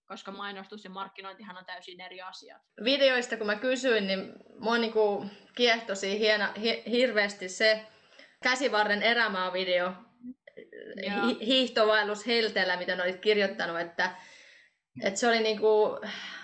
koska 0.08 0.32
mainostus 0.32 0.84
ja 0.84 0.90
markkinointihan 0.90 1.58
on 1.58 1.66
täysin 1.66 2.02
eri 2.02 2.22
asiat. 2.22 2.62
Videoista 2.84 3.38
kun 3.38 3.46
mä 3.46 3.56
kysyin, 3.56 4.08
niin 4.08 4.34
mua 4.60 4.78
niinku 4.78 5.26
kiehtosi 5.56 6.20
hieno, 6.20 6.46
hi, 6.62 6.84
hirveästi 6.92 7.50
se, 7.50 7.88
käsivarren 8.44 9.04
erämaavideo, 9.04 9.94
hi- 11.26 11.46
hiihtovaellus 11.46 12.28
Helteellä, 12.28 12.78
mitä 12.78 12.98
olit 13.04 13.20
kirjoittanut, 13.22 13.80
että, 13.80 14.16
että 15.04 15.20
se 15.20 15.28
oli 15.28 15.40
niinku 15.40 16.00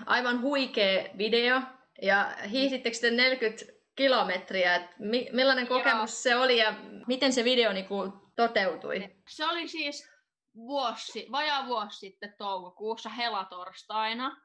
aivan 0.05 0.41
huikea 0.41 1.09
video, 1.17 1.61
ja 2.01 2.31
hiihdittekö 2.51 2.97
te 3.01 3.11
40 3.11 3.65
kilometriä, 3.95 4.75
että 4.75 4.95
mi- 4.99 5.29
millainen 5.31 5.67
kokemus 5.67 6.09
Joo. 6.11 6.21
se 6.21 6.35
oli 6.35 6.57
ja 6.57 6.73
miten 7.07 7.33
se 7.33 7.43
video 7.43 7.73
niinku 7.73 8.13
toteutui? 8.35 9.09
Se 9.29 9.45
oli 9.45 9.67
siis 9.67 10.09
vuosi, 10.55 11.27
vajaa 11.31 11.67
vuosi 11.67 11.97
sitten 11.99 12.35
toukokuussa 12.37 13.09
helatorstaina. 13.09 14.42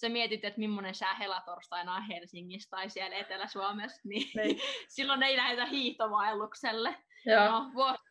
Sä 0.00 0.08
mietit, 0.08 0.44
että 0.44 0.58
millainen 0.60 0.94
sää 0.94 1.14
helatorstaina 1.14 1.94
on 1.94 2.02
Helsingissä 2.02 2.70
tai 2.70 2.90
siellä 2.90 3.16
Etelä-Suomessa, 3.16 4.00
niin, 4.04 4.30
niin. 4.34 4.60
silloin 4.96 5.22
ei 5.22 5.36
lähdetä 5.36 5.66
hiihtovaellukselle. 5.66 6.96
No, 7.50 7.70
vuosi, 7.74 8.02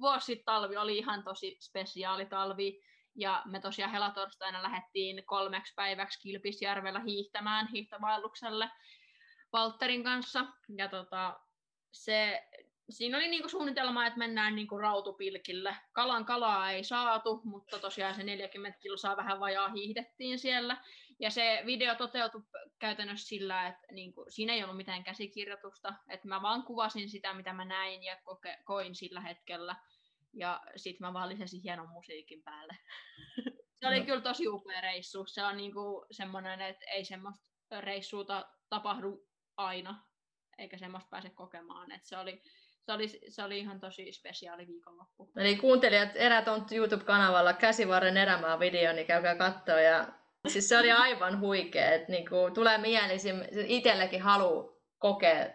vuosi 0.00 0.42
talvi 0.44 0.76
oli 0.76 0.98
ihan 0.98 1.24
tosi 1.24 1.56
spesiaali 1.60 2.26
talvi, 2.26 2.82
ja 3.14 3.42
me 3.44 3.60
tosiaan 3.60 3.92
helatorstaina 3.92 4.62
lähdettiin 4.62 5.26
kolmeksi 5.26 5.74
päiväksi 5.74 6.20
Kilpisjärvellä 6.20 7.00
hiihtämään 7.00 7.68
hiihtovaellukselle 7.68 8.70
Valterin 9.52 10.04
kanssa. 10.04 10.46
Ja 10.76 10.88
tota, 10.88 11.40
se 11.92 12.48
siinä 12.90 13.16
oli 13.16 13.28
niinku 13.28 13.48
suunnitelma, 13.48 14.06
että 14.06 14.18
mennään 14.18 14.54
niinku 14.54 14.78
rautupilkille. 14.78 15.76
Kalan 15.92 16.24
kalaa 16.24 16.70
ei 16.70 16.84
saatu, 16.84 17.40
mutta 17.44 17.78
tosiaan 17.78 18.14
se 18.14 18.22
40 18.22 18.78
kilsaa 18.80 19.16
vähän 19.16 19.40
vajaa 19.40 19.68
hiihdettiin 19.68 20.38
siellä. 20.38 20.76
Ja 21.18 21.30
se 21.30 21.62
video 21.66 21.94
toteutui 21.94 22.42
käytännössä 22.78 23.28
sillä, 23.28 23.66
että 23.66 23.86
niinku, 23.92 24.26
siinä 24.28 24.52
ei 24.52 24.62
ollut 24.62 24.76
mitään 24.76 25.04
käsikirjoitusta. 25.04 25.94
Että 26.08 26.28
mä 26.28 26.42
vaan 26.42 26.62
kuvasin 26.62 27.08
sitä, 27.10 27.34
mitä 27.34 27.52
mä 27.52 27.64
näin 27.64 28.02
ja 28.02 28.16
koke, 28.24 28.58
koin 28.64 28.94
sillä 28.94 29.20
hetkellä. 29.20 29.76
Ja 30.32 30.60
sitten 30.76 31.06
mä 31.06 31.12
vaan 31.12 31.28
lisäsin 31.28 31.62
hienon 31.62 31.88
musiikin 31.88 32.42
päälle. 32.42 32.76
se 33.80 33.88
oli 33.88 34.00
no. 34.00 34.06
kyllä 34.06 34.20
tosi 34.20 34.48
upea 34.48 34.80
reissu. 34.80 35.26
Se 35.26 35.44
on 35.44 35.56
niinku 35.56 36.06
semmoinen, 36.10 36.60
että 36.60 36.84
ei 36.90 37.04
semmoista 37.04 37.46
reissuuta 37.80 38.48
tapahdu 38.68 39.28
aina, 39.56 40.04
eikä 40.58 40.78
semmoista 40.78 41.08
pääse 41.10 41.30
kokemaan. 41.30 41.92
Et 41.92 42.04
se 42.04 42.18
oli, 42.18 42.42
se 42.86 42.92
oli, 42.92 43.08
se 43.28 43.42
oli 43.42 43.58
ihan 43.58 43.80
tosi 43.80 44.12
spesiaali 44.12 44.66
viikonloppu. 44.66 45.30
Eli 45.36 45.56
kuuntelijat 45.56 46.10
Erätont 46.14 46.72
YouTube-kanavalla 46.72 47.52
Käsivarren 47.52 48.16
erämaa 48.16 48.58
video, 48.58 48.92
niin 48.92 49.06
käykää 49.06 49.34
katsoa. 49.34 49.80
Ja, 49.80 50.23
siis 50.48 50.68
se 50.68 50.78
oli 50.78 50.92
aivan 50.92 51.40
huikea, 51.40 51.92
että 51.92 52.12
niinku, 52.12 52.36
tulee 52.54 52.78
mieleen, 52.78 53.20
itsellekin 53.66 54.22
halu 54.22 54.82
kokea 54.98 55.46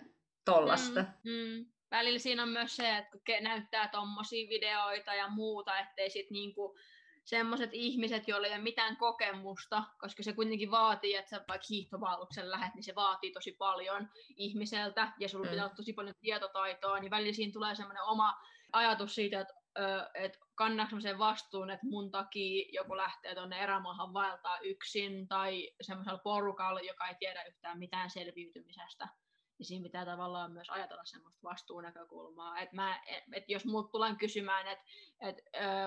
tollasta. 0.45 1.01
Mm, 1.01 1.31
mm. 1.31 1.65
Välillä 1.91 2.19
siinä 2.19 2.43
on 2.43 2.49
myös 2.49 2.75
se, 2.75 2.97
että 2.97 3.11
kun 3.11 3.43
näyttää 3.43 3.87
tommosia 3.87 4.49
videoita 4.49 5.13
ja 5.13 5.27
muuta, 5.27 5.79
ettei 5.79 6.09
sit 6.09 6.31
niinku, 6.31 6.77
semmoiset 7.25 7.69
ihmiset, 7.73 8.27
joilla 8.27 8.47
ei 8.47 8.53
ole 8.53 8.61
mitään 8.61 8.97
kokemusta, 8.97 9.83
koska 9.99 10.23
se 10.23 10.33
kuitenkin 10.33 10.71
vaatii, 10.71 11.15
että 11.15 11.29
sä 11.29 11.45
vaikka 11.47 11.67
hiihtovaelluksen 11.69 12.51
lähet, 12.51 12.75
niin 12.75 12.83
se 12.83 12.95
vaatii 12.95 13.31
tosi 13.31 13.51
paljon 13.51 14.09
ihmiseltä 14.35 15.11
ja 15.19 15.29
sulla 15.29 15.45
mm. 15.45 15.49
pitää 15.49 15.65
olla 15.65 15.75
tosi 15.75 15.93
paljon 15.93 16.15
tietotaitoa, 16.21 16.99
niin 16.99 17.11
välillä 17.11 17.33
siinä 17.33 17.53
tulee 17.53 17.75
semmoinen 17.75 18.03
oma 18.03 18.33
ajatus 18.71 19.15
siitä, 19.15 19.39
että 19.39 19.53
että 20.13 20.39
kannaanko 20.59 20.99
sen 20.99 21.19
vastuun, 21.19 21.69
että 21.69 21.85
mun 21.85 22.11
takia 22.11 22.69
joku 22.73 22.97
lähtee 22.97 23.35
tuonne 23.35 23.59
erämaahan 23.59 24.13
vaeltaa 24.13 24.59
yksin 24.59 25.27
tai 25.27 25.71
semmoisella 25.81 26.17
porukalla, 26.17 26.79
joka 26.79 27.07
ei 27.07 27.15
tiedä 27.19 27.43
yhtään 27.43 27.79
mitään 27.79 28.09
selviytymisestä 28.09 29.07
niin 29.59 29.67
siinä 29.67 29.83
pitää 29.83 30.05
tavallaan 30.05 30.51
myös 30.51 30.69
ajatella 30.69 31.05
semmoista 31.05 31.43
vastuunäkökulmaa. 31.43 32.59
Et 32.59 32.73
mä, 32.73 33.01
et 33.33 33.43
jos 33.47 33.65
muut 33.65 33.91
tulen 33.91 34.17
kysymään, 34.17 34.67
että 34.67 34.85
et, 35.21 35.35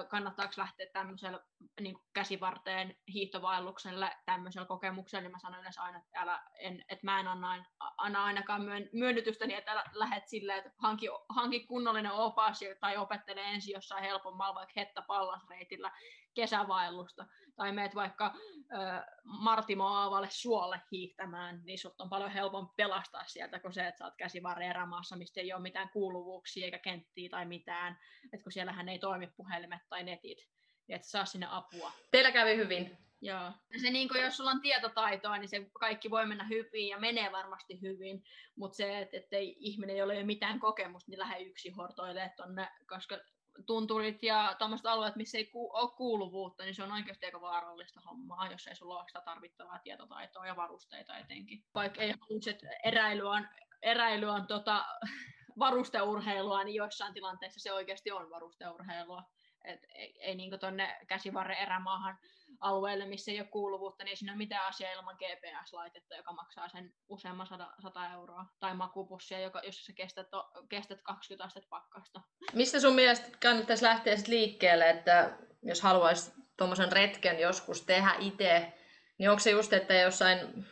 kannattaako 0.09 0.53
lähteä 0.57 0.87
tämmöisellä 0.93 1.41
niin 1.81 1.99
käsivarteen 2.13 2.97
hiihtovaellukselle 3.13 4.17
tämmöisellä 4.27 4.67
kokemuksella, 4.67 5.23
niin 5.23 5.33
mä 5.33 5.39
sanon 5.39 5.61
yleensä 5.61 5.83
aina, 5.83 5.99
että, 5.99 6.21
älä, 6.21 6.43
en, 6.59 6.85
että 6.89 7.05
mä 7.07 7.21
en 7.21 7.29
anna, 7.29 7.65
anna 7.97 8.25
ainakaan 8.25 8.63
myön, 8.63 8.89
myönnytystä 8.93 9.47
niin, 9.47 9.59
että 9.59 9.85
lähdet 9.93 10.29
silleen, 10.29 10.59
että 10.59 10.73
hanki, 10.79 11.07
hanki 11.29 11.61
kunnollinen 11.61 12.13
opas 12.13 12.61
tai 12.81 12.97
opettele 12.97 13.41
ensin 13.43 13.75
jossain 13.75 14.05
helpommalla, 14.05 14.55
vaikka 14.55 14.73
hetta 14.77 15.03
pallasreitillä 15.03 15.93
kesävaellusta, 16.35 17.27
tai 17.57 17.73
meet 17.73 17.95
vaikka 17.95 18.35
ö, 18.37 18.77
Martimo 19.25 19.87
Aavalle 19.87 20.29
suolle 20.31 20.81
hiihtämään, 20.93 21.61
niin 21.65 21.79
sut 21.79 22.01
on 22.01 22.09
paljon 22.09 22.31
helpompi 22.31 22.73
pelastaa 22.77 23.25
sieltä 23.25 23.61
kuin 23.61 23.73
se, 23.73 23.87
että 23.87 23.99
sä 23.99 24.05
oot 24.05 24.17
käsivarren 24.17 24.71
erämaassa, 24.71 25.17
mistä 25.17 25.41
ei 25.41 25.53
ole 25.53 25.63
mitään 25.63 25.89
kuuluvuuksia 25.89 26.65
eikä 26.65 26.79
kenttiä 26.79 27.29
tai 27.29 27.45
mitään, 27.45 27.99
että 28.33 28.43
kun 28.43 28.53
siellähän 28.53 28.89
ei 28.89 28.99
toimi 28.99 29.27
puhelimet 29.27 29.83
tai 29.89 30.05
netit, 30.05 30.49
niin 30.89 30.97
et 30.97 31.05
saa 31.05 31.25
sinne 31.25 31.47
apua. 31.51 31.93
Teillä 32.11 32.33
kävi 32.33 32.57
hyvin. 32.57 32.99
Joo. 33.25 33.53
Se, 33.83 33.91
niin 33.91 34.09
kuin, 34.09 34.23
jos 34.23 34.37
sulla 34.37 34.51
on 34.51 34.61
tietotaitoa, 34.61 35.39
niin 35.39 35.49
se 35.49 35.71
kaikki 35.81 36.11
voi 36.11 36.27
mennä 36.27 36.45
hyvin 36.45 36.89
ja 36.89 36.99
menee 36.99 37.33
varmasti 37.33 37.81
hyvin, 37.83 38.25
mutta 38.57 38.77
se, 38.77 38.99
että 38.99 39.17
ettei 39.17 39.57
ihminen, 39.59 39.97
jolla 39.97 40.13
ei 40.13 40.19
ole 40.19 40.27
mitään 40.27 40.61
kokemusta, 40.61 41.11
niin 41.11 41.19
lähde 41.19 41.41
yksi 41.41 41.71
hortoilemaan 41.71 42.31
tonne, 42.37 42.69
koska 42.87 43.19
tunturit 43.67 44.23
ja 44.23 44.57
tämmöiset 44.59 44.87
alueet, 44.87 45.17
missä 45.17 45.39
ei 45.39 45.47
ku- 45.47 45.71
ole 45.77 45.91
kuuluvuutta, 45.97 46.65
niin 46.65 46.75
se 46.75 46.83
on 46.83 46.93
oikeasti 46.93 47.27
aika 47.27 47.41
vaarallista 47.41 48.01
hommaa, 48.01 48.51
jos 48.51 48.67
ei 48.67 48.77
sulla 48.77 48.99
ole 48.99 49.09
sitä 49.09 49.23
tarvittavaa 49.25 49.79
tietotaitoa 49.79 50.47
ja 50.47 50.57
varusteita 50.57 51.19
etenkin. 51.19 51.65
Vaikka 51.75 52.01
ei 52.01 52.15
halua, 52.21 52.41
että 52.51 52.67
eräily 52.85 53.29
on, 53.29 53.49
eräily 53.83 54.27
on 54.27 54.47
tota, 54.47 54.85
varusteurheilua, 55.59 56.65
niin 56.65 56.75
joissain 56.75 57.15
tilanteissa 57.15 57.61
se 57.61 57.73
oikeasti 57.73 58.13
on 58.13 58.31
varusteurheilua. 58.31 59.23
Et 59.65 59.81
ei, 59.95 60.15
ei 60.21 60.35
niin 60.35 60.61
tuonne 60.61 60.99
käsivarren 61.07 61.59
erämaahan 61.59 62.19
alueelle, 62.63 63.07
missä 63.07 63.31
ei 63.31 63.41
ole 63.41 63.49
kuuluvuutta, 63.49 64.05
niin 64.05 64.11
ei 64.11 64.17
siinä 64.17 64.33
ole 64.33 64.39
mitään 64.39 64.69
asiaa 64.69 64.93
ilman 64.93 65.17
GPS-laitetta, 65.17 66.17
joka 66.17 66.33
maksaa 66.33 66.69
sen 66.69 66.95
useamman 67.09 67.47
sata, 67.47 67.71
sata 67.83 68.13
euroa. 68.13 68.47
Tai 68.61 68.75
makupussia, 68.75 69.41
joka, 69.41 69.61
jos 69.65 69.85
sä 69.85 69.93
kestät, 69.93 70.27
kestät 70.69 71.03
20 71.03 71.45
astetta 71.45 71.69
pakkasta. 71.71 72.21
Mistä 72.53 72.81
sun 72.81 72.95
mielestä 72.95 73.39
kannattaisi 73.43 73.85
lähteä 73.85 74.17
sit 74.17 74.29
liikkeelle, 74.29 74.91
että 74.91 75.39
jos 75.63 75.83
haluaisi 75.83 76.33
tuommoisen 76.57 76.93
retken 76.93 77.41
joskus 77.41 77.83
tehdä 77.83 78.15
itse, 78.19 78.73
niin 79.19 79.31
onko 79.31 79.41
se 79.41 79.51
just, 79.51 79.73
että 79.73 79.95
jossain 79.95 80.67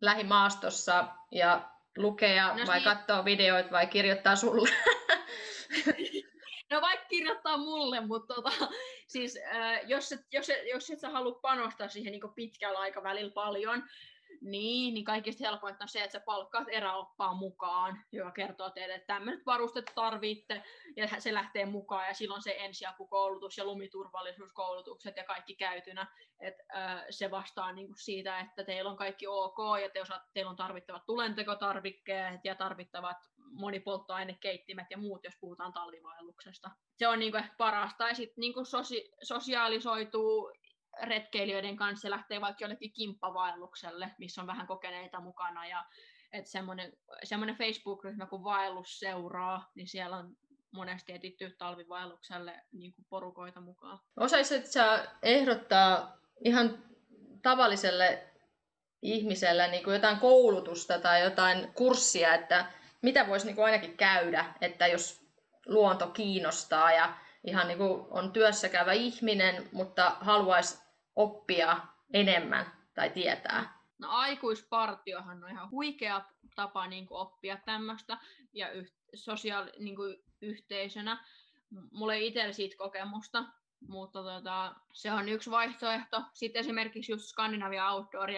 lähimaastossa 0.00 1.08
ja 1.30 1.70
lukea 1.96 2.54
no 2.54 2.66
vai 2.66 2.78
niin. 2.78 2.84
katsoa 2.84 3.24
videoita 3.24 3.70
vai 3.70 3.86
kirjoittaa 3.86 4.36
sulle? 4.36 4.68
No 6.72 6.80
vaikka 6.80 7.06
kirjoittaa 7.06 7.56
mulle, 7.56 8.00
mutta 8.00 8.34
tota, 8.34 8.50
siis, 9.06 9.38
äh, 9.54 9.80
jos, 9.86 10.12
et, 10.12 10.20
jos, 10.32 10.50
et, 10.50 10.68
jos 10.68 10.90
et 10.90 11.00
sä 11.00 11.10
halua 11.10 11.38
panostaa 11.42 11.88
siihen 11.88 12.12
niin 12.12 12.34
pitkällä 12.34 12.78
aikavälillä 12.78 13.32
paljon, 13.32 13.84
niin, 14.40 14.94
niin 14.94 15.04
kaikista 15.04 15.44
helpointa 15.44 15.84
on 15.84 15.88
se, 15.88 16.04
että 16.04 16.18
sä 16.18 16.24
palkkaat 16.24 16.68
eräoppaa 16.70 17.34
mukaan, 17.34 18.04
joka 18.12 18.30
kertoo 18.30 18.70
teille, 18.70 18.94
että 18.94 19.14
tämmöiset 19.14 19.46
varusteet 19.46 19.92
tarvitte, 19.94 20.62
ja 20.96 21.20
se 21.20 21.34
lähtee 21.34 21.66
mukaan, 21.66 22.08
ja 22.08 22.14
silloin 22.14 22.42
se 22.42 22.56
ensiapukoulutus 22.58 23.58
ja 23.58 23.64
lumiturvallisuuskoulutukset 23.64 25.16
ja 25.16 25.24
kaikki 25.24 25.54
käytynä, 25.54 26.06
että 26.40 26.62
äh, 26.76 27.04
se 27.10 27.30
vastaa 27.30 27.72
niin 27.72 27.86
kuin 27.86 27.98
siitä, 27.98 28.40
että 28.40 28.64
teillä 28.64 28.90
on 28.90 28.96
kaikki 28.96 29.26
ok, 29.26 29.58
ja 29.82 29.90
te 29.90 30.02
osaat, 30.02 30.22
teillä 30.32 30.50
on 30.50 30.56
tarvittavat 30.56 31.06
tulentekotarvikkeet 31.06 32.40
ja 32.44 32.54
tarvittavat 32.54 33.16
monipolttoainekeittimet 33.52 34.86
ja 34.90 34.98
muut, 34.98 35.24
jos 35.24 35.34
puhutaan 35.40 35.72
talvivaelluksesta. 35.72 36.70
Se 36.98 37.08
on 37.08 37.18
niin 37.18 37.32
kuin 37.32 37.44
parasta, 37.58 38.08
ja 38.08 38.14
sitten 38.14 38.40
niin 38.40 38.54
sosi- 38.66 39.12
sosiaalisoituu 39.22 40.52
retkeilijöiden 41.02 41.76
kanssa 41.76 42.10
lähtee 42.10 42.40
vaikka 42.40 42.64
jollekin 42.64 42.92
kimppavaellukselle, 42.92 44.10
missä 44.18 44.40
on 44.40 44.46
vähän 44.46 44.66
kokeneita 44.66 45.20
mukana 45.20 45.66
ja 45.66 45.84
että 46.32 46.50
semmoinen, 46.50 46.92
semmoinen 47.24 47.56
Facebook-ryhmä 47.56 48.26
kuin 48.26 48.44
Vaellus 48.44 48.98
seuraa, 49.00 49.70
niin 49.74 49.88
siellä 49.88 50.16
on 50.16 50.36
monesti 50.70 51.12
etitty 51.12 51.54
talvivaellukselle 51.58 52.62
niin 52.72 52.94
kuin 52.94 53.06
porukoita 53.08 53.60
mukaan. 53.60 54.00
Osaisit 54.16 54.66
sä 54.66 55.08
ehdottaa 55.22 56.16
ihan 56.44 56.84
tavalliselle 57.42 58.28
ihmiselle 59.02 59.68
niin 59.68 59.84
kuin 59.84 59.94
jotain 59.94 60.18
koulutusta 60.18 60.98
tai 60.98 61.22
jotain 61.22 61.72
kurssia, 61.74 62.34
että 62.34 62.72
mitä 63.02 63.26
voisi 63.28 63.46
niin 63.46 63.64
ainakin 63.64 63.96
käydä, 63.96 64.44
että 64.60 64.86
jos 64.86 65.22
luonto 65.66 66.06
kiinnostaa 66.06 66.92
ja 66.92 67.14
ihan 67.44 67.68
niin 67.68 67.78
kuin 67.78 68.06
on 68.10 68.32
työssä 68.32 68.68
käyvä 68.68 68.92
ihminen, 68.92 69.68
mutta 69.72 70.16
haluaisi 70.20 70.82
oppia 71.16 71.76
enemmän 72.12 72.72
tai 72.94 73.10
tietää? 73.10 73.82
No 73.98 74.08
aikuispartiohan 74.10 75.44
on 75.44 75.50
ihan 75.50 75.70
huikea 75.70 76.24
tapa 76.56 76.86
niin 76.86 77.06
kuin 77.06 77.18
oppia 77.18 77.58
tämmöistä 77.64 78.18
ja 78.52 78.70
yh- 78.70 78.92
sosiaali- 79.14 79.72
niin 79.78 79.96
kuin 79.96 80.16
yhteisönä. 80.42 81.24
Mulla 81.90 82.14
ei 82.14 82.26
itsellä 82.26 82.52
siitä 82.52 82.76
kokemusta, 82.76 83.44
mutta 83.88 84.22
tota, 84.22 84.74
se 84.92 85.12
on 85.12 85.28
yksi 85.28 85.50
vaihtoehto. 85.50 86.22
Sitten 86.34 86.60
esimerkiksi 86.60 87.12
just 87.12 87.24
Skandinavia 87.24 87.90
Outdoor 87.90 88.30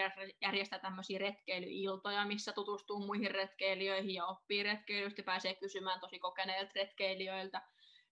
järjestää 0.42 0.78
tämmöisiä 0.78 1.18
retkeilyiltoja, 1.18 2.26
missä 2.26 2.52
tutustuu 2.52 3.06
muihin 3.06 3.30
retkeilijöihin 3.30 4.14
ja 4.14 4.26
oppii 4.26 4.62
retkeilystä 4.62 5.20
ja 5.20 5.24
pääsee 5.24 5.54
kysymään 5.54 6.00
tosi 6.00 6.18
kokeneilta 6.18 6.72
retkeilijöiltä. 6.74 7.62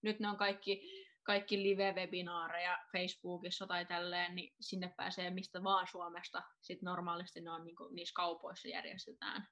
Nyt 0.03 0.21
ne 0.21 0.29
on 0.29 0.37
kaikki 0.37 0.83
kaikki 1.23 1.63
live-webinaareja 1.63 2.79
Facebookissa 2.93 3.67
tai 3.67 3.87
tälleen, 3.87 4.35
niin 4.35 4.55
sinne 4.61 4.95
pääsee 4.97 5.31
mistä 5.31 5.63
vaan 5.63 5.87
Suomesta. 5.87 6.43
Sitten 6.61 6.87
normaalisti 6.87 7.41
ne 7.41 7.51
on 7.51 7.65
niin 7.65 7.77
niissä 7.91 8.15
kaupoissa 8.15 8.69
järjestetään. 8.69 9.49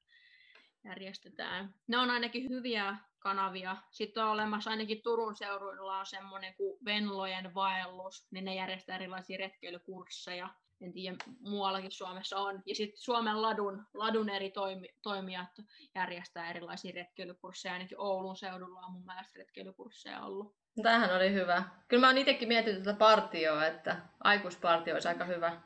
Järjestetään. 0.84 1.74
Ne 1.86 1.98
on 1.98 2.10
ainakin 2.10 2.48
hyviä 2.48 2.96
kanavia. 3.18 3.76
Sitten 3.90 4.24
on 4.24 4.30
olemassa 4.30 4.70
ainakin 4.70 5.02
Turun 5.02 5.36
seuduilla 5.36 5.98
on 5.98 6.06
semmoinen 6.06 6.54
kuin 6.54 6.78
Venlojen 6.84 7.54
vaellus, 7.54 8.26
niin 8.30 8.44
ne 8.44 8.54
järjestää 8.54 8.96
erilaisia 8.96 9.38
retkeilykursseja. 9.38 10.48
En 10.80 10.92
tiedä, 10.92 11.16
muuallakin 11.40 11.90
Suomessa 11.90 12.38
on. 12.38 12.62
Ja 12.66 12.74
sitten 12.74 12.98
Suomen 12.98 13.42
ladun, 13.42 13.86
ladun 13.94 14.28
eri 14.28 14.50
toimi, 14.50 14.88
toimijat 15.02 15.50
järjestää 15.94 16.50
erilaisia 16.50 16.92
retkeilykursseja. 16.94 17.72
Ainakin 17.72 18.00
Oulun 18.00 18.36
seudulla 18.36 18.80
on 18.80 18.92
mun 18.92 19.06
mielestä 19.06 19.38
retkeilykursseja 19.38 20.22
ollut. 20.22 20.54
Tämähän 20.82 21.16
oli 21.16 21.32
hyvä. 21.32 21.64
Kyllä 21.88 22.00
mä 22.00 22.06
oon 22.06 22.18
itsekin 22.18 22.48
miettinyt 22.48 22.82
tätä 22.82 22.98
partioa, 22.98 23.66
että 23.66 23.96
aikuispartio 24.24 24.94
olisi 24.94 25.08
aika 25.08 25.24
hyvä. 25.24 25.60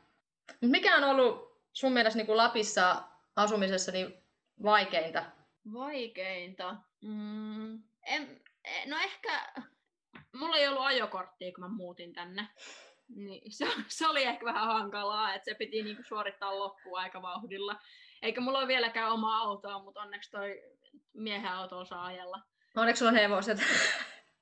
Mikä 0.60 0.96
on 0.96 1.04
ollut 1.04 1.60
sun 1.72 1.92
mielestä 1.92 2.16
niin 2.16 2.26
kuin 2.26 2.36
Lapissa 2.36 3.02
asumisessa 3.36 3.92
niin 3.92 4.23
vaikeinta? 4.64 5.24
Vaikeinta? 5.72 6.76
Mm, 7.02 7.82
en, 8.06 8.40
no 8.86 8.96
ehkä, 8.98 9.52
mulla 10.34 10.56
ei 10.56 10.68
ollut 10.68 10.82
ajokorttia, 10.82 11.52
kun 11.52 11.64
mä 11.64 11.68
muutin 11.68 12.12
tänne. 12.12 12.48
Niin, 13.08 13.52
se, 13.52 13.66
se 13.88 14.08
oli 14.08 14.22
ehkä 14.22 14.44
vähän 14.44 14.66
hankalaa, 14.66 15.34
että 15.34 15.44
se 15.44 15.54
piti 15.54 15.82
niinku 15.82 16.02
suorittaa 16.02 16.58
loppuun 16.58 17.00
aika 17.00 17.22
vauhdilla. 17.22 17.76
Eikä 18.22 18.40
mulla 18.40 18.58
ole 18.58 18.68
vieläkään 18.68 19.12
omaa 19.12 19.38
autoa, 19.38 19.82
mutta 19.82 20.00
onneksi 20.00 20.30
toi 20.30 20.62
miehen 21.12 21.52
auto 21.52 21.78
osaa 21.78 22.04
ajella. 22.04 22.42
Onneksi 22.76 22.98
sulla 22.98 23.10
on 23.10 23.18
hevoset. 23.18 23.58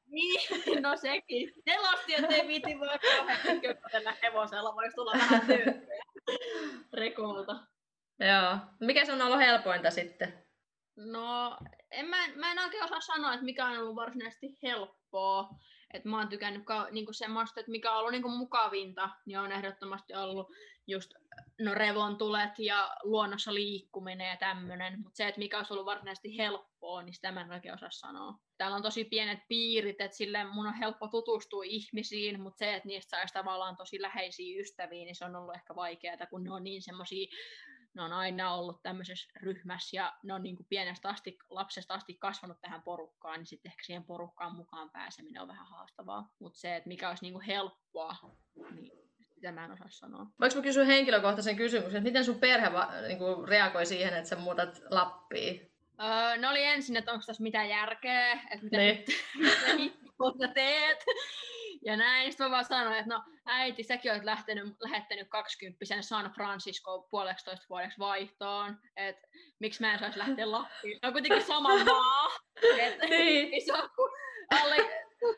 Niin, 0.07 0.41
no 0.83 0.97
sekin. 0.97 1.53
Nelosti, 1.67 2.15
ettei 2.15 2.49
viiti 2.49 2.79
voi 2.79 2.99
köpötellä 3.61 4.17
hevosella, 4.23 4.75
voisi 4.75 4.95
tulla 4.95 5.13
vähän 5.13 5.47
tyyppiä 5.47 6.05
rekolta. 6.93 7.72
Joo. 8.29 8.59
Mikä 8.81 9.05
se 9.05 9.13
on 9.13 9.23
ollut 9.23 9.39
helpointa 9.39 9.91
sitten? 9.91 10.45
No, 10.97 11.59
en, 11.91 12.07
mä, 12.07 12.17
mä 12.37 12.53
en 12.53 12.59
oikein 12.59 12.85
osaa 12.85 13.01
sanoa, 13.01 13.35
että 13.35 13.45
mikä 13.45 13.67
on 13.67 13.79
ollut 13.79 13.97
varsinaisesti 13.97 14.59
helppoa. 14.63 15.49
Et 15.95 16.05
mä 16.05 16.19
oon 16.19 16.29
tykännyt 16.29 16.65
ka, 16.65 16.89
niinku 16.91 17.13
semmoista, 17.13 17.61
että 17.61 17.71
mikä 17.71 17.93
on 17.93 17.99
ollut 17.99 18.13
niinku 18.13 18.29
mukavinta, 18.29 19.11
niin 19.27 19.39
on 19.39 19.53
ehdottomasti 19.53 20.15
ollut 20.15 20.47
just 20.87 21.15
no 21.61 21.75
revontulet 21.75 22.59
ja 22.59 22.97
luonnossa 23.03 23.55
liikkuminen 23.55 24.29
ja 24.29 24.37
tämmöinen. 24.37 25.01
Mutta 25.03 25.17
se, 25.17 25.29
että 25.29 25.39
mikä 25.39 25.59
olisi 25.59 25.73
ollut 25.73 25.87
varsinaisesti 25.87 26.39
helppoa, 26.39 27.03
niin 27.03 27.15
sitä 27.15 27.33
mä 27.33 27.41
en 27.41 27.53
oikein 27.53 27.75
osaa 27.75 27.91
sanoa. 27.91 28.35
Täällä 28.59 28.77
on 28.77 28.83
tosi 28.83 29.05
pienet 29.05 29.39
piirit, 29.49 30.01
että 30.01 30.17
sille 30.17 30.45
mun 30.45 30.67
on 30.67 30.75
helppo 30.75 31.09
tutustua 31.09 31.63
ihmisiin, 31.67 32.41
mutta 32.41 32.59
se, 32.59 32.75
että 32.75 32.89
niistä 32.89 33.11
saisi 33.11 33.35
tavallaan 33.35 33.77
tosi 33.77 34.03
läheisiä 34.03 34.61
ystäviä, 34.61 35.05
niin 35.05 35.17
se 35.17 35.25
on 35.25 35.37
ollut 35.37 35.55
ehkä 35.55 35.75
vaikeaa, 35.75 36.27
kun 36.31 36.45
ne 36.45 36.53
on 36.53 36.65
niin 36.65 36.83
semmoisia 36.83 37.27
ne 37.95 38.03
on 38.03 38.13
aina 38.13 38.55
ollut 38.55 38.83
tämmöisessä 38.83 39.31
ryhmässä 39.43 39.97
ja 39.97 40.13
ne 40.23 40.35
on 40.35 40.43
niin 40.43 40.57
kuin 40.57 40.67
pienestä 40.67 41.09
asti, 41.09 41.39
lapsesta 41.51 41.95
asti 41.95 42.15
kasvanut 42.15 42.61
tähän 42.61 42.83
porukkaan, 42.83 43.39
niin 43.39 43.47
sitten 43.47 43.71
ehkä 43.71 43.85
siihen 43.85 44.05
porukkaan 44.05 44.57
mukaan 44.57 44.91
pääseminen 44.91 45.43
on 45.43 45.49
vähän 45.49 45.67
haastavaa. 45.67 46.35
Mutta 46.39 46.59
se, 46.59 46.77
että 46.77 46.89
mikä 46.89 47.09
olisi 47.09 47.25
niin 47.25 47.33
kuin 47.33 47.45
helppoa, 47.45 48.17
niin 48.75 48.93
sitä 49.35 49.53
mä 49.53 49.65
en 49.65 49.73
osaa 49.73 49.91
sanoa. 49.91 50.27
Voinko 50.41 50.57
mä 50.57 50.63
kysyä 50.63 50.85
henkilökohtaisen 50.85 51.57
kysymyksen, 51.57 51.99
että 51.99 52.09
miten 52.09 52.25
sun 52.25 52.41
perhe 52.41 52.73
va- 52.73 52.93
niin 53.09 53.19
kuin 53.19 53.49
reagoi 53.49 53.87
siihen, 53.87 54.15
että 54.15 54.29
sä 54.29 54.37
muutat 54.37 54.83
Lappiin? 54.91 55.73
Öö, 56.01 56.37
ne 56.37 56.49
oli 56.49 56.65
ensin, 56.65 56.97
että 56.97 57.13
onko 57.13 57.25
tässä 57.27 57.43
mitään 57.43 57.69
järkeä, 57.69 58.33
että 58.33 58.65
mitä, 58.65 58.77
niin. 58.77 59.05
mitä 60.33 60.49
teet. 60.55 61.05
Ja 61.85 61.97
näin, 61.97 62.33
sitten 62.33 62.47
mä 62.47 62.51
vaan 62.51 62.65
sanoin, 62.65 62.99
että 62.99 63.15
no 63.15 63.25
äiti, 63.47 63.83
säkin 63.83 64.13
olet 64.13 64.25
lähtenyt, 64.25 64.75
lähettänyt 64.81 65.29
20 65.29 65.85
San 66.01 66.33
Francisco 66.35 67.09
puolestoista 67.11 67.67
vuodeksi 67.71 67.99
vaihtoon, 67.99 68.79
että 68.97 69.29
miksi 69.61 69.81
mä 69.81 69.93
en 69.93 69.99
saisi 69.99 70.19
lähteä 70.19 70.51
Lappiin. 70.51 70.99
Se 71.01 71.07
on 71.07 71.13
kuitenkin 71.13 71.43
sama 71.43 71.85
maa, 71.85 72.29
että 72.79 73.07
niin. 73.07 73.63
se 73.67 73.73
on 73.73 73.89
alle 74.51 74.77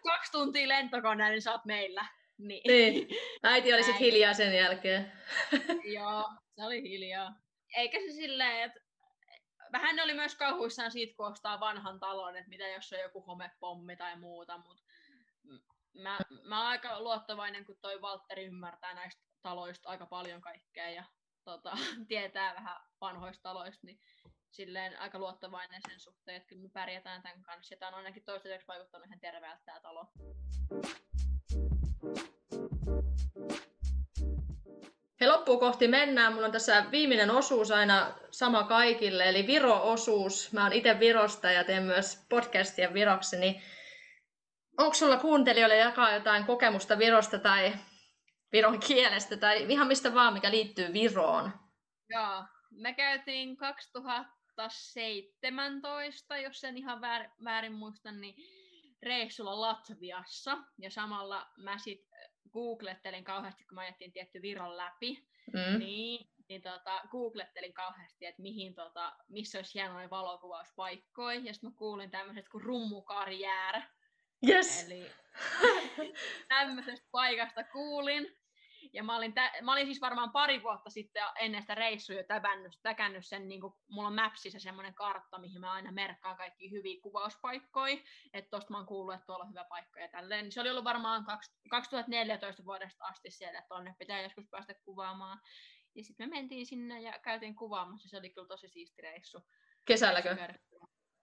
kaksi 0.02 0.32
tuntia 0.32 0.68
lentokoneen, 0.68 1.30
niin 1.30 1.42
sä 1.42 1.52
oot 1.52 1.64
meillä. 1.64 2.06
Niin. 2.38 2.62
niin. 2.66 3.08
Äiti 3.42 3.74
oli 3.74 3.82
sitten 3.82 4.00
hiljaa 4.00 4.34
sen 4.34 4.54
jälkeen. 4.54 5.12
Joo, 5.96 6.28
se 6.54 6.64
oli 6.64 6.82
hiljaa. 6.82 7.32
Eikä 7.76 7.98
se 7.98 8.12
silleen, 8.12 8.62
että 8.62 8.80
vähän 9.72 9.96
ne 9.96 10.02
oli 10.02 10.14
myös 10.14 10.34
kauhuissaan 10.34 10.90
siitä, 10.90 11.16
kun 11.16 11.26
ostaa 11.26 11.60
vanhan 11.60 12.00
talon, 12.00 12.36
että 12.36 12.48
mitä 12.48 12.68
jos 12.68 12.92
on 12.92 13.00
joku 13.00 13.20
homepommi 13.20 13.96
tai 13.96 14.16
muuta, 14.18 14.58
mutta 14.58 14.83
mä, 15.94 16.18
mä 16.44 16.58
oon 16.58 16.66
aika 16.66 17.00
luottavainen, 17.00 17.64
kun 17.64 17.76
toi 17.80 18.00
Valtteri 18.00 18.44
ymmärtää 18.44 18.94
näistä 18.94 19.22
taloista 19.42 19.88
aika 19.88 20.06
paljon 20.06 20.40
kaikkea 20.40 20.90
ja 20.90 21.04
tota, 21.44 21.76
tietää 22.08 22.54
vähän 22.54 22.80
vanhoista 23.00 23.42
taloista, 23.42 23.86
niin 23.86 24.00
silleen 24.50 25.00
aika 25.00 25.18
luottavainen 25.18 25.80
sen 25.88 26.00
suhteen, 26.00 26.36
että 26.36 26.48
kyllä 26.48 26.62
me 26.62 26.68
pärjätään 26.68 27.22
tämän 27.22 27.42
kanssa. 27.42 27.74
Ja 27.74 27.78
tämä 27.78 27.88
on 27.88 27.94
ainakin 27.94 28.24
toistaiseksi 28.24 28.68
vaikuttanut 28.68 29.06
ihan 29.06 29.20
terveeltä 29.20 29.62
tämä 29.64 29.80
talo. 29.80 30.06
He 35.20 35.26
loppuun 35.28 35.60
kohti 35.60 35.88
mennään. 35.88 36.32
Mulla 36.32 36.46
on 36.46 36.52
tässä 36.52 36.84
viimeinen 36.90 37.30
osuus 37.30 37.70
aina 37.70 38.14
sama 38.30 38.64
kaikille, 38.64 39.28
eli 39.28 39.46
Viro-osuus. 39.46 40.52
Mä 40.52 40.62
oon 40.62 40.72
itse 40.72 41.00
Virosta 41.00 41.50
ja 41.50 41.64
teen 41.64 41.82
myös 41.82 42.26
podcastia 42.28 42.94
Viroksi, 42.94 43.36
niin 43.36 43.62
onko 44.78 44.94
sulla 44.94 45.16
kuuntelijoille 45.16 45.76
jakaa 45.76 46.14
jotain 46.14 46.44
kokemusta 46.44 46.98
Virosta 46.98 47.38
tai 47.38 47.72
Viron 48.52 48.80
kielestä 48.80 49.36
tai 49.36 49.66
ihan 49.68 49.86
mistä 49.86 50.14
vaan, 50.14 50.32
mikä 50.32 50.50
liittyy 50.50 50.92
Viroon? 50.92 51.52
Joo, 52.08 52.44
me 52.70 52.94
käytiin 52.94 53.56
2017, 53.56 56.38
jos 56.38 56.64
en 56.64 56.76
ihan 56.76 57.00
väärin, 57.00 57.30
väärin 57.44 57.72
muista, 57.72 58.12
niin 58.12 58.34
reissulla 59.02 59.60
Latviassa. 59.60 60.58
Ja 60.78 60.90
samalla 60.90 61.46
mä 61.56 61.78
sit 61.78 62.08
googlettelin 62.52 63.24
kauheasti, 63.24 63.64
kun 63.64 63.74
mä 63.74 63.80
ajettiin 63.80 64.12
tietty 64.12 64.42
Viron 64.42 64.76
läpi. 64.76 65.28
Mm. 65.52 65.78
Niin, 65.78 66.28
niin 66.48 66.62
tota, 66.62 67.00
googlettelin 67.10 67.74
kauheasti, 67.74 68.26
että 68.26 68.42
mihin, 68.42 68.74
tota, 68.74 69.16
missä 69.28 69.58
olisi 69.58 69.74
hienoja 69.74 70.10
valokuvauspaikkoja. 70.10 71.38
Ja 71.38 71.54
sitten 71.54 71.70
mä 71.70 71.76
kuulin 71.76 72.10
tämmöiset 72.10 72.48
kuin 72.48 72.64
Rummukarjär. 72.64 73.82
Yes. 74.48 74.84
Eli 74.84 75.10
tämmöisestä 76.48 77.08
paikasta 77.10 77.64
kuulin. 77.64 78.36
Ja 78.92 79.02
mä 79.02 79.16
olin, 79.16 79.34
tä- 79.34 79.52
mä 79.62 79.72
olin 79.72 79.86
siis 79.86 80.00
varmaan 80.00 80.32
pari 80.32 80.62
vuotta 80.62 80.90
sitten 80.90 81.22
ennen 81.38 81.62
sitä 81.62 81.74
reissua 81.74 82.16
jo 82.16 82.22
täbännyt, 82.24 82.78
täkännyt 82.82 83.26
sen, 83.26 83.48
niin 83.48 83.60
kuin, 83.60 83.74
mulla 83.88 84.08
on 84.08 84.14
Mapsissa 84.14 84.60
semmoinen 84.60 84.94
kartta, 84.94 85.38
mihin 85.38 85.60
mä 85.60 85.72
aina 85.72 85.92
merkkaan 85.92 86.36
kaikki 86.36 86.70
hyviä 86.70 87.00
kuvauspaikkoja, 87.02 87.96
että 88.32 88.50
tosta 88.50 88.70
mä 88.70 88.76
oon 88.76 88.86
kuullut, 88.86 89.14
että 89.14 89.26
tuolla 89.26 89.44
on 89.44 89.50
hyvä 89.50 89.64
paikka 89.68 90.00
ja 90.00 90.08
tälleen. 90.08 90.52
Se 90.52 90.60
oli 90.60 90.70
ollut 90.70 90.84
varmaan 90.84 91.24
2014 91.70 92.64
vuodesta 92.64 93.04
asti 93.04 93.30
siellä, 93.30 93.58
että 93.58 93.68
tonne 93.68 93.94
pitää 93.98 94.22
joskus 94.22 94.44
päästä 94.50 94.74
kuvaamaan. 94.74 95.40
Ja 95.94 96.04
sitten 96.04 96.28
me 96.28 96.36
mentiin 96.36 96.66
sinne 96.66 97.00
ja 97.00 97.18
käytiin 97.18 97.56
kuvaamassa, 97.56 98.08
se 98.08 98.16
oli 98.16 98.30
kyllä 98.30 98.48
tosi 98.48 98.68
siisti 98.68 99.02
reissu. 99.02 99.38
Kesälläkö? 99.84 100.36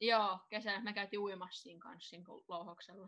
Joo, 0.02 0.40
kesällä 0.50 0.80
me 0.80 0.94
käytiin 0.94 1.20
uimassa 1.20 1.62
siinä 1.62 1.80
kanssa 1.80 2.10
siinä 2.10 2.26
louhoksella. 2.48 3.08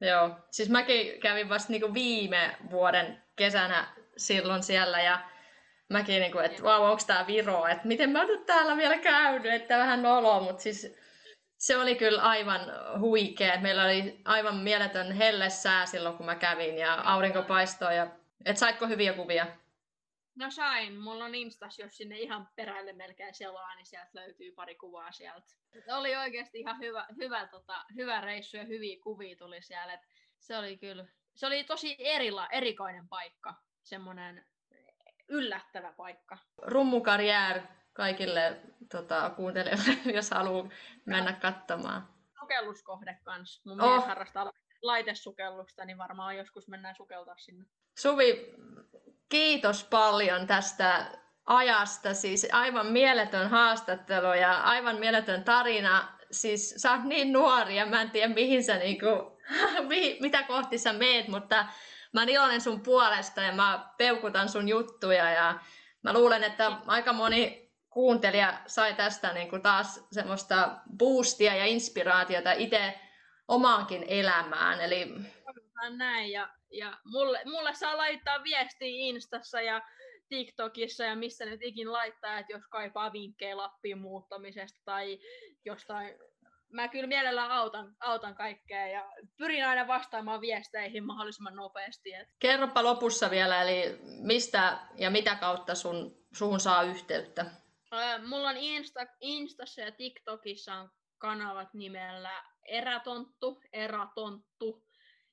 Joo, 0.00 0.30
siis 0.50 0.70
mäkin 0.70 1.20
kävin 1.20 1.48
vasta 1.48 1.72
niinku 1.72 1.94
viime 1.94 2.56
vuoden 2.70 3.22
kesänä 3.36 3.86
silloin 4.16 4.62
siellä 4.62 5.00
ja 5.00 5.20
mäkin, 5.88 6.20
niinku, 6.20 6.38
että 6.38 6.62
vau, 6.62 6.80
wow, 6.80 6.90
onko 6.90 7.02
tämä 7.06 7.26
Viro, 7.26 7.66
että 7.66 7.88
miten 7.88 8.10
mä 8.10 8.20
oon 8.20 8.44
täällä 8.46 8.76
vielä 8.76 8.98
käynyt, 8.98 9.52
että 9.52 9.78
vähän 9.78 10.02
nolo, 10.02 10.40
mutta 10.40 10.62
siis 10.62 10.96
se 11.58 11.76
oli 11.76 11.94
kyllä 11.94 12.22
aivan 12.22 12.60
huikea. 12.98 13.60
Meillä 13.60 13.84
oli 13.84 14.20
aivan 14.24 14.56
mieletön 14.56 15.12
helle 15.12 15.50
sää 15.50 15.86
silloin, 15.86 16.16
kun 16.16 16.26
mä 16.26 16.34
kävin 16.34 16.78
ja 16.78 16.94
aurinko 16.94 17.42
paistoi. 17.42 17.96
Ja... 17.96 18.06
Et 18.44 18.56
saitko 18.56 18.86
hyviä 18.86 19.12
kuvia? 19.12 19.46
No 20.34 20.50
sain. 20.50 20.96
Mulla 20.96 21.24
on 21.24 21.34
Instas, 21.34 21.78
jos 21.78 21.96
sinne 21.96 22.18
ihan 22.18 22.48
perälle 22.56 22.92
melkein 22.92 23.34
selaa, 23.34 23.74
niin 23.74 23.86
sieltä 23.86 24.10
löytyy 24.14 24.52
pari 24.52 24.74
kuvaa 24.74 25.12
sieltä. 25.12 25.54
Oli 25.88 26.16
oikeasti 26.16 26.60
ihan 26.60 26.78
hyvä, 26.78 27.06
hyvä, 27.16 27.46
tota, 27.46 27.84
hyvä 27.96 28.20
reissu 28.20 28.56
ja 28.56 28.64
hyviä 28.64 28.98
kuvia 29.02 29.36
tuli 29.36 29.62
siellä. 29.62 29.92
Et 29.92 30.00
se 30.38 30.56
oli 30.56 30.78
kyllä, 30.78 31.06
se 31.34 31.46
oli 31.46 31.64
tosi 31.64 31.96
erila, 31.98 32.48
erikoinen 32.52 33.08
paikka. 33.08 33.54
Semmoinen 33.82 34.46
yllättävä 35.28 35.92
paikka. 35.92 36.38
Rummukarjär 36.62 37.60
kaikille 37.92 38.60
tota, 38.90 39.30
kuuntelijoille, 39.30 39.98
jos 40.16 40.30
haluaa 40.30 40.68
mennä 41.04 41.32
katsomaan. 41.32 42.08
Sukelluskohde 42.40 43.18
kanssa. 43.24 43.62
Mun 43.64 43.80
oh. 43.80 43.90
mies 43.90 44.04
harrastaa 44.04 44.52
laitesukellusta, 44.82 45.84
niin 45.84 45.98
varmaan 45.98 46.36
joskus 46.36 46.68
mennään 46.68 46.96
sukeltaa 46.96 47.36
sinne. 47.38 47.64
Suvi, 47.98 48.54
kiitos 49.32 49.84
paljon 49.84 50.46
tästä 50.46 51.06
ajasta. 51.46 52.14
Siis 52.14 52.46
aivan 52.52 52.86
mieletön 52.86 53.50
haastattelu 53.50 54.34
ja 54.34 54.60
aivan 54.60 54.96
mieletön 54.96 55.44
tarina. 55.44 56.18
Siis 56.30 56.74
sä 56.76 56.92
oot 56.92 57.04
niin 57.04 57.32
nuori 57.32 57.76
ja 57.76 57.86
mä 57.86 58.02
en 58.02 58.10
tiedä 58.10 58.34
mihin 58.34 58.64
sä 58.64 58.76
niinku, 58.76 59.38
mitä 60.20 60.42
kohti 60.42 60.78
sä 60.78 60.92
meet, 60.92 61.28
mutta 61.28 61.66
mä 62.12 62.20
oon 62.20 62.28
iloinen 62.28 62.60
sun 62.60 62.80
puolesta 62.80 63.40
ja 63.40 63.52
mä 63.52 63.90
peukutan 63.98 64.48
sun 64.48 64.68
juttuja 64.68 65.30
ja 65.30 65.60
mä 66.02 66.12
luulen, 66.12 66.44
että 66.44 66.72
aika 66.86 67.12
moni 67.12 67.72
kuuntelija 67.90 68.60
sai 68.66 68.94
tästä 68.94 69.32
niin 69.32 69.50
kuin 69.50 69.62
taas 69.62 70.06
semmoista 70.12 70.76
boostia 70.96 71.54
ja 71.54 71.66
inspiraatiota 71.66 72.52
itse 72.52 73.00
omaankin 73.48 74.04
elämään. 74.08 74.80
Eli... 74.80 75.14
Näin, 75.96 76.30
ja, 76.30 76.48
ja 76.72 76.98
mulle, 77.04 77.40
mulle 77.44 77.74
saa 77.74 77.96
laittaa 77.96 78.44
viestiä 78.44 78.88
Instassa 78.88 79.60
ja 79.60 79.82
TikTokissa 80.28 81.04
ja 81.04 81.16
missä 81.16 81.44
nyt 81.44 81.62
ikin 81.62 81.92
laittaa, 81.92 82.38
että 82.38 82.52
jos 82.52 82.62
kaipaa 82.70 83.12
vinkkejä 83.12 83.56
Lappiin 83.56 83.98
muuttamisesta 83.98 84.80
tai 84.84 85.18
jostain 85.64 86.18
mä 86.72 86.88
kyllä 86.88 87.06
mielellään 87.06 87.50
autan, 87.50 87.96
autan 88.00 88.34
kaikkea 88.34 88.86
ja 88.86 89.10
pyrin 89.38 89.66
aina 89.66 89.86
vastaamaan 89.86 90.40
viesteihin 90.40 91.04
mahdollisimman 91.04 91.56
nopeasti. 91.56 92.14
Et. 92.14 92.28
Kerropa 92.38 92.82
lopussa 92.82 93.30
vielä, 93.30 93.62
eli 93.62 93.98
mistä 94.02 94.78
ja 94.98 95.10
mitä 95.10 95.34
kautta 95.34 95.74
sun, 95.74 96.16
suhun 96.32 96.60
saa 96.60 96.82
yhteyttä? 96.82 97.46
mulla 98.26 98.48
on 98.48 98.56
Insta, 98.56 99.00
Instassa 99.20 99.80
ja 99.80 99.92
TikTokissa 99.92 100.74
on 100.74 100.90
kanavat 101.18 101.74
nimellä 101.74 102.44
Erätonttu, 102.64 103.60
Eratonttu. 103.72 104.82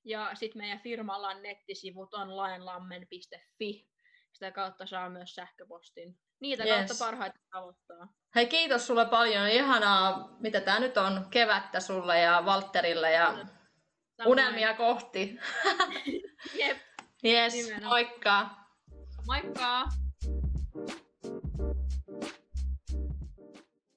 Ja 0.10 0.32
sitten 0.34 0.62
meidän 0.62 0.80
firmalla 0.80 1.28
on 1.28 1.42
nettisivut 1.42 2.14
onlinelammen.fi. 2.14 3.90
Sitä 4.34 4.52
kautta 4.52 4.86
saa 4.86 5.10
myös 5.10 5.36
sähköpostin. 5.36 6.20
Niitä 6.40 6.64
yes. 6.64 6.76
kautta 6.76 7.06
parhaiten 7.06 7.42
tavoittaa. 7.52 8.08
Hei 8.36 8.48
kiitos 8.48 8.88
sulle 8.88 9.06
paljon. 9.06 9.48
Ihanaa, 9.48 10.38
mitä 10.40 10.62
tämä 10.62 10.80
nyt 10.80 10.98
on, 10.98 11.28
kevättä 11.30 11.80
sulle 11.80 12.20
ja 12.20 12.46
Valterille 12.46 13.12
ja 13.12 13.28
Samoin. 13.28 13.48
unelmia 14.26 14.74
kohti. 14.74 15.40
Jep. 16.60 16.78
Yes, 17.26 17.54
moikka. 17.84 18.50
Moikka. 19.28 19.84